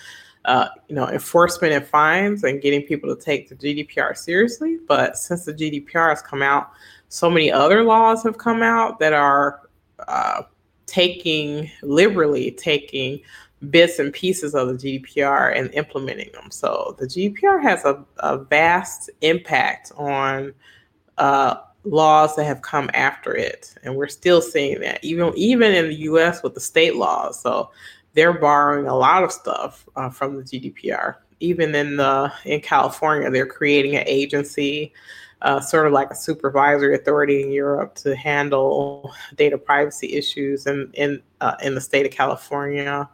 Uh, 0.49 0.70
you 0.88 0.94
know, 0.94 1.07
enforcement 1.09 1.74
and 1.74 1.86
fines 1.86 2.42
and 2.42 2.62
getting 2.62 2.80
people 2.80 3.14
to 3.14 3.22
take 3.22 3.51
the 3.51 3.55
GDPR 3.55 4.16
seriously. 4.16 4.78
But 4.88 5.18
since 5.18 5.44
the 5.44 5.53
GDPR 5.53 6.09
has 6.09 6.22
come 6.22 6.40
out, 6.40 6.70
so 7.11 7.28
many 7.28 7.53
other 7.53 7.84
laws 7.84 8.22
have 8.22 8.38
come 8.38 8.62
out 8.62 8.99
that 8.99 9.12
are 9.12 9.68
uh, 10.09 10.44
taking 10.86 11.70
liberally 11.82 12.51
taking 12.51 13.20
bits 13.68 13.99
and 13.99 14.11
pieces 14.12 14.55
of 14.55 14.68
the 14.68 14.74
GDPR 14.74 15.55
and 15.55 15.72
implementing 15.74 16.30
them. 16.32 16.51
So 16.51 16.96
the 16.99 17.07
GDPR 17.07 17.62
has 17.62 17.84
a, 17.84 18.03
a 18.18 18.38
vast 18.38 19.11
impact 19.20 19.92
on 19.96 20.55
uh, 21.18 21.57
laws 21.84 22.36
that 22.36 22.44
have 22.44 22.62
come 22.62 22.90
after 22.94 23.34
it, 23.34 23.74
and 23.82 23.94
we're 23.94 24.09
still 24.09 24.40
seeing 24.40 24.80
that 24.80 25.03
even 25.05 25.32
even 25.36 25.74
in 25.74 25.88
the 25.88 25.94
U.S. 25.94 26.42
with 26.42 26.55
the 26.55 26.61
state 26.61 26.96
laws. 26.96 27.40
So 27.40 27.70
they're 28.18 28.32
borrowing 28.32 28.88
a 28.88 28.96
lot 28.96 29.22
of 29.22 29.30
stuff 29.30 29.88
uh, 29.94 30.10
from 30.10 30.34
the 30.34 30.42
GDPR. 30.42 31.14
Even 31.38 31.72
in 31.72 31.96
the 31.96 32.32
in 32.44 32.60
California, 32.60 33.30
they're 33.30 33.46
creating 33.46 33.94
an 33.94 34.02
agency 34.08 34.92
uh, 35.42 35.60
sort 35.60 35.86
of 35.86 35.92
like 35.92 36.10
a 36.10 36.16
supervisory 36.16 36.96
authority 36.96 37.44
in 37.44 37.52
Europe 37.52 37.94
to 37.94 38.16
handle 38.16 39.14
data 39.36 39.56
privacy 39.56 40.14
issues 40.14 40.66
in 40.66 40.90
in 40.94 41.22
uh, 41.40 41.54
in 41.62 41.76
the 41.76 41.80
state 41.80 42.06
of 42.06 42.10
California. 42.10 43.08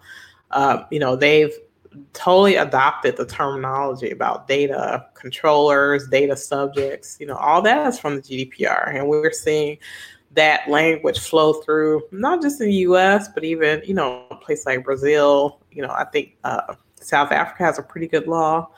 Uh, 0.53 0.85
you 0.91 0.99
know, 0.99 1.17
they've 1.17 1.53
totally 2.15 2.57
adopted 2.57 3.19
the 3.19 3.27
terminology 3.27 4.09
about 4.09 4.49
data 4.49 5.05
controllers, 5.13 6.09
data 6.09 6.35
subjects. 6.35 7.19
You 7.21 7.27
know, 7.27 7.37
all 7.37 7.61
that 7.61 7.89
is 7.89 7.99
from 7.99 8.17
the 8.17 8.23
GDPR, 8.23 8.97
and 8.97 9.07
we're 9.07 9.33
seeing 9.33 9.77
that 10.35 10.69
language 10.69 11.19
flow 11.19 11.55
through 11.55 12.03
not 12.11 12.43
just 12.43 12.61
in 12.61 12.69
the 12.69 12.75
U.S. 12.75 13.29
but 13.29 13.45
even 13.45 13.83
you 13.85 13.95
know 13.95 14.27
a 14.31 14.37
place 14.37 14.67
like 14.67 14.85
Brazil. 14.85 15.61
You 15.71 15.83
know, 15.83 15.91
I 15.91 16.05
think 16.05 16.37
uh, 16.45 16.75
South 16.97 17.33
Africa 17.33 17.65
has 17.65 17.79
a 17.79 17.83
pretty 17.83 18.09
good 18.09 18.27
law, 18.27 18.71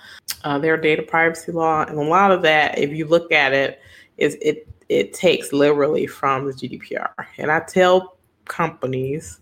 uh, 0.44 0.58
their 0.58 0.76
data 0.76 1.02
privacy 1.02 1.52
law, 1.52 1.84
and 1.84 1.98
a 1.98 2.02
lot 2.02 2.30
of 2.30 2.42
that, 2.42 2.78
if 2.78 2.90
you 2.90 3.06
look 3.06 3.32
at 3.32 3.52
it, 3.52 3.80
is 4.16 4.36
it 4.40 4.68
it 4.88 5.12
takes 5.12 5.52
literally 5.52 6.06
from 6.06 6.46
the 6.46 6.52
GDPR. 6.52 7.10
And 7.38 7.50
I 7.50 7.60
tell 7.60 8.16
companies 8.44 9.40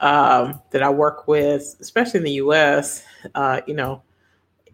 um, 0.00 0.60
that 0.70 0.82
I 0.82 0.90
work 0.90 1.26
with, 1.26 1.76
especially 1.80 2.18
in 2.18 2.24
the 2.24 2.32
U.S., 2.32 3.04
uh, 3.34 3.60
you 3.66 3.74
know, 3.74 4.02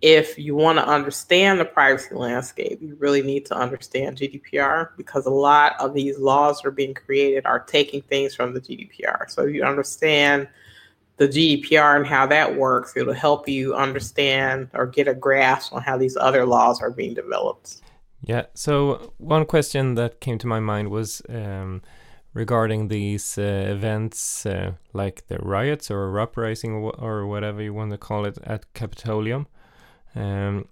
if 0.02 0.38
you 0.38 0.54
want 0.54 0.78
to 0.78 0.86
understand 0.86 1.60
the 1.60 1.64
privacy 1.64 2.14
landscape, 2.14 2.80
you 2.80 2.96
really 2.98 3.22
need 3.22 3.44
to 3.46 3.54
understand 3.54 4.16
GDPR 4.16 4.90
because 4.96 5.26
a 5.26 5.30
lot 5.30 5.74
of 5.78 5.92
these 5.92 6.18
laws 6.18 6.62
that 6.62 6.68
are 6.68 6.72
being 6.72 6.94
created 6.94 7.44
are 7.44 7.60
taking 7.60 8.00
things 8.02 8.34
from 8.34 8.54
the 8.54 8.60
GDPR. 8.60 9.30
So 9.30 9.46
if 9.46 9.54
you 9.54 9.62
understand 9.62 10.48
the 11.18 11.28
GDPR 11.28 11.96
and 11.96 12.06
how 12.06 12.26
that 12.28 12.56
works, 12.56 12.96
it'll 12.96 13.12
help 13.12 13.46
you 13.46 13.74
understand 13.74 14.70
or 14.72 14.86
get 14.86 15.06
a 15.06 15.14
grasp 15.14 15.74
on 15.74 15.82
how 15.82 15.98
these 15.98 16.16
other 16.16 16.46
laws 16.46 16.80
are 16.80 16.90
being 16.90 17.12
developed. 17.12 17.82
Yeah. 18.22 18.46
So 18.54 19.12
one 19.18 19.44
question 19.44 19.96
that 19.96 20.20
came 20.20 20.38
to 20.38 20.46
my 20.46 20.60
mind 20.60 20.88
was 20.88 21.20
um, 21.28 21.82
regarding 22.32 22.88
these 22.88 23.36
uh, 23.36 23.42
events, 23.42 24.46
uh, 24.46 24.72
like 24.94 25.26
the 25.28 25.38
riots 25.38 25.90
or 25.90 26.18
uprising 26.18 26.72
or 26.72 27.26
whatever 27.26 27.60
you 27.60 27.74
want 27.74 27.90
to 27.90 27.98
call 27.98 28.24
it 28.24 28.38
at 28.42 28.72
Capitolium. 28.72 29.46
Um, 30.14 30.68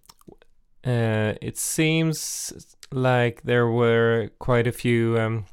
uh, 0.84 1.34
it 1.42 1.58
seems 1.58 2.76
like 2.90 3.42
there 3.42 3.68
were 3.68 4.30
quite 4.38 4.66
a 4.66 4.72
few, 4.72 5.18
um, 5.18 5.46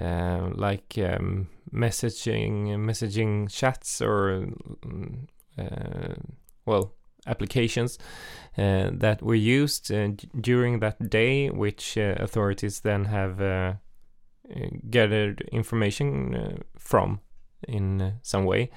uh, 0.00 0.48
like 0.52 0.98
um, 0.98 1.48
messaging 1.72 2.68
messaging 2.78 3.50
chats 3.50 4.00
or 4.00 4.48
uh, 5.58 6.14
well 6.66 6.92
applications 7.26 7.98
uh, 8.58 8.90
that 8.92 9.22
were 9.22 9.34
used 9.34 9.92
uh, 9.92 10.08
during 10.40 10.80
that 10.80 11.10
day, 11.10 11.50
which 11.50 11.96
uh, 11.98 12.14
authorities 12.18 12.80
then 12.80 13.04
have 13.04 13.78
gathered 14.90 15.40
information 15.52 16.62
from 16.78 17.20
in 17.66 18.14
some 18.22 18.44
way. 18.44 18.70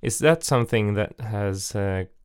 Is 0.00 0.18
that 0.18 0.42
something 0.42 0.94
that 0.94 1.20
has 1.20 1.72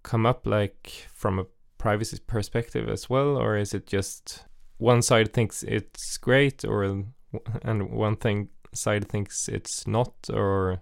come 0.04 0.26
up, 0.26 0.46
like 0.46 1.08
from 1.14 1.40
a 1.40 1.46
privacy 1.78 2.18
perspective 2.26 2.90
as 2.90 3.10
well, 3.10 3.38
or 3.38 3.58
is 3.58 3.74
it 3.74 3.88
just 3.88 4.46
one 4.78 5.02
side 5.02 5.34
thinks 5.34 5.64
it's 5.64 6.18
great, 6.18 6.66
or 6.66 7.06
and 7.64 7.90
one 7.92 8.16
thing 8.16 8.50
side 8.74 9.08
thinks 9.08 9.48
it's 9.48 9.88
not, 9.88 10.14
or 10.34 10.82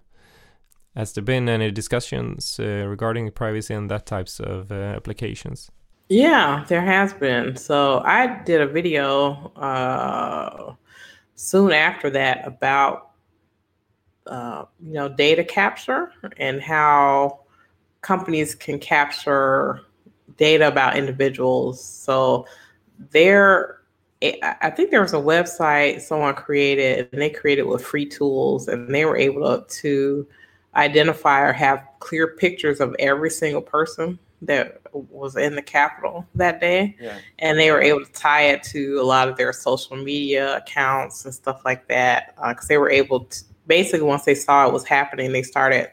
has 0.94 1.12
there 1.12 1.24
been 1.24 1.48
any 1.48 1.70
discussions 1.70 2.58
uh, 2.58 2.86
regarding 2.86 3.30
privacy 3.30 3.74
and 3.74 3.90
that 3.90 4.06
types 4.06 4.40
of 4.40 4.72
uh, 4.72 4.74
applications? 4.74 5.70
Yeah, 6.08 6.64
there 6.68 6.82
has 6.82 7.12
been. 7.12 7.56
So 7.56 8.00
I 8.04 8.42
did 8.44 8.60
a 8.60 8.66
video 8.66 9.52
uh, 9.56 10.74
soon 11.34 11.72
after 11.72 12.10
that 12.10 12.46
about 12.46 13.10
uh, 14.26 14.64
you 14.80 14.92
know 14.92 15.08
data 15.08 15.44
capture 15.44 16.12
and 16.38 16.60
how 16.60 17.40
companies 18.00 18.54
can 18.54 18.78
capture 18.78 19.82
data 20.36 20.68
about 20.68 20.96
individuals. 20.96 21.82
So 21.82 22.46
there, 23.10 23.80
I 24.22 24.70
think 24.70 24.90
there 24.90 25.02
was 25.02 25.14
a 25.14 25.18
website 25.18 26.00
someone 26.00 26.34
created, 26.34 27.08
and 27.12 27.20
they 27.20 27.30
created 27.30 27.62
with 27.64 27.84
free 27.84 28.06
tools, 28.06 28.68
and 28.68 28.94
they 28.94 29.04
were 29.04 29.16
able 29.16 29.62
to 29.62 30.26
identify 30.74 31.40
or 31.40 31.52
have 31.52 31.86
clear 32.00 32.28
pictures 32.28 32.80
of 32.80 32.94
every 32.98 33.30
single 33.30 33.62
person 33.62 34.18
that 34.42 34.80
was 34.92 35.36
in 35.36 35.54
the 35.54 35.62
Capitol 35.62 36.26
that 36.34 36.60
day. 36.60 36.94
Yeah. 37.00 37.18
And 37.38 37.58
they 37.58 37.70
were 37.70 37.80
able 37.80 38.04
to 38.04 38.12
tie 38.12 38.42
it 38.42 38.62
to 38.64 38.98
a 39.00 39.02
lot 39.02 39.28
of 39.28 39.36
their 39.36 39.52
social 39.52 39.96
media 39.96 40.56
accounts 40.58 41.24
and 41.24 41.34
stuff 41.34 41.62
like 41.64 41.88
that. 41.88 42.34
Because 42.36 42.66
uh, 42.66 42.68
they 42.68 42.78
were 42.78 42.90
able 42.90 43.20
to 43.20 43.44
basically, 43.66 44.06
once 44.06 44.24
they 44.24 44.34
saw 44.34 44.66
it 44.66 44.72
was 44.72 44.84
happening, 44.84 45.32
they 45.32 45.42
started 45.42 45.90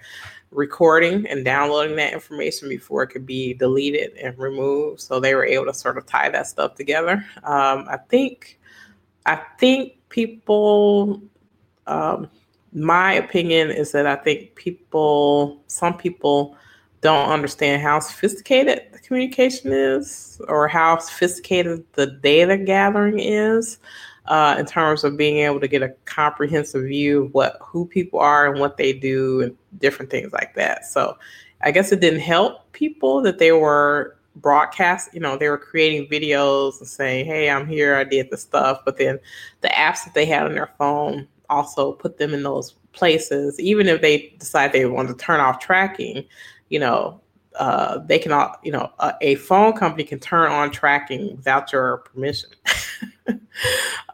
recording 0.53 1.25
and 1.27 1.43
downloading 1.43 1.95
that 1.97 2.13
information 2.13 2.69
before 2.69 3.03
it 3.03 3.07
could 3.07 3.25
be 3.25 3.53
deleted 3.53 4.15
and 4.17 4.37
removed. 4.37 5.01
So 5.01 5.19
they 5.19 5.35
were 5.35 5.45
able 5.45 5.65
to 5.65 5.73
sort 5.73 5.97
of 5.97 6.05
tie 6.05 6.29
that 6.29 6.47
stuff 6.47 6.75
together. 6.75 7.25
Um, 7.43 7.85
I 7.89 7.97
think, 8.09 8.59
I 9.25 9.35
think 9.59 9.93
people, 10.09 11.21
um, 11.87 12.29
my 12.73 13.13
opinion 13.13 13.71
is 13.71 13.91
that 13.91 14.07
I 14.07 14.15
think 14.15 14.55
people, 14.55 15.61
some 15.67 15.97
people 15.97 16.57
don't 17.01 17.29
understand 17.29 17.81
how 17.81 17.99
sophisticated 17.99 18.87
the 18.93 18.99
communication 18.99 19.71
is 19.73 20.41
or 20.47 20.67
how 20.67 20.97
sophisticated 20.97 21.83
the 21.93 22.07
data 22.07 22.57
gathering 22.57 23.19
is 23.19 23.77
uh, 24.26 24.55
in 24.57 24.65
terms 24.65 25.03
of 25.03 25.17
being 25.17 25.38
able 25.38 25.59
to 25.59 25.67
get 25.67 25.84
a 25.84 25.89
comprehensive 26.05 26.84
view 26.84 27.26
of 27.26 27.34
what 27.34 27.57
who 27.61 27.86
people 27.86 28.19
are 28.19 28.49
and 28.49 28.59
what 28.59 28.78
they 28.78 28.93
do 28.93 29.41
and 29.41 29.55
different 29.80 30.09
things 30.09 30.32
like 30.32 30.55
that. 30.55 30.86
So 30.86 31.17
I 31.61 31.71
guess 31.71 31.91
it 31.91 31.99
didn't 31.99 32.21
help 32.21 32.71
people 32.74 33.21
that 33.21 33.39
they 33.39 33.51
were 33.51 34.17
broadcast, 34.36 35.13
you 35.13 35.19
know, 35.19 35.38
they 35.38 35.49
were 35.49 35.57
creating 35.57 36.07
videos 36.07 36.80
and 36.80 36.88
saying, 36.88 37.26
Hey, 37.26 37.49
I'm 37.49 37.67
here, 37.67 37.95
I 37.95 38.03
did 38.03 38.30
the 38.30 38.38
stuff, 38.38 38.80
but 38.86 38.97
then 38.97 39.19
the 39.61 39.69
apps 39.69 40.03
that 40.05 40.13
they 40.13 40.26
had 40.26 40.45
on 40.45 40.53
their 40.53 40.71
phone 40.78 41.28
also 41.49 41.93
put 41.93 42.17
them 42.17 42.34
in 42.34 42.43
those 42.43 42.76
places, 42.93 43.59
even 43.59 43.88
if 43.88 44.01
they 44.01 44.34
decide 44.39 44.71
they 44.71 44.86
want 44.86 45.09
to 45.09 45.15
turn 45.15 45.39
off 45.39 45.59
tracking, 45.59 46.24
you 46.69 46.80
know, 46.80 47.19
uh, 47.55 47.99
they 47.99 48.17
can, 48.17 48.32
all, 48.32 48.55
you 48.63 48.71
know, 48.71 48.91
a, 48.99 49.13
a, 49.21 49.36
phone 49.36 49.74
company 49.74 50.03
can 50.03 50.19
turn 50.19 50.51
on 50.51 50.71
tracking 50.71 51.36
without 51.36 51.71
your 51.71 51.97
permission. 51.97 52.49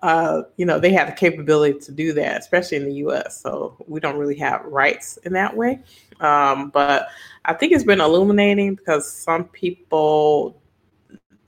uh, 0.04 0.42
you 0.58 0.66
know, 0.66 0.80
they 0.80 0.92
have 0.94 1.08
the 1.08 1.14
capability 1.14 1.80
to 1.80 1.92
do 1.92 2.14
that, 2.14 2.40
especially 2.40 2.78
in 2.78 2.86
the 2.86 2.96
U.S. 2.96 3.42
So 3.42 3.76
we 3.88 4.00
don't 4.00 4.18
really 4.18 4.38
have 4.38 4.64
rights 4.66 5.18
in 5.24 5.34
that 5.34 5.56
way. 5.56 5.80
Um, 6.20 6.70
but 6.70 7.08
I 7.46 7.54
think 7.54 7.74
it's 7.74 7.84
been 7.84 8.02
illuminating 8.02 8.76
because 8.76 9.12
some 9.12 9.46
people, 9.46 10.62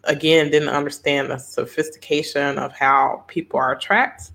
again, 0.05 0.49
didn't 0.49 0.69
understand 0.69 1.29
the 1.29 1.37
sophistication 1.37 2.57
of 2.57 2.73
how 2.73 3.23
people 3.27 3.59
are 3.59 3.75
tracked. 3.75 4.31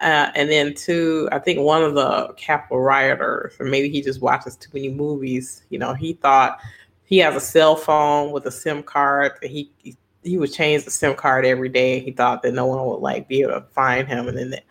Uh, 0.00 0.30
and 0.34 0.50
then 0.50 0.72
two, 0.72 1.28
I 1.30 1.38
think 1.38 1.60
one 1.60 1.82
of 1.82 1.94
the 1.94 2.32
Capitol 2.36 2.80
rioters, 2.80 3.54
or 3.60 3.66
maybe 3.66 3.90
he 3.90 4.00
just 4.00 4.22
watches 4.22 4.56
too 4.56 4.70
many 4.72 4.88
movies. 4.88 5.64
You 5.68 5.78
know, 5.78 5.92
he 5.92 6.14
thought 6.14 6.58
he 7.04 7.18
has 7.18 7.36
a 7.36 7.40
cell 7.40 7.76
phone 7.76 8.30
with 8.30 8.46
a 8.46 8.50
SIM 8.50 8.82
card. 8.82 9.32
He 9.42 9.70
he 9.76 9.96
would 10.24 10.52
change 10.52 10.84
the 10.84 10.90
SIM 10.90 11.14
card 11.14 11.44
every 11.44 11.68
day. 11.68 12.00
He 12.00 12.12
thought 12.12 12.42
that 12.42 12.54
no 12.54 12.66
one 12.66 12.86
would 12.86 13.00
like 13.00 13.28
be 13.28 13.42
able 13.42 13.52
to 13.52 13.66
find 13.72 14.06
him, 14.06 14.28
and 14.28 14.36
then 14.36 14.50
the, 14.50 14.62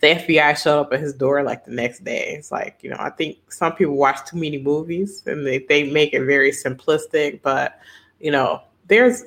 the 0.00 0.06
FBI 0.08 0.60
showed 0.62 0.80
up 0.80 0.92
at 0.92 1.00
his 1.00 1.14
door 1.14 1.42
like 1.42 1.64
the 1.64 1.72
next 1.72 2.04
day. 2.04 2.34
It's 2.36 2.50
like 2.50 2.78
you 2.82 2.90
know, 2.90 2.96
I 2.98 3.10
think 3.10 3.38
some 3.52 3.72
people 3.74 3.96
watch 3.96 4.28
too 4.28 4.36
many 4.36 4.58
movies 4.58 5.22
and 5.26 5.46
they 5.46 5.58
they 5.58 5.90
make 5.90 6.12
it 6.12 6.24
very 6.24 6.50
simplistic, 6.50 7.40
but 7.42 7.80
you 8.20 8.30
know, 8.30 8.62
there's 8.88 9.24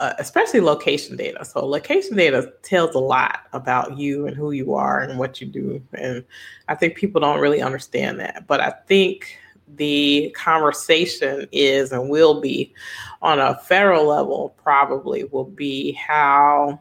uh, 0.00 0.14
especially 0.18 0.60
location 0.60 1.14
data. 1.14 1.44
So 1.44 1.64
location 1.64 2.16
data 2.16 2.52
tells 2.62 2.94
a 2.94 2.98
lot 2.98 3.40
about 3.52 3.98
you 3.98 4.26
and 4.26 4.34
who 4.34 4.52
you 4.52 4.72
are 4.74 5.00
and 5.00 5.18
what 5.18 5.40
you 5.42 5.46
do. 5.46 5.82
And 5.92 6.24
I 6.68 6.74
think 6.74 6.94
people 6.94 7.20
don't 7.20 7.38
really 7.38 7.60
understand 7.60 8.18
that. 8.20 8.46
But 8.46 8.60
I 8.60 8.70
think 8.70 9.38
the 9.76 10.34
conversation 10.36 11.46
is 11.52 11.92
and 11.92 12.08
will 12.08 12.40
be 12.40 12.74
on 13.22 13.38
a 13.38 13.56
federal 13.58 14.06
level 14.06 14.54
probably 14.62 15.24
will 15.24 15.44
be 15.44 15.92
how 15.92 16.80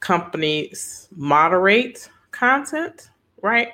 companies 0.00 1.08
moderate 1.14 2.08
content, 2.30 3.10
right? 3.42 3.72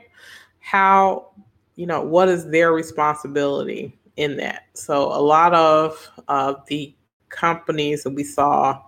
How, 0.61 1.29
you 1.77 1.87
know, 1.87 2.03
what 2.03 2.29
is 2.29 2.49
their 2.49 2.73
responsibility 2.73 3.99
in 4.17 4.37
that? 4.39 4.65
So 4.75 5.05
a 5.13 5.21
lot 5.21 5.55
of 5.55 6.11
uh, 6.29 6.55
the 6.67 6.95
companies 7.29 8.05
that 8.05 8.11
we 8.11 8.25
saw 8.25 8.81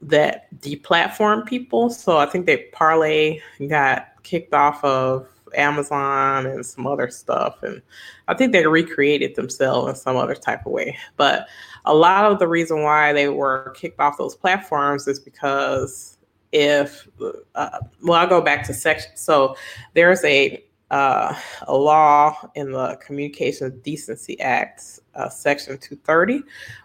that 0.00 0.52
deplatform 0.60 1.46
people. 1.46 1.90
So 1.90 2.18
I 2.18 2.26
think 2.26 2.46
that 2.46 2.72
Parler 2.72 3.34
got 3.68 4.08
kicked 4.22 4.54
off 4.54 4.82
of 4.84 5.28
Amazon 5.54 6.46
and 6.46 6.64
some 6.64 6.86
other 6.86 7.08
stuff. 7.10 7.62
And 7.62 7.82
I 8.28 8.34
think 8.34 8.52
they 8.52 8.66
recreated 8.66 9.34
themselves 9.34 9.88
in 9.88 9.96
some 9.96 10.16
other 10.16 10.34
type 10.34 10.66
of 10.66 10.72
way. 10.72 10.96
But 11.16 11.48
a 11.84 11.94
lot 11.94 12.30
of 12.30 12.38
the 12.38 12.48
reason 12.48 12.82
why 12.82 13.12
they 13.12 13.28
were 13.28 13.72
kicked 13.76 14.00
off 14.00 14.18
those 14.18 14.34
platforms 14.34 15.06
is 15.08 15.18
because 15.18 16.18
if, 16.52 17.08
uh, 17.54 17.78
well, 18.02 18.20
I'll 18.20 18.26
go 18.26 18.40
back 18.40 18.64
to 18.66 18.74
section. 18.74 19.12
So 19.16 19.56
there's 19.94 20.24
a 20.24 20.64
uh, 20.90 21.34
a 21.66 21.76
law 21.76 22.34
in 22.54 22.72
the 22.72 22.96
Communications 22.96 23.74
Decency 23.82 24.40
Act, 24.40 25.00
uh, 25.14 25.28
Section 25.28 25.76
230, 25.76 26.42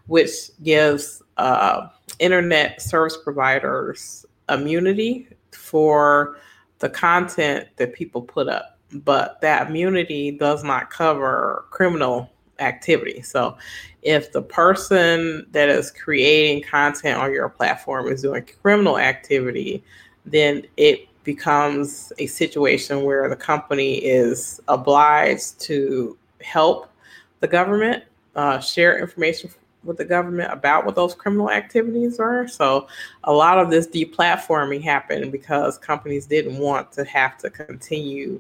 which 0.08 0.32
gives 0.62 1.22
uh, 1.38 1.88
internet 2.20 2.82
service 2.82 3.18
providers 3.24 4.26
immunity 4.50 5.28
for 5.52 6.38
the 6.84 6.90
content 6.90 7.70
that 7.78 7.94
people 7.94 8.22
put 8.22 8.50
up. 8.50 8.78
But 8.92 9.40
that 9.40 9.70
immunity 9.70 10.32
does 10.32 10.66
not 10.66 10.90
cover 10.90 11.64
criminal 11.72 12.30
activity. 12.60 13.22
So 13.22 13.58
if 14.02 14.34
the 14.34 14.42
person 14.42 15.48
that 15.52 15.70
is 15.70 15.92
creating 15.92 16.64
content 16.70 17.18
on 17.18 17.32
your 17.32 17.48
platform 17.48 18.10
is 18.10 18.22
doing 18.22 18.46
criminal 18.62 19.00
activity, 19.00 19.82
then 20.26 20.64
it 20.76 21.08
becomes 21.24 22.12
a 22.18 22.26
situation 22.26 23.04
where 23.04 23.30
the 23.30 23.38
company 23.38 23.94
is 24.00 24.60
obliged 24.68 25.62
to 25.62 26.18
help 26.42 26.92
the 27.40 27.48
government 27.48 28.04
uh, 28.36 28.60
share 28.60 29.00
information 29.00 29.50
with 29.84 29.98
the 29.98 30.06
government 30.06 30.52
about 30.52 30.86
what 30.86 30.96
those 30.96 31.14
criminal 31.14 31.50
activities 31.50 32.20
are. 32.20 32.48
So 32.48 32.88
a 33.24 33.34
lot 33.34 33.60
of 33.60 33.70
this 33.70 33.88
deplatforming 33.88 34.82
happened 34.82 35.32
because 35.32 35.78
companies 35.78 36.26
didn't 36.26 36.58
want 36.58 36.92
to 36.94 37.06
have 37.06 37.38
to 37.40 37.50
continue, 37.50 38.40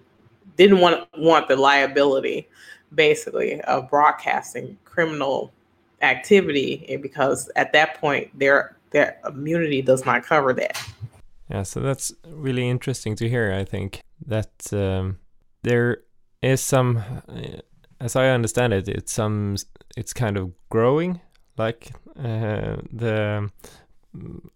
didn't 0.57 0.79
want 0.79 1.07
want 1.17 1.47
the 1.47 1.55
liability, 1.55 2.47
basically, 2.95 3.61
of 3.61 3.89
broadcasting 3.89 4.77
criminal 4.85 5.51
activity, 6.01 6.85
and 6.89 7.01
because 7.01 7.49
at 7.55 7.73
that 7.73 7.99
point 7.99 8.29
their 8.37 8.75
their 8.91 9.19
immunity 9.27 9.81
does 9.81 10.05
not 10.05 10.23
cover 10.23 10.53
that. 10.53 10.77
Yeah, 11.49 11.63
so 11.63 11.81
that's 11.81 12.13
really 12.27 12.69
interesting 12.69 13.15
to 13.17 13.27
hear. 13.27 13.51
I 13.51 13.65
think 13.65 14.01
that 14.25 14.51
um, 14.71 15.19
there 15.63 16.03
is 16.41 16.61
some, 16.61 16.97
uh, 17.27 17.61
as 17.99 18.15
I 18.15 18.29
understand 18.29 18.73
it, 18.73 18.87
it's 18.87 19.11
some, 19.11 19.57
it's 19.97 20.13
kind 20.13 20.37
of 20.37 20.51
growing, 20.69 21.21
like 21.57 21.91
uh, 22.17 22.77
the 22.91 23.49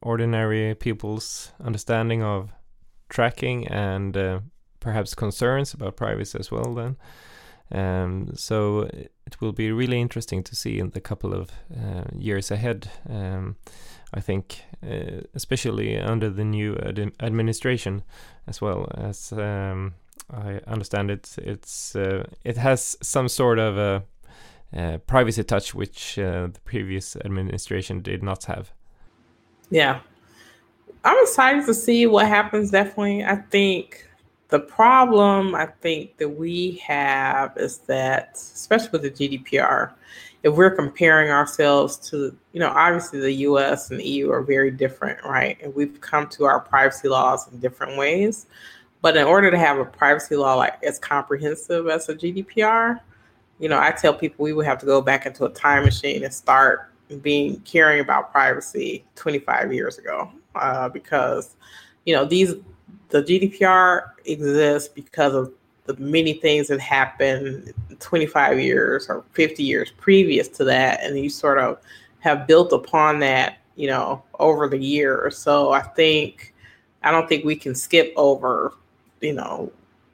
ordinary 0.02 0.76
people's 0.76 1.52
understanding 1.64 2.24
of 2.24 2.52
tracking 3.10 3.68
and 3.68 4.16
uh, 4.18 4.40
perhaps 4.80 5.16
concerns 5.16 5.74
about 5.74 5.96
privacy 5.96 6.38
as 6.40 6.52
well. 6.52 6.74
Then, 6.74 6.98
um, 7.72 8.32
so 8.36 8.82
it 9.26 9.42
will 9.42 9.54
be 9.54 9.72
really 9.72 10.00
interesting 10.00 10.44
to 10.44 10.56
see 10.56 10.80
in 10.80 10.92
the 10.92 11.02
couple 11.02 11.34
of 11.34 11.52
uh, 11.72 12.06
years 12.18 12.52
ahead. 12.52 12.90
Um, 13.10 13.56
I 14.14 14.22
think, 14.22 14.64
uh, 14.82 15.22
especially 15.36 15.98
under 16.00 16.30
the 16.30 16.46
new 16.46 16.78
ad 16.78 17.12
administration, 17.20 18.04
as 18.48 18.62
well 18.62 18.90
as 18.94 19.34
um, 19.34 19.96
I 20.32 20.62
understand 20.66 21.12
it, 21.12 21.36
it's 21.38 21.96
uh, 21.96 22.24
it 22.44 22.58
has 22.58 22.98
some 23.02 23.28
sort 23.28 23.60
of 23.60 23.78
a, 23.78 24.04
a 24.74 25.00
privacy 25.00 25.44
touch 25.44 25.74
which 25.74 26.20
uh, 26.20 26.48
the 26.48 26.60
previous 26.66 27.16
administration 27.18 28.02
did 28.02 28.22
not 28.24 28.46
have. 28.46 28.72
Yeah, 29.70 30.00
I'm 31.04 31.18
excited 31.22 31.66
to 31.66 31.74
see 31.74 32.06
what 32.06 32.28
happens. 32.28 32.72
Definitely, 32.72 33.24
I 33.24 33.36
think 33.36 34.08
the 34.50 34.60
problem 34.60 35.56
I 35.56 35.66
think 35.66 36.18
that 36.18 36.30
we 36.30 36.82
have 36.86 37.54
is 37.58 37.80
that, 37.80 38.32
especially 38.36 38.90
with 38.92 39.02
the 39.02 39.12
GDPR, 39.12 39.94
if 40.44 40.54
we're 40.54 40.76
comparing 40.76 41.32
ourselves 41.32 41.98
to, 42.10 42.36
you 42.54 42.60
know, 42.60 42.70
obviously 42.70 43.20
the 43.20 43.34
US 43.34 43.92
and 43.92 44.00
the 44.00 44.08
EU 44.08 44.32
are 44.32 44.42
very 44.42 44.72
different, 44.72 45.22
right? 45.24 45.58
And 45.62 45.74
we've 45.76 46.00
come 46.00 46.28
to 46.30 46.46
our 46.46 46.60
privacy 46.60 47.10
laws 47.10 47.52
in 47.52 47.60
different 47.60 47.98
ways. 47.98 48.46
But 49.02 49.18
in 49.18 49.26
order 49.26 49.52
to 49.52 49.58
have 49.58 49.78
a 49.78 49.86
privacy 49.86 50.36
law 50.36 50.56
like 50.56 50.82
as 50.84 51.00
comprehensive 51.00 51.88
as 51.88 52.10
a 52.10 52.16
GDPR, 52.16 53.00
you 53.60 53.70
know, 53.70 53.80
I 53.80 53.92
tell 53.92 54.14
people 54.14 54.44
we 54.44 54.54
would 54.54 54.66
have 54.66 54.80
to 54.80 54.86
go 54.86 55.02
back 55.02 55.26
into 55.26 55.46
a 55.46 55.50
time 55.50 55.84
machine 55.84 56.24
and 56.24 56.34
start 56.34 56.92
being 57.22 57.60
caring 57.62 58.02
about 58.02 58.32
privacy 58.32 59.04
25 59.16 59.74
years 59.74 59.98
ago, 59.98 60.30
uh, 60.56 60.90
because 60.90 61.56
you 62.06 62.16
know 62.16 62.26
these 62.26 62.54
the 63.10 63.24
GDPR 63.24 64.12
exists 64.26 64.90
because 64.90 65.34
of 65.34 65.54
the 65.86 65.96
many 65.96 66.34
things 66.34 66.68
that 66.68 66.82
happened 66.82 67.74
25 68.00 68.60
years 68.60 69.08
or 69.08 69.24
50 69.32 69.64
years 69.64 69.92
previous 69.98 70.48
to 70.50 70.64
that, 70.66 71.02
and 71.02 71.18
you 71.18 71.30
sort 71.30 71.60
of 71.60 71.80
have 72.20 72.46
built 72.46 72.74
upon 72.74 73.20
that, 73.20 73.58
you 73.76 73.88
know, 73.88 74.22
over 74.40 74.68
the 74.68 74.78
years. 74.78 75.38
So 75.38 75.72
I 75.72 75.82
think 75.82 76.54
I 77.04 77.12
don't 77.12 77.30
think 77.30 77.46
we 77.46 77.56
can 77.56 77.74
skip 77.74 78.12
over, 78.18 78.74
you 79.22 79.34
know, 79.34 79.72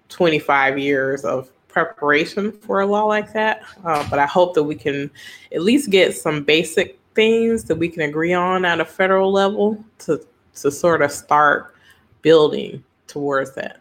25 0.10 0.78
years 0.78 1.26
of 1.26 1.50
preparation 1.74 2.52
for 2.52 2.82
a 2.82 2.86
law 2.86 3.06
like 3.06 3.34
that. 3.34 3.64
Uh, 3.84 4.08
but 4.10 4.20
I 4.20 4.26
hope 4.26 4.54
that 4.54 4.64
we 4.64 4.76
can 4.76 5.12
at 5.52 5.62
least 5.62 5.90
get 5.90 6.16
some 6.16 6.44
basic 6.44 7.00
things 7.16 7.66
that 7.66 7.76
we 7.76 7.90
can 7.90 8.04
agree 8.04 8.34
on 8.34 8.64
at 8.66 8.80
a 8.80 8.86
federal 8.86 9.32
level 9.32 9.84
to 10.00 10.26
to 10.62 10.72
sort 10.72 11.02
of 11.02 11.12
start 11.12 11.76
building 12.22 12.84
towards 13.08 13.56
that. 13.56 13.80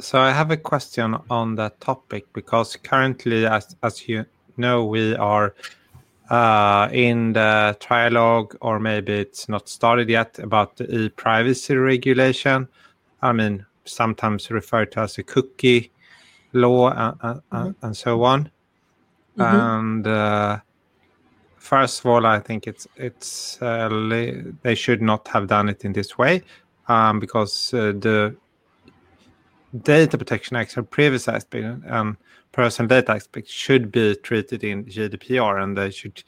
So 0.00 0.18
I 0.18 0.32
have 0.32 0.50
a 0.50 0.56
question 0.56 1.16
on 1.30 1.54
that 1.56 1.80
topic 1.80 2.24
because 2.32 2.76
currently, 2.76 3.46
as 3.46 3.76
as 3.82 4.08
you 4.08 4.24
know, 4.56 4.84
we 4.84 5.14
are 5.16 5.54
uh, 6.30 6.88
in 6.92 7.32
the 7.34 7.76
trialogue, 7.78 8.56
or 8.60 8.80
maybe 8.80 9.12
it's 9.12 9.48
not 9.48 9.68
started 9.68 10.08
yet, 10.08 10.38
about 10.38 10.76
the 10.76 10.84
e-privacy 10.92 11.76
regulation. 11.76 12.68
I 13.22 13.32
mean, 13.32 13.66
sometimes 13.88 14.50
referred 14.50 14.92
to 14.92 15.00
as 15.00 15.18
a 15.18 15.22
cookie 15.22 15.90
law 16.52 16.90
and, 16.90 17.16
and, 17.22 17.42
mm-hmm. 17.52 17.86
and 17.86 17.96
so 17.96 18.22
on. 18.24 18.50
Mm-hmm. 19.38 19.56
And 19.56 20.06
uh, 20.06 20.60
first 21.56 22.00
of 22.00 22.06
all, 22.06 22.26
I 22.26 22.38
think 22.40 22.66
it's 22.66 22.86
it's 22.96 23.60
uh, 23.60 23.88
they 24.62 24.74
should 24.74 25.02
not 25.02 25.28
have 25.28 25.46
done 25.46 25.68
it 25.68 25.84
in 25.84 25.92
this 25.92 26.16
way 26.16 26.42
um, 26.88 27.20
because 27.20 27.74
uh, 27.74 27.92
the 27.92 28.36
data 29.82 30.16
protection 30.16 30.56
act 30.56 30.76
and 30.76 30.90
privacy 30.90 31.30
aspect 31.30 31.64
and 31.86 32.16
personal 32.52 32.88
data 32.88 33.12
aspect 33.12 33.48
should 33.48 33.92
be 33.92 34.16
treated 34.16 34.64
in 34.64 34.84
GDPR, 34.86 35.62
and 35.62 35.76
they 35.76 35.90
should 35.90 36.22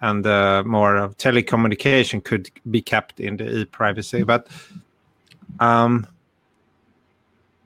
and 0.00 0.26
uh, 0.26 0.62
more 0.66 0.96
of 0.96 1.16
telecommunication 1.16 2.22
could 2.22 2.50
be 2.70 2.82
kept 2.82 3.20
in 3.20 3.38
the 3.38 3.60
e-privacy. 3.60 4.22
But 4.22 4.48
um, 5.60 6.06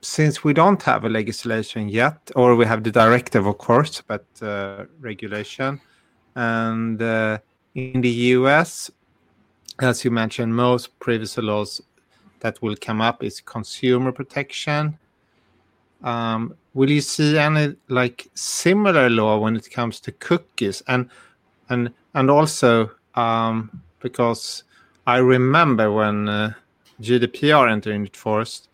since 0.01 0.43
we 0.43 0.53
don't 0.53 0.81
have 0.83 1.03
a 1.03 1.09
legislation 1.09 1.89
yet, 1.89 2.31
or 2.35 2.55
we 2.55 2.65
have 2.65 2.83
the 2.83 2.91
directive, 2.91 3.45
of 3.45 3.57
course, 3.57 4.01
but 4.01 4.25
uh, 4.41 4.85
regulation, 4.99 5.81
and 6.35 7.01
uh, 7.01 7.37
in 7.75 8.01
the 8.01 8.09
US, 8.37 8.91
as 9.79 10.03
you 10.03 10.11
mentioned, 10.11 10.55
most 10.55 10.97
privacy 10.99 11.41
laws 11.41 11.81
that 12.39 12.61
will 12.61 12.75
come 12.75 13.01
up 13.01 13.23
is 13.23 13.41
consumer 13.41 14.11
protection. 14.11 14.97
Um, 16.01 16.55
will 16.73 16.89
you 16.89 17.01
see 17.01 17.37
any 17.37 17.75
like 17.89 18.29
similar 18.33 19.09
law 19.09 19.37
when 19.37 19.55
it 19.57 19.69
comes 19.69 19.99
to 20.01 20.13
cookies 20.13 20.81
and 20.87 21.09
and 21.67 21.91
and 22.13 22.31
also 22.31 22.91
um, 23.15 23.81
because 23.99 24.63
I 25.05 25.17
remember 25.17 25.91
when 25.91 26.29
uh, 26.29 26.53
GDPR 27.01 27.69
entered 27.69 27.95
into 27.95 28.17
force, 28.17 28.68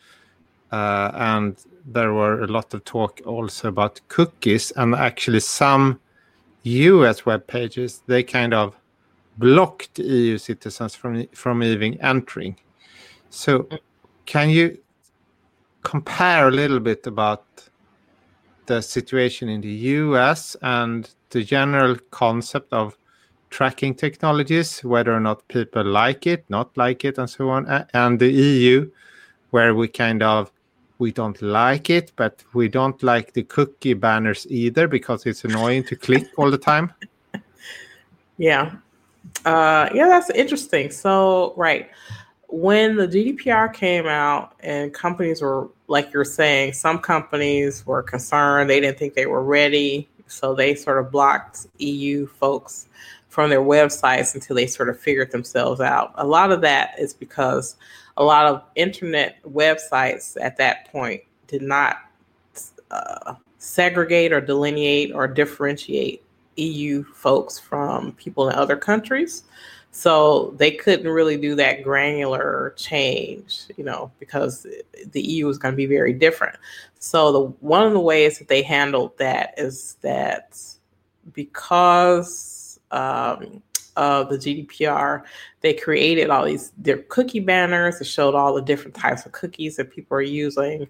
uh, 0.76 1.12
and 1.14 1.64
there 1.86 2.12
were 2.14 2.44
a 2.44 2.48
lot 2.48 2.74
of 2.74 2.84
talk 2.84 3.22
also 3.26 3.70
about 3.70 4.02
cookies 4.10 4.72
and 4.72 4.94
actually 4.96 5.40
some 5.40 6.00
US 6.64 7.26
web 7.26 7.48
pages 7.48 8.02
they 8.08 8.24
kind 8.24 8.54
of 8.54 8.76
blocked 9.38 10.00
EU 10.00 10.38
citizens 10.38 10.96
from 10.96 11.28
from 11.34 11.64
even 11.64 11.94
entering. 12.02 12.56
So 13.30 13.52
can 14.26 14.50
you 14.50 14.78
compare 15.84 16.48
a 16.48 16.52
little 16.52 16.80
bit 16.80 17.08
about 17.08 17.46
the 18.66 18.82
situation 18.82 19.48
in 19.50 19.62
the 19.62 19.76
US 19.98 20.58
and 20.62 21.10
the 21.30 21.44
general 21.44 21.96
concept 22.12 22.74
of 22.74 22.98
tracking 23.50 23.94
technologies, 23.96 24.84
whether 24.84 25.14
or 25.14 25.20
not 25.20 25.48
people 25.48 25.86
like 25.86 26.28
it, 26.28 26.44
not 26.50 26.76
like 26.76 27.06
it, 27.06 27.18
and 27.18 27.30
so 27.30 27.50
on, 27.50 27.86
and 27.94 28.20
the 28.20 28.32
EU, 28.32 28.90
where 29.52 29.74
we 29.76 29.88
kind 29.88 30.24
of 30.24 30.52
we 30.98 31.12
don't 31.12 31.42
like 31.42 31.90
it, 31.90 32.12
but 32.16 32.44
we 32.54 32.68
don't 32.68 33.02
like 33.04 33.34
the 33.34 33.44
cookie 33.44 33.94
banners 33.94 34.48
either 34.50 34.88
because 34.88 35.26
it's 35.26 35.44
annoying 35.44 35.84
to 35.86 35.96
click 35.96 36.28
all 36.38 36.52
the 36.52 36.58
time. 36.58 36.94
Yeah. 38.38 38.76
Uh, 39.46 39.90
yeah, 39.94 40.08
that's 40.08 40.30
interesting. 40.30 40.92
So, 40.92 41.54
right. 41.56 41.90
When 42.48 42.96
the 42.96 43.08
GDPR 43.08 43.74
came 43.74 44.08
out 44.08 44.56
and 44.60 44.94
companies 44.94 45.42
were, 45.42 45.70
like 45.88 46.14
you're 46.14 46.26
saying, 46.26 46.74
some 46.74 47.00
companies 47.00 47.86
were 47.86 48.04
concerned. 48.04 48.70
They 48.70 48.80
didn't 48.80 48.98
think 48.98 49.14
they 49.14 49.26
were 49.26 49.44
ready. 49.44 50.10
So 50.28 50.54
they 50.54 50.76
sort 50.76 51.00
of 51.00 51.12
blocked 51.12 51.68
EU 51.78 52.28
folks 52.28 52.88
from 53.30 53.50
their 53.50 53.62
websites 53.62 54.34
until 54.36 54.56
they 54.56 54.68
sort 54.68 54.90
of 54.90 55.00
figured 55.00 55.32
themselves 55.32 55.82
out. 55.82 56.14
A 56.16 56.26
lot 56.26 56.52
of 56.52 56.62
that 56.62 56.98
is 57.00 57.14
because 57.14 57.76
a 58.18 58.24
lot 58.24 58.46
of 58.46 58.64
internet 58.76 59.42
websites 59.44 60.38
at 60.40 60.58
that 60.58 60.92
point 60.92 61.22
did 61.48 61.62
not 61.62 61.98
uh, 62.92 63.36
segregate 63.58 64.32
or 64.32 64.42
delineate 64.42 65.12
or 65.14 65.28
differentiate 65.28 66.24
EU 66.56 67.04
folks 67.04 67.60
from 67.60 68.14
people 68.14 68.50
in 68.50 68.56
other 68.56 68.78
countries. 68.78 69.44
So 69.92 70.54
they 70.58 70.72
couldn't 70.72 71.08
really 71.08 71.38
do 71.38 71.56
that 71.56 71.82
granular 71.82 72.74
change, 72.76 73.62
you 73.78 73.84
know, 73.86 74.12
because 74.20 74.68
the 75.12 75.22
EU 75.22 75.48
is 75.48 75.58
going 75.58 75.72
to 75.72 75.78
be 75.78 75.86
very 75.86 76.12
different. 76.12 76.58
So 77.00 77.32
the 77.32 77.42
one 77.62 77.86
of 77.86 77.94
the 77.94 78.00
ways 78.00 78.38
that 78.40 78.50
they 78.50 78.62
handled 78.62 79.18
that 79.20 79.54
is 79.58 79.96
that 80.02 80.60
because 81.34 82.80
um, 82.92 83.62
of 83.96 84.30
the 84.30 84.38
GDPR, 84.38 85.24
they 85.62 85.74
created 85.74 86.30
all 86.30 86.46
these 86.46 86.72
their 86.78 87.00
cookie 87.04 87.40
banners 87.40 88.00
that 88.00 88.06
showed 88.06 88.36
all 88.36 88.54
the 88.54 88.62
different 88.62 88.96
types 88.96 89.26
of 89.26 89.32
cookies 89.32 89.76
that 89.78 89.92
people 89.92 90.18
are 90.18 90.22
using. 90.22 90.88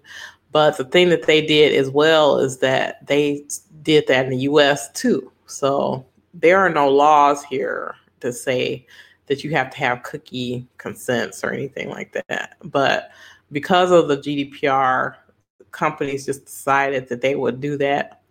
But 0.52 0.76
the 0.76 0.84
thing 0.84 1.08
that 1.10 1.26
they 1.26 1.44
did 1.44 1.74
as 1.74 1.90
well 1.90 2.38
is 2.38 2.58
that 2.58 3.06
they 3.06 3.46
did 3.82 4.06
that 4.08 4.24
in 4.24 4.30
the 4.30 4.38
US 4.38 4.90
too. 4.92 5.30
So 5.46 6.06
there 6.34 6.58
are 6.58 6.70
no 6.70 6.88
laws 6.88 7.44
here 7.44 7.94
to 8.20 8.32
say 8.32 8.86
that 9.26 9.44
you 9.44 9.50
have 9.50 9.70
to 9.70 9.78
have 9.78 10.02
cookie 10.02 10.66
consents 10.78 11.42
or 11.44 11.50
anything 11.50 11.90
like 11.90 12.12
that. 12.28 12.56
But 12.62 13.10
because 13.52 13.90
of 13.90 14.08
the 14.08 14.16
GDPR, 14.16 15.16
companies 15.72 16.24
just 16.24 16.46
decided 16.46 17.08
that 17.08 17.20
they 17.20 17.34
would 17.34 17.60
do 17.60 17.76
that 17.76 18.22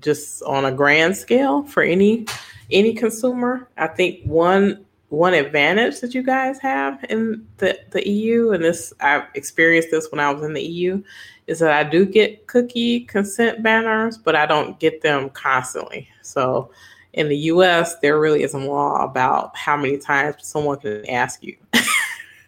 just 0.00 0.42
on 0.42 0.64
a 0.64 0.72
grand 0.72 1.16
scale 1.16 1.62
for 1.64 1.82
any 1.82 2.26
any 2.72 2.94
consumer. 2.94 3.68
I 3.76 3.88
think 3.88 4.24
one 4.24 4.84
one 5.10 5.34
advantage 5.34 6.00
that 6.00 6.14
you 6.14 6.22
guys 6.22 6.60
have 6.60 7.04
in 7.10 7.44
the, 7.56 7.76
the 7.90 8.08
EU, 8.08 8.52
and 8.52 8.62
this 8.62 8.92
I've 9.00 9.24
experienced 9.34 9.90
this 9.90 10.10
when 10.10 10.20
I 10.20 10.30
was 10.30 10.44
in 10.44 10.54
the 10.54 10.62
EU, 10.62 11.02
is 11.48 11.58
that 11.58 11.72
I 11.72 11.88
do 11.88 12.06
get 12.06 12.46
cookie 12.46 13.00
consent 13.00 13.62
banners, 13.62 14.16
but 14.16 14.36
I 14.36 14.46
don't 14.46 14.78
get 14.78 15.02
them 15.02 15.30
constantly. 15.30 16.08
So 16.22 16.70
in 17.12 17.28
the 17.28 17.36
US, 17.36 17.96
there 17.96 18.20
really 18.20 18.44
isn't 18.44 18.62
a 18.62 18.66
law 18.66 19.02
about 19.02 19.56
how 19.56 19.76
many 19.76 19.98
times 19.98 20.36
someone 20.40 20.78
can 20.78 21.08
ask 21.10 21.42
you 21.42 21.56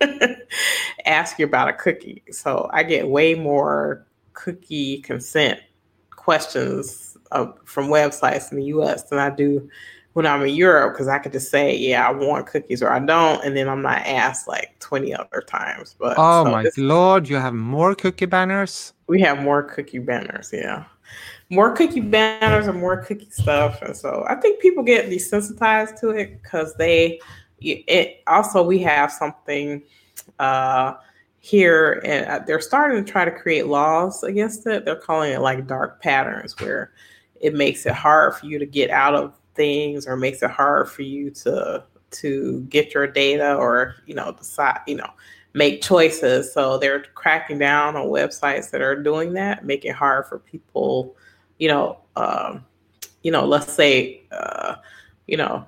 ask 1.05 1.39
you 1.39 1.45
about 1.45 1.69
a 1.69 1.73
cookie. 1.73 2.23
So 2.31 2.71
I 2.73 2.85
get 2.85 3.09
way 3.09 3.35
more 3.35 4.07
cookie 4.35 4.99
consent 4.99 5.61
questions 6.11 7.17
uh, 7.33 7.47
from 7.65 7.89
websites 7.89 8.53
in 8.53 8.59
the 8.59 8.65
US 8.67 9.05
than 9.05 9.19
I 9.19 9.31
do 9.31 9.69
when 10.15 10.27
I'm 10.27 10.43
in 10.43 10.55
Europe 10.55 10.95
because 10.95 11.09
I 11.09 11.19
could 11.19 11.33
just 11.33 11.51
say, 11.51 11.77
yeah, 11.77 12.07
I 12.07 12.13
want 12.13 12.47
cookies 12.47 12.83
or 12.83 12.91
I 12.91 12.99
don't, 12.99 13.43
and 13.45 13.57
then 13.57 13.69
I'm 13.69 13.83
not 13.83 13.99
asked 14.07 14.47
like 14.47 14.79
20 14.81 15.15
other 15.15 15.43
times. 15.47 15.97
But 15.99 16.17
oh 16.19 16.45
so 16.45 16.51
my 16.51 16.71
lord, 16.77 17.29
you 17.29 17.37
have 17.37 17.55
more 17.55 17.95
cookie 17.95 18.27
banners? 18.27 18.93
We 19.07 19.21
have 19.23 19.41
more 19.43 19.63
cookie 19.63 19.99
banners, 19.99 20.51
yeah. 20.53 20.85
More 21.51 21.73
cookie 21.73 22.01
banners 22.01 22.67
and 22.67 22.79
more 22.79 22.99
cookie 23.03 23.31
stuff. 23.31 23.83
And 23.83 23.97
so 23.97 24.25
I 24.29 24.37
think 24.37 24.61
people 24.61 24.83
get 24.83 25.11
desensitized 25.11 26.01
to 26.01 26.11
it 26.11 26.43
because 26.43 26.75
they 26.77 27.21
it 27.61 28.23
also 28.27 28.63
we 28.63 28.79
have 28.81 29.13
something 29.13 29.83
uh 30.41 30.95
here 31.39 32.01
and 32.05 32.27
uh, 32.27 32.39
they're 32.47 32.61
starting 32.61 33.05
to 33.05 33.11
try 33.11 33.25
to 33.25 33.31
create 33.31 33.67
laws 33.67 34.23
against 34.23 34.67
it. 34.67 34.85
They're 34.85 34.97
calling 34.97 35.33
it 35.33 35.41
like 35.41 35.67
dark 35.67 36.01
patterns 36.01 36.59
where 36.61 36.93
it 37.41 37.55
makes 37.55 37.85
it 37.85 37.95
hard 37.95 38.37
for 38.37 38.47
you 38.47 38.61
to 38.61 38.67
get 38.67 38.91
out 38.91 39.15
of 39.15 39.35
things 39.55 40.07
or 40.07 40.17
makes 40.17 40.43
it 40.43 40.51
hard 40.51 40.89
for 40.91 41.03
you 41.03 41.31
to 41.31 41.85
to 42.11 42.61
get 42.69 42.93
your 42.93 43.07
data 43.07 43.55
or 43.55 43.97
you 44.07 44.15
know 44.15 44.33
decide 44.33 44.81
you 44.87 44.97
know 44.97 45.11
make 45.55 45.83
choices. 45.83 46.53
So 46.53 46.79
they're 46.79 47.05
cracking 47.15 47.59
down 47.59 47.97
on 47.97 48.07
websites 48.07 48.71
that 48.71 48.81
are 48.81 49.01
doing 49.01 49.33
that 49.35 49.65
make 49.65 49.85
it 49.85 49.93
hard 49.93 50.27
for 50.27 50.39
people 50.39 51.15
you 51.63 51.69
know 51.69 51.97
um, 52.17 52.65
you 53.23 53.31
know 53.31 53.47
let's 53.47 53.73
say 53.73 54.21
uh, 54.33 54.75
you 55.29 55.37
know 55.37 55.65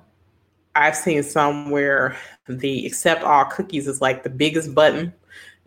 i've 0.75 0.95
seen 0.95 1.23
somewhere 1.23 2.17
the 2.49 2.85
accept 2.85 3.23
all 3.23 3.45
cookies 3.45 3.87
is 3.87 4.01
like 4.01 4.21
the 4.23 4.29
biggest 4.29 4.75
button 4.75 5.13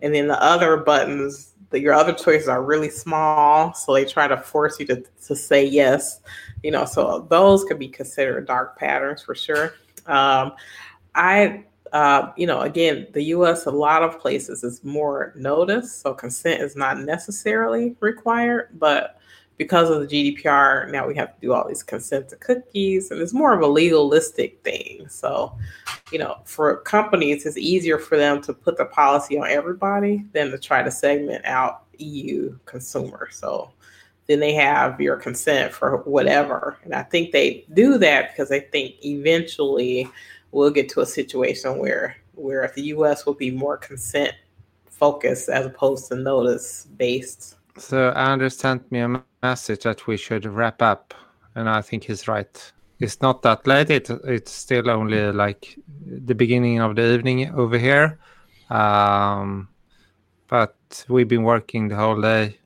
and 0.01 0.15
then 0.15 0.29
the 0.29 0.41
other 0.43 0.77
buttons 0.77 1.55
the, 1.71 1.81
your 1.81 1.95
other 1.95 2.13
choices 2.13 2.47
are 2.47 2.63
really 2.63 2.91
small 2.91 3.73
so 3.73 3.95
they 3.95 4.05
try 4.05 4.29
to 4.29 4.37
force 4.37 4.79
you 4.79 4.85
to, 4.85 5.03
to 5.27 5.35
say 5.35 5.65
yes 5.65 6.21
you 6.63 6.71
know 6.71 6.85
so 6.85 7.27
those 7.31 7.65
could 7.65 7.79
be 7.79 7.89
considered 7.89 8.47
dark 8.47 8.79
patterns 8.79 9.23
for 9.23 9.35
sure 9.35 9.75
um, 10.07 10.53
i 11.15 11.65
uh, 11.93 12.33
you 12.37 12.47
know 12.47 12.61
again 12.61 13.07
the 13.15 13.23
us 13.23 13.67
a 13.67 13.71
lot 13.71 14.03
of 14.03 14.21
places 14.21 14.63
is 14.63 14.85
more 14.85 15.33
notice 15.37 15.95
so 15.95 16.13
consent 16.13 16.61
is 16.61 16.77
not 16.77 16.99
necessarily 17.01 17.97
required 18.01 18.69
but 18.79 19.19
because 19.59 19.91
of 19.91 20.01
the 20.01 20.07
GDPR, 20.07 20.91
now 20.91 21.07
we 21.07 21.17
have 21.17 21.35
to 21.35 21.41
do 21.41 21.53
all 21.53 21.67
these 21.67 21.83
consent 21.83 22.29
to 22.29 22.37
cookies, 22.37 23.11
and 23.11 23.21
it's 23.21 23.35
more 23.35 23.53
of 23.53 23.61
a 23.61 23.67
legalistic 23.67 24.63
thing. 24.63 25.07
So, 25.09 25.59
you 26.13 26.21
know, 26.21 26.37
for 26.45 26.77
companies, 26.79 27.45
it's 27.45 27.59
easier 27.59 27.99
for 27.99 28.17
them 28.17 28.41
to 28.43 28.55
put 28.55 28.79
the 28.79 28.87
policy 28.87 29.37
on 29.37 29.49
everybody 29.49 30.25
than 30.33 30.53
to 30.53 30.59
try 30.59 30.83
to 30.83 30.91
segment 30.91 31.45
out 31.45 31.83
EU 31.99 32.57
consumers. 32.65 33.37
So 33.37 33.73
then 34.29 34.41
they 34.41 34.53
have 34.53 35.01
your 35.01 35.17
consent 35.17 35.73
for 35.73 35.99
whatever. 36.05 36.77
And 36.85 36.95
I 36.95 37.03
think 37.03 37.33
they 37.33 37.65
do 37.73 37.99
that 37.99 38.31
because 38.31 38.51
they 38.51 38.61
think 38.61 38.95
eventually 39.05 40.09
we'll 40.53 40.71
get 40.71 40.89
to 40.91 41.01
a 41.01 41.07
situation 41.07 41.79
where 41.79 42.17
where 42.35 42.71
the 42.77 42.83
US 42.95 43.27
will 43.27 43.35
be 43.35 43.51
more 43.51 43.77
consent 43.77 44.33
focused 44.87 45.49
as 45.49 45.67
opposed 45.67 46.07
to 46.09 46.15
notice 46.15 46.87
based. 46.97 47.57
So 47.79 48.11
Anders 48.11 48.57
sent 48.57 48.91
me 48.93 49.01
a 49.01 49.23
message 49.43 49.83
that 49.83 50.07
we 50.07 50.17
should 50.17 50.45
wrap 50.47 50.83
up, 50.83 51.15
and 51.55 51.69
I 51.69 51.81
think 51.81 52.05
he's 52.05 52.29
right. 52.29 52.73
It's 53.01 53.21
not 53.21 53.43
that 53.43 53.67
late. 53.67 53.91
It, 53.91 54.11
it's 54.25 54.53
still 54.53 54.91
only 54.91 55.33
like 55.33 55.79
the 56.05 56.35
beginning 56.35 56.81
of 56.81 56.97
the 56.97 57.15
evening 57.15 57.53
over 57.55 57.79
here. 57.79 58.19
Um, 58.71 59.69
but 60.49 61.05
we've 61.09 61.29
been 61.29 61.45
working 61.45 61.89
the 61.89 61.97
whole 61.97 62.21
day 62.21 62.59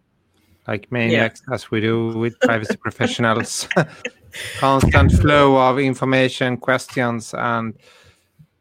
like 0.67 0.91
maniacs 0.93 1.43
yeah. 1.47 1.55
as 1.55 1.71
we 1.71 1.81
do 1.81 2.09
with 2.09 2.39
privacy 2.41 2.77
professionals. 2.83 3.69
Constant 4.59 5.13
flow 5.21 5.57
of 5.57 5.79
information, 5.79 6.57
questions, 6.57 7.35
and 7.35 7.75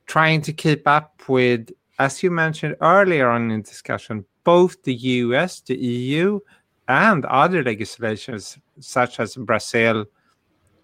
trying 0.05 0.41
to 0.41 0.51
keep 0.51 0.87
up 0.87 1.21
with, 1.29 1.69
as 1.99 2.21
you 2.21 2.31
mentioned 2.31 2.75
earlier 2.81 3.29
on 3.29 3.51
in 3.51 3.61
discussion, 3.61 4.25
both 4.43 4.81
the 4.83 4.93
US, 4.93 5.61
the 5.61 5.77
EU, 5.77 6.39
and 6.87 7.25
other 7.25 7.63
legislations 7.63 8.57
such 8.79 9.19
as 9.19 9.35
Brazil, 9.35 10.05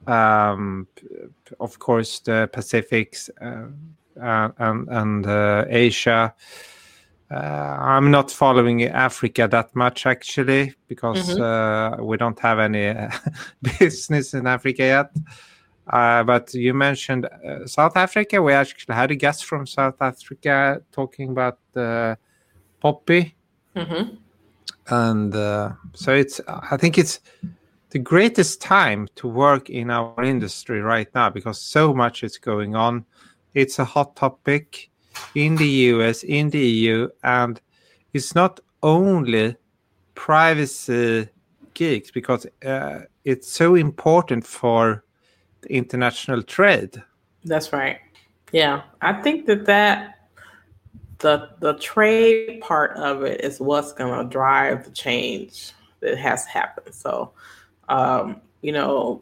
um, 0.05 0.87
of 1.59 1.79
course, 1.79 2.19
the 2.19 2.49
Pacifics 2.53 3.29
uh, 3.41 3.67
uh, 4.21 4.49
and, 4.57 4.87
and 4.87 5.27
uh, 5.27 5.65
Asia. 5.67 6.33
Uh, 7.29 7.35
I'm 7.35 8.09
not 8.09 8.31
following 8.31 8.83
Africa 8.83 9.47
that 9.51 9.75
much 9.75 10.05
actually 10.05 10.73
because 10.87 11.29
mm-hmm. 11.29 11.41
Uh, 11.41 12.03
we 12.03 12.17
don't 12.17 12.39
have 12.39 12.59
any 12.59 12.95
business 13.79 14.33
in 14.33 14.47
Africa 14.47 14.83
yet. 14.83 15.11
Uh, 15.87 16.23
but 16.23 16.53
you 16.53 16.73
mentioned 16.73 17.27
South 17.65 17.95
Africa. 17.95 18.41
We 18.41 18.53
actually 18.53 18.95
had 18.95 19.11
a 19.11 19.15
guest 19.15 19.45
from 19.45 19.65
South 19.65 20.01
Africa 20.01 20.81
talking 20.91 21.29
about 21.29 21.59
the 21.73 22.17
POPIA. 22.81 23.33
Mm-hmm 23.75 24.15
and 24.89 25.35
uh, 25.35 25.71
so 25.93 26.13
it's 26.13 26.39
i 26.47 26.77
think 26.77 26.97
it's 26.97 27.19
the 27.89 27.99
greatest 27.99 28.61
time 28.61 29.07
to 29.15 29.27
work 29.27 29.69
in 29.69 29.89
our 29.89 30.23
industry 30.23 30.81
right 30.81 31.07
now 31.15 31.29
because 31.29 31.61
so 31.61 31.93
much 31.93 32.23
is 32.23 32.37
going 32.37 32.75
on 32.75 33.05
it's 33.53 33.79
a 33.79 33.85
hot 33.85 34.15
topic 34.15 34.89
in 35.35 35.55
the 35.55 35.65
us 35.65 36.23
in 36.23 36.49
the 36.49 36.59
eu 36.59 37.07
and 37.23 37.61
it's 38.13 38.35
not 38.35 38.59
only 38.83 39.55
privacy 40.15 41.27
gigs 41.73 42.11
because 42.11 42.45
uh, 42.65 42.99
it's 43.23 43.51
so 43.51 43.75
important 43.75 44.45
for 44.45 45.03
the 45.61 45.73
international 45.73 46.41
trade 46.41 47.01
that's 47.45 47.71
right 47.73 47.99
yeah 48.51 48.81
i 49.01 49.13
think 49.13 49.45
that 49.45 49.65
that 49.65 50.17
the 51.19 51.49
the 51.59 51.73
trade 51.75 52.61
part 52.61 52.95
of 52.97 53.23
it 53.23 53.41
is 53.41 53.59
what's 53.59 53.93
going 53.93 54.23
to 54.23 54.29
drive 54.29 54.85
the 54.85 54.91
change 54.91 55.71
that 55.99 56.17
has 56.17 56.45
happened. 56.45 56.93
So, 56.93 57.31
um, 57.89 58.41
you 58.61 58.71
know, 58.71 59.21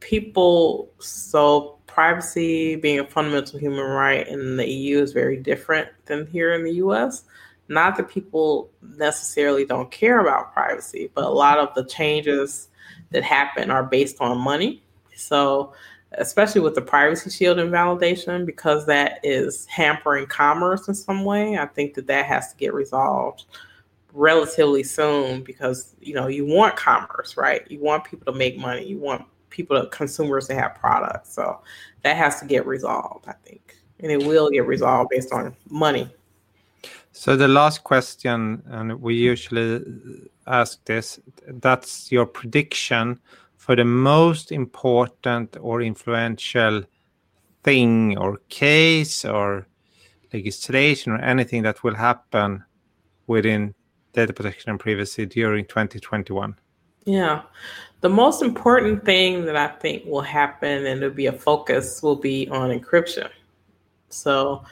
people 0.00 0.90
so 0.98 1.77
privacy 1.98 2.76
being 2.76 3.00
a 3.00 3.04
fundamental 3.04 3.58
human 3.58 3.84
right 3.84 4.28
in 4.28 4.56
the 4.56 4.68
EU 4.68 5.02
is 5.02 5.10
very 5.10 5.36
different 5.36 5.88
than 6.04 6.28
here 6.28 6.54
in 6.54 6.62
the 6.62 6.74
US. 6.74 7.24
Not 7.66 7.96
that 7.96 8.08
people 8.08 8.70
necessarily 8.96 9.64
don't 9.64 9.90
care 9.90 10.20
about 10.20 10.52
privacy, 10.54 11.10
but 11.12 11.24
a 11.24 11.28
lot 11.28 11.58
of 11.58 11.74
the 11.74 11.84
changes 11.84 12.68
that 13.10 13.24
happen 13.24 13.72
are 13.72 13.82
based 13.82 14.20
on 14.20 14.38
money. 14.38 14.80
So 15.16 15.72
especially 16.12 16.60
with 16.60 16.76
the 16.76 16.82
privacy 16.82 17.30
shield 17.30 17.58
invalidation, 17.58 18.46
because 18.46 18.86
that 18.86 19.18
is 19.24 19.66
hampering 19.66 20.26
commerce 20.26 20.86
in 20.86 20.94
some 20.94 21.24
way. 21.24 21.58
I 21.58 21.66
think 21.66 21.94
that 21.94 22.06
that 22.06 22.26
has 22.26 22.52
to 22.52 22.56
get 22.58 22.74
resolved 22.74 23.46
relatively 24.12 24.84
soon 24.84 25.42
because 25.42 25.96
you 26.00 26.14
know 26.14 26.28
you 26.28 26.46
want 26.46 26.76
commerce, 26.76 27.36
right? 27.36 27.68
You 27.68 27.80
want 27.80 28.04
people 28.04 28.32
to 28.32 28.38
make 28.38 28.56
money. 28.56 28.86
You 28.86 28.98
want 28.98 29.24
people, 29.50 29.84
consumers, 29.86 30.46
to 30.48 30.54
have 30.54 30.74
products. 30.74 31.32
So 31.32 31.60
that 32.02 32.16
has 32.16 32.40
to 32.40 32.46
get 32.46 32.66
resolved, 32.66 33.26
I 33.28 33.34
think, 33.44 33.76
and 34.00 34.10
it 34.12 34.24
will 34.26 34.50
get 34.50 34.66
resolved 34.66 35.10
based 35.10 35.32
on 35.32 35.54
money. 35.68 36.10
So 37.12 37.36
the 37.36 37.48
last 37.48 37.82
question, 37.82 38.62
and 38.66 39.00
we 39.00 39.14
usually 39.14 39.84
ask 40.46 40.84
this, 40.84 41.18
that's 41.46 42.12
your 42.12 42.26
prediction 42.26 43.18
for 43.56 43.74
the 43.74 43.84
most 43.84 44.52
important 44.52 45.56
or 45.60 45.82
influential 45.82 46.84
thing 47.64 48.16
or 48.16 48.38
case 48.48 49.24
or 49.24 49.66
legislation 50.32 51.12
or 51.12 51.18
anything 51.18 51.62
that 51.64 51.82
will 51.82 51.94
happen 51.94 52.64
within 53.26 53.74
data 54.12 54.32
protection 54.32 54.70
and 54.70 54.80
privacy 54.80 55.26
during 55.26 55.64
2021? 55.64 56.56
Yeah. 57.08 57.42
The 58.02 58.08
most 58.10 58.42
important 58.42 59.04
thing 59.04 59.46
that 59.46 59.56
I 59.56 59.68
think 59.68 60.04
will 60.04 60.20
happen 60.20 60.86
and 60.86 61.02
it'll 61.02 61.14
be 61.14 61.26
a 61.26 61.32
focus 61.32 62.02
will 62.02 62.16
be 62.16 62.46
on 62.50 62.68
encryption. 62.70 63.30
So, 64.10 64.62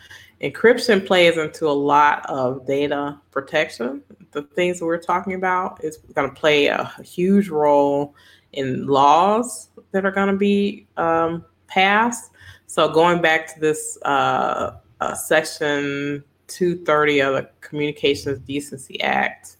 encryption 0.43 1.05
plays 1.05 1.39
into 1.39 1.66
a 1.66 1.72
lot 1.72 2.28
of 2.28 2.66
data 2.66 3.18
protection. 3.30 4.03
The 4.32 4.43
things 4.43 4.78
that 4.78 4.84
we're 4.84 4.99
talking 4.99 5.32
about 5.32 5.82
is 5.82 5.97
going 6.14 6.28
to 6.28 6.34
play 6.34 6.66
a 6.66 6.84
huge 7.03 7.49
role 7.49 8.14
in 8.53 8.87
laws 8.87 9.70
that 9.93 10.05
are 10.05 10.11
going 10.11 10.28
to 10.28 10.37
be 10.37 10.87
um, 10.99 11.43
passed. 11.68 12.32
So 12.66 12.87
going 12.93 13.22
back 13.22 13.53
to 13.55 13.61
this 13.61 13.97
uh, 14.05 14.72
uh, 15.01 15.14
section 15.14 16.22
230 16.49 17.20
of 17.20 17.34
the 17.34 17.49
Communications 17.62 18.41
Decency 18.41 19.01
Act, 19.01 19.57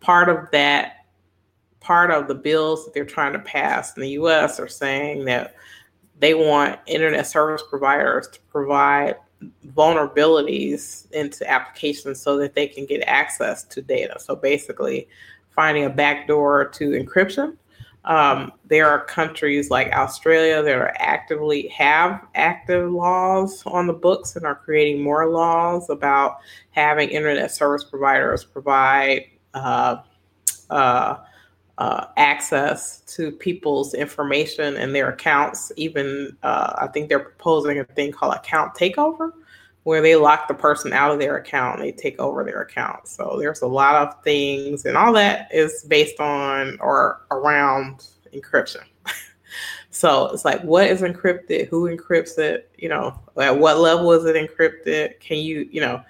part 0.00 0.28
of 0.28 0.50
that, 0.52 0.97
part 1.88 2.10
of 2.10 2.28
the 2.28 2.34
bills 2.34 2.84
that 2.84 2.92
they're 2.92 3.06
trying 3.06 3.32
to 3.32 3.38
pass 3.38 3.96
in 3.96 4.02
the 4.02 4.10
U.S. 4.10 4.60
are 4.60 4.68
saying 4.68 5.24
that 5.24 5.54
they 6.18 6.34
want 6.34 6.78
internet 6.86 7.26
service 7.26 7.62
providers 7.66 8.28
to 8.28 8.40
provide 8.50 9.16
vulnerabilities 9.68 11.10
into 11.12 11.48
applications 11.50 12.20
so 12.20 12.36
that 12.36 12.54
they 12.54 12.66
can 12.66 12.84
get 12.84 13.00
access 13.06 13.64
to 13.64 13.80
data. 13.80 14.20
So 14.20 14.36
basically, 14.36 15.08
finding 15.48 15.86
a 15.86 15.90
backdoor 15.90 16.68
to 16.68 16.90
encryption 16.90 17.56
um, 18.04 18.52
there 18.64 18.88
are 18.88 19.04
countries 19.04 19.70
like 19.70 19.92
Australia 19.92 20.62
that 20.62 20.74
are 20.74 20.94
actively 20.98 21.68
have 21.68 22.26
active 22.34 22.90
laws 22.90 23.62
on 23.66 23.86
the 23.86 23.92
books 23.92 24.36
and 24.36 24.46
are 24.46 24.54
creating 24.54 25.02
more 25.02 25.28
laws 25.28 25.90
about 25.90 26.38
having 26.70 27.10
internet 27.10 27.50
service 27.50 27.84
providers 27.84 28.44
provide 28.44 29.24
uh, 29.54 29.96
uh, 30.70 31.16
uh, 31.78 32.06
access 32.16 33.00
to 33.02 33.30
people's 33.30 33.94
information 33.94 34.76
and 34.76 34.94
their 34.94 35.08
accounts. 35.08 35.72
Even 35.76 36.36
uh, 36.42 36.74
I 36.78 36.88
think 36.88 37.08
they're 37.08 37.20
proposing 37.20 37.78
a 37.78 37.84
thing 37.84 38.12
called 38.12 38.34
account 38.34 38.74
takeover, 38.74 39.32
where 39.84 40.02
they 40.02 40.16
lock 40.16 40.48
the 40.48 40.54
person 40.54 40.92
out 40.92 41.12
of 41.12 41.18
their 41.18 41.36
account 41.36 41.78
and 41.78 41.88
they 41.88 41.92
take 41.92 42.18
over 42.18 42.44
their 42.44 42.62
account. 42.62 43.06
So 43.08 43.36
there's 43.38 43.62
a 43.62 43.66
lot 43.66 43.94
of 43.94 44.22
things, 44.22 44.84
and 44.84 44.96
all 44.96 45.12
that 45.14 45.48
is 45.54 45.84
based 45.88 46.20
on 46.20 46.78
or 46.80 47.22
around 47.30 48.06
encryption. 48.34 48.82
So 49.90 50.26
it's 50.26 50.44
like, 50.44 50.62
what 50.62 50.86
is 50.86 51.00
encrypted? 51.00 51.66
Who 51.68 51.88
encrypts 51.88 52.38
it? 52.38 52.70
You 52.78 52.88
know, 52.88 53.18
at 53.36 53.58
what 53.58 53.78
level 53.78 54.12
is 54.12 54.26
it 54.26 54.36
encrypted? 54.36 55.18
Can 55.18 55.38
you, 55.38 55.68
you 55.72 55.80
know, 55.80 56.02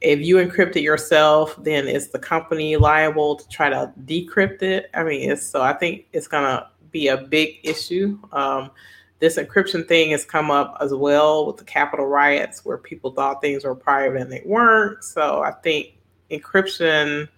if 0.00 0.20
you 0.20 0.36
encrypt 0.36 0.76
it 0.76 0.82
yourself, 0.82 1.56
then 1.62 1.88
is 1.88 2.08
the 2.08 2.18
company 2.18 2.76
liable 2.76 3.36
to 3.36 3.48
try 3.48 3.68
to 3.68 3.92
decrypt 4.04 4.62
it? 4.62 4.90
I 4.94 5.02
mean, 5.02 5.36
so 5.36 5.62
I 5.62 5.72
think 5.72 6.06
it's 6.12 6.28
gonna 6.28 6.68
be 6.90 7.08
a 7.08 7.16
big 7.16 7.58
issue. 7.64 8.18
Um, 8.32 8.70
this 9.18 9.36
encryption 9.36 9.86
thing 9.86 10.10
has 10.12 10.24
come 10.24 10.50
up 10.50 10.76
as 10.80 10.94
well 10.94 11.46
with 11.46 11.56
the 11.56 11.64
Capitol 11.64 12.06
riots, 12.06 12.64
where 12.64 12.78
people 12.78 13.10
thought 13.10 13.40
things 13.40 13.64
were 13.64 13.74
private 13.74 14.20
and 14.20 14.30
they 14.30 14.42
weren't. 14.44 15.02
So 15.02 15.42
I 15.42 15.50
think 15.50 15.98
encryption 16.30 17.28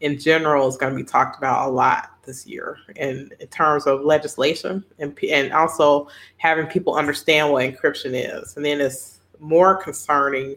in 0.00 0.18
general 0.18 0.68
is 0.68 0.76
going 0.76 0.92
to 0.92 0.96
be 0.96 1.04
talked 1.04 1.38
about 1.38 1.68
a 1.68 1.70
lot 1.70 2.10
this 2.24 2.46
year 2.46 2.78
in, 2.96 3.30
in 3.40 3.46
terms 3.48 3.86
of 3.86 4.02
legislation 4.02 4.84
and, 4.98 5.16
and 5.24 5.52
also 5.52 6.08
having 6.36 6.66
people 6.66 6.94
understand 6.94 7.52
what 7.52 7.64
encryption 7.64 8.12
is. 8.14 8.56
And 8.56 8.64
then 8.64 8.80
it's 8.80 9.20
more 9.40 9.76
concerning 9.76 10.56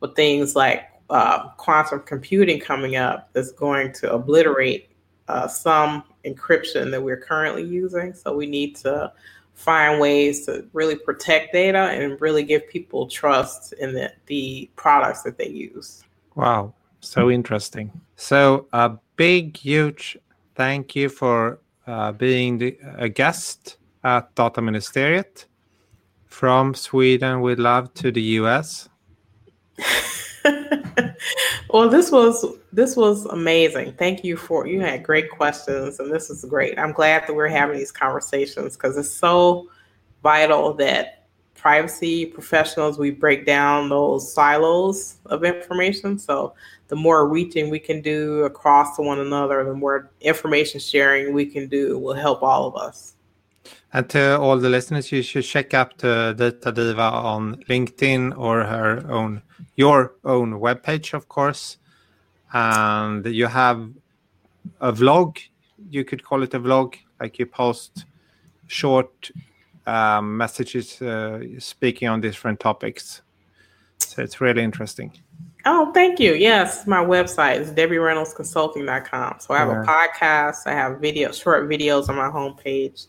with 0.00 0.16
things 0.16 0.56
like 0.56 0.84
uh, 1.12 1.48
quantum 1.58 2.00
computing 2.00 2.58
coming 2.58 2.96
up 2.96 3.28
that's 3.32 3.52
going 3.52 3.92
to 3.92 4.12
obliterate 4.12 4.88
uh, 5.28 5.46
some 5.46 6.04
encryption 6.24 6.90
that 6.90 7.02
we're 7.02 7.20
currently 7.20 7.62
using. 7.62 8.14
So 8.14 8.34
we 8.34 8.46
need 8.46 8.76
to 8.76 9.12
find 9.54 10.00
ways 10.00 10.46
to 10.46 10.66
really 10.72 10.96
protect 10.96 11.52
data 11.52 11.90
and 11.90 12.20
really 12.20 12.42
give 12.42 12.66
people 12.68 13.06
trust 13.06 13.74
in 13.74 13.92
the, 13.92 14.12
the 14.26 14.70
products 14.76 15.22
that 15.22 15.36
they 15.36 15.48
use. 15.48 16.02
Wow, 16.34 16.72
so 17.00 17.30
interesting. 17.30 17.92
So 18.16 18.66
a 18.72 18.92
big, 19.16 19.56
huge 19.56 20.16
thank 20.54 20.96
you 20.96 21.08
for 21.08 21.60
uh, 21.86 22.12
being 22.12 22.58
the, 22.58 22.78
a 22.96 23.08
guest 23.08 23.76
at 24.02 24.34
Data 24.34 24.60
Ministeriet. 24.60 25.44
From 26.26 26.74
Sweden, 26.74 27.42
we 27.42 27.54
love 27.54 27.92
to 27.94 28.10
the 28.10 28.22
US. 28.22 28.88
well, 31.70 31.88
this 31.88 32.10
was 32.10 32.44
this 32.72 32.96
was 32.96 33.26
amazing. 33.26 33.92
Thank 33.94 34.24
you 34.24 34.36
for 34.36 34.66
you 34.66 34.80
had 34.80 35.02
great 35.02 35.30
questions, 35.30 36.00
and 36.00 36.12
this 36.12 36.30
is 36.30 36.44
great. 36.44 36.78
I'm 36.78 36.92
glad 36.92 37.26
that 37.26 37.34
we're 37.34 37.48
having 37.48 37.76
these 37.76 37.92
conversations 37.92 38.76
because 38.76 38.96
it's 38.96 39.10
so 39.10 39.68
vital 40.22 40.72
that 40.74 41.26
privacy 41.54 42.26
professionals 42.26 42.98
we 42.98 43.10
break 43.10 43.46
down 43.46 43.88
those 43.88 44.32
silos 44.32 45.18
of 45.26 45.44
information. 45.44 46.18
So 46.18 46.54
the 46.88 46.96
more 46.96 47.28
reaching 47.28 47.70
we 47.70 47.78
can 47.78 48.00
do 48.00 48.42
across 48.42 48.96
to 48.96 49.02
one 49.02 49.20
another, 49.20 49.64
the 49.64 49.72
more 49.72 50.10
information 50.20 50.80
sharing 50.80 51.32
we 51.32 51.46
can 51.46 51.68
do 51.68 51.98
will 51.98 52.14
help 52.14 52.42
all 52.42 52.66
of 52.66 52.76
us. 52.76 53.11
And 53.94 54.08
to 54.10 54.38
all 54.38 54.58
the 54.58 54.70
listeners, 54.70 55.12
you 55.12 55.22
should 55.22 55.44
check 55.44 55.74
out 55.74 55.98
the 55.98 56.34
Data 56.36 56.72
Diva 56.72 57.02
on 57.02 57.56
LinkedIn 57.68 58.36
or 58.38 58.64
her 58.64 59.04
own, 59.10 59.42
your 59.76 60.14
own 60.24 60.54
webpage, 60.54 61.12
of 61.12 61.28
course. 61.28 61.76
And 62.54 63.26
you 63.26 63.46
have 63.46 63.90
a 64.80 64.92
vlog. 64.92 65.38
You 65.90 66.04
could 66.04 66.24
call 66.24 66.42
it 66.42 66.54
a 66.54 66.60
vlog, 66.60 66.94
like 67.20 67.38
you 67.38 67.44
post 67.46 68.06
short 68.66 69.30
um, 69.86 70.36
messages 70.38 71.02
uh, 71.02 71.40
speaking 71.58 72.08
on 72.08 72.20
different 72.20 72.60
topics. 72.60 73.20
So 73.98 74.22
it's 74.22 74.40
really 74.40 74.62
interesting. 74.62 75.12
Oh, 75.64 75.92
thank 75.92 76.18
you. 76.18 76.34
Yes, 76.34 76.86
my 76.86 77.04
website 77.04 77.60
is 77.60 77.70
debbiereynoldsconsulting.com. 77.70 79.36
So 79.40 79.54
I 79.54 79.58
have 79.58 79.68
yeah. 79.68 79.82
a 79.82 79.86
podcast, 79.86 80.66
I 80.66 80.72
have 80.72 80.98
videos, 80.98 81.40
short 81.40 81.68
videos 81.68 82.08
on 82.08 82.16
my 82.16 82.28
homepage. 82.28 83.06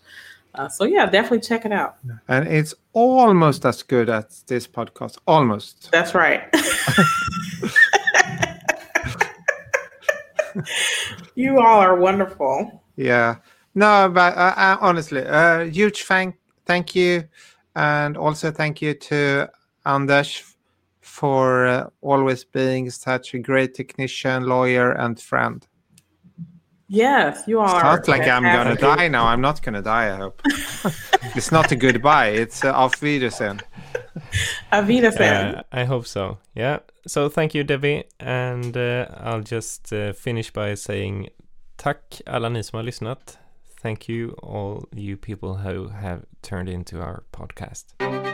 Uh, 0.56 0.70
so 0.70 0.84
yeah, 0.84 1.06
definitely 1.08 1.40
check 1.40 1.66
it 1.66 1.72
out. 1.72 1.98
And 2.28 2.48
it's 2.48 2.76
almost 2.94 3.66
as 3.66 3.82
good 3.82 4.10
as 4.10 4.44
this 4.44 4.68
podcast. 4.68 5.18
Almost. 5.26 5.90
That's 5.92 6.14
right. 6.14 6.44
you 11.36 11.60
all 11.60 11.80
are 11.80 11.96
wonderful. 11.96 12.84
Yeah. 12.96 13.38
No, 13.76 14.10
but 14.14 14.38
uh, 14.38 14.54
uh, 14.56 14.78
honestly, 14.82 15.26
uh, 15.26 15.66
huge 15.66 16.04
thank 16.04 16.36
thank 16.66 16.96
you, 16.96 17.24
and 17.76 18.18
also 18.18 18.52
thank 18.52 18.82
you 18.82 18.94
to 18.94 19.50
Anders 19.86 20.56
for 21.02 21.66
uh, 21.66 21.90
always 22.02 22.44
being 22.44 22.90
such 22.90 23.34
a 23.34 23.40
great 23.40 23.74
technician, 23.74 24.44
lawyer, 24.44 24.92
and 24.92 25.20
friend. 25.20 25.66
Yes, 26.94 27.48
you 27.48 27.60
are. 27.60 27.98
It's 27.98 28.08
not 28.08 28.08
like 28.08 28.28
I'm 28.28 28.44
gonna 28.44 28.76
die 28.76 29.08
now. 29.08 29.26
I'm 29.26 29.42
not 29.42 29.64
gonna 29.64 29.82
die. 29.82 30.14
I 30.14 30.18
hope. 30.18 30.40
it's 31.36 31.52
not 31.52 31.72
a 31.72 31.76
goodbye. 31.76 32.28
It's 32.28 32.64
uh, 32.64 32.72
auf 32.72 33.02
Wiedersehen. 33.02 33.62
Auf 34.72 34.88
Wiedersehen. 34.88 35.56
Uh, 35.56 35.64
I 35.72 35.86
hope 35.86 36.06
so. 36.06 36.38
Yeah. 36.54 36.80
So 37.08 37.30
thank 37.30 37.56
you, 37.56 37.64
Debbie, 37.64 38.04
and 38.20 38.78
uh, 38.78 39.08
I'll 39.18 39.42
just 39.42 39.92
uh, 39.92 40.14
finish 40.14 40.52
by 40.52 40.76
saying 40.76 41.30
tack 41.78 42.22
alla 42.28 42.50
ni 42.50 42.62
som 42.62 42.78
har 42.78 42.84
lyssnat. 42.84 43.38
Thank 43.82 44.08
you 44.08 44.36
all 44.44 44.88
you 44.94 45.18
people 45.18 45.56
who 45.56 45.88
have 45.90 46.26
turned 46.44 46.70
into 46.70 47.02
our 47.02 47.24
podcast. 47.32 48.33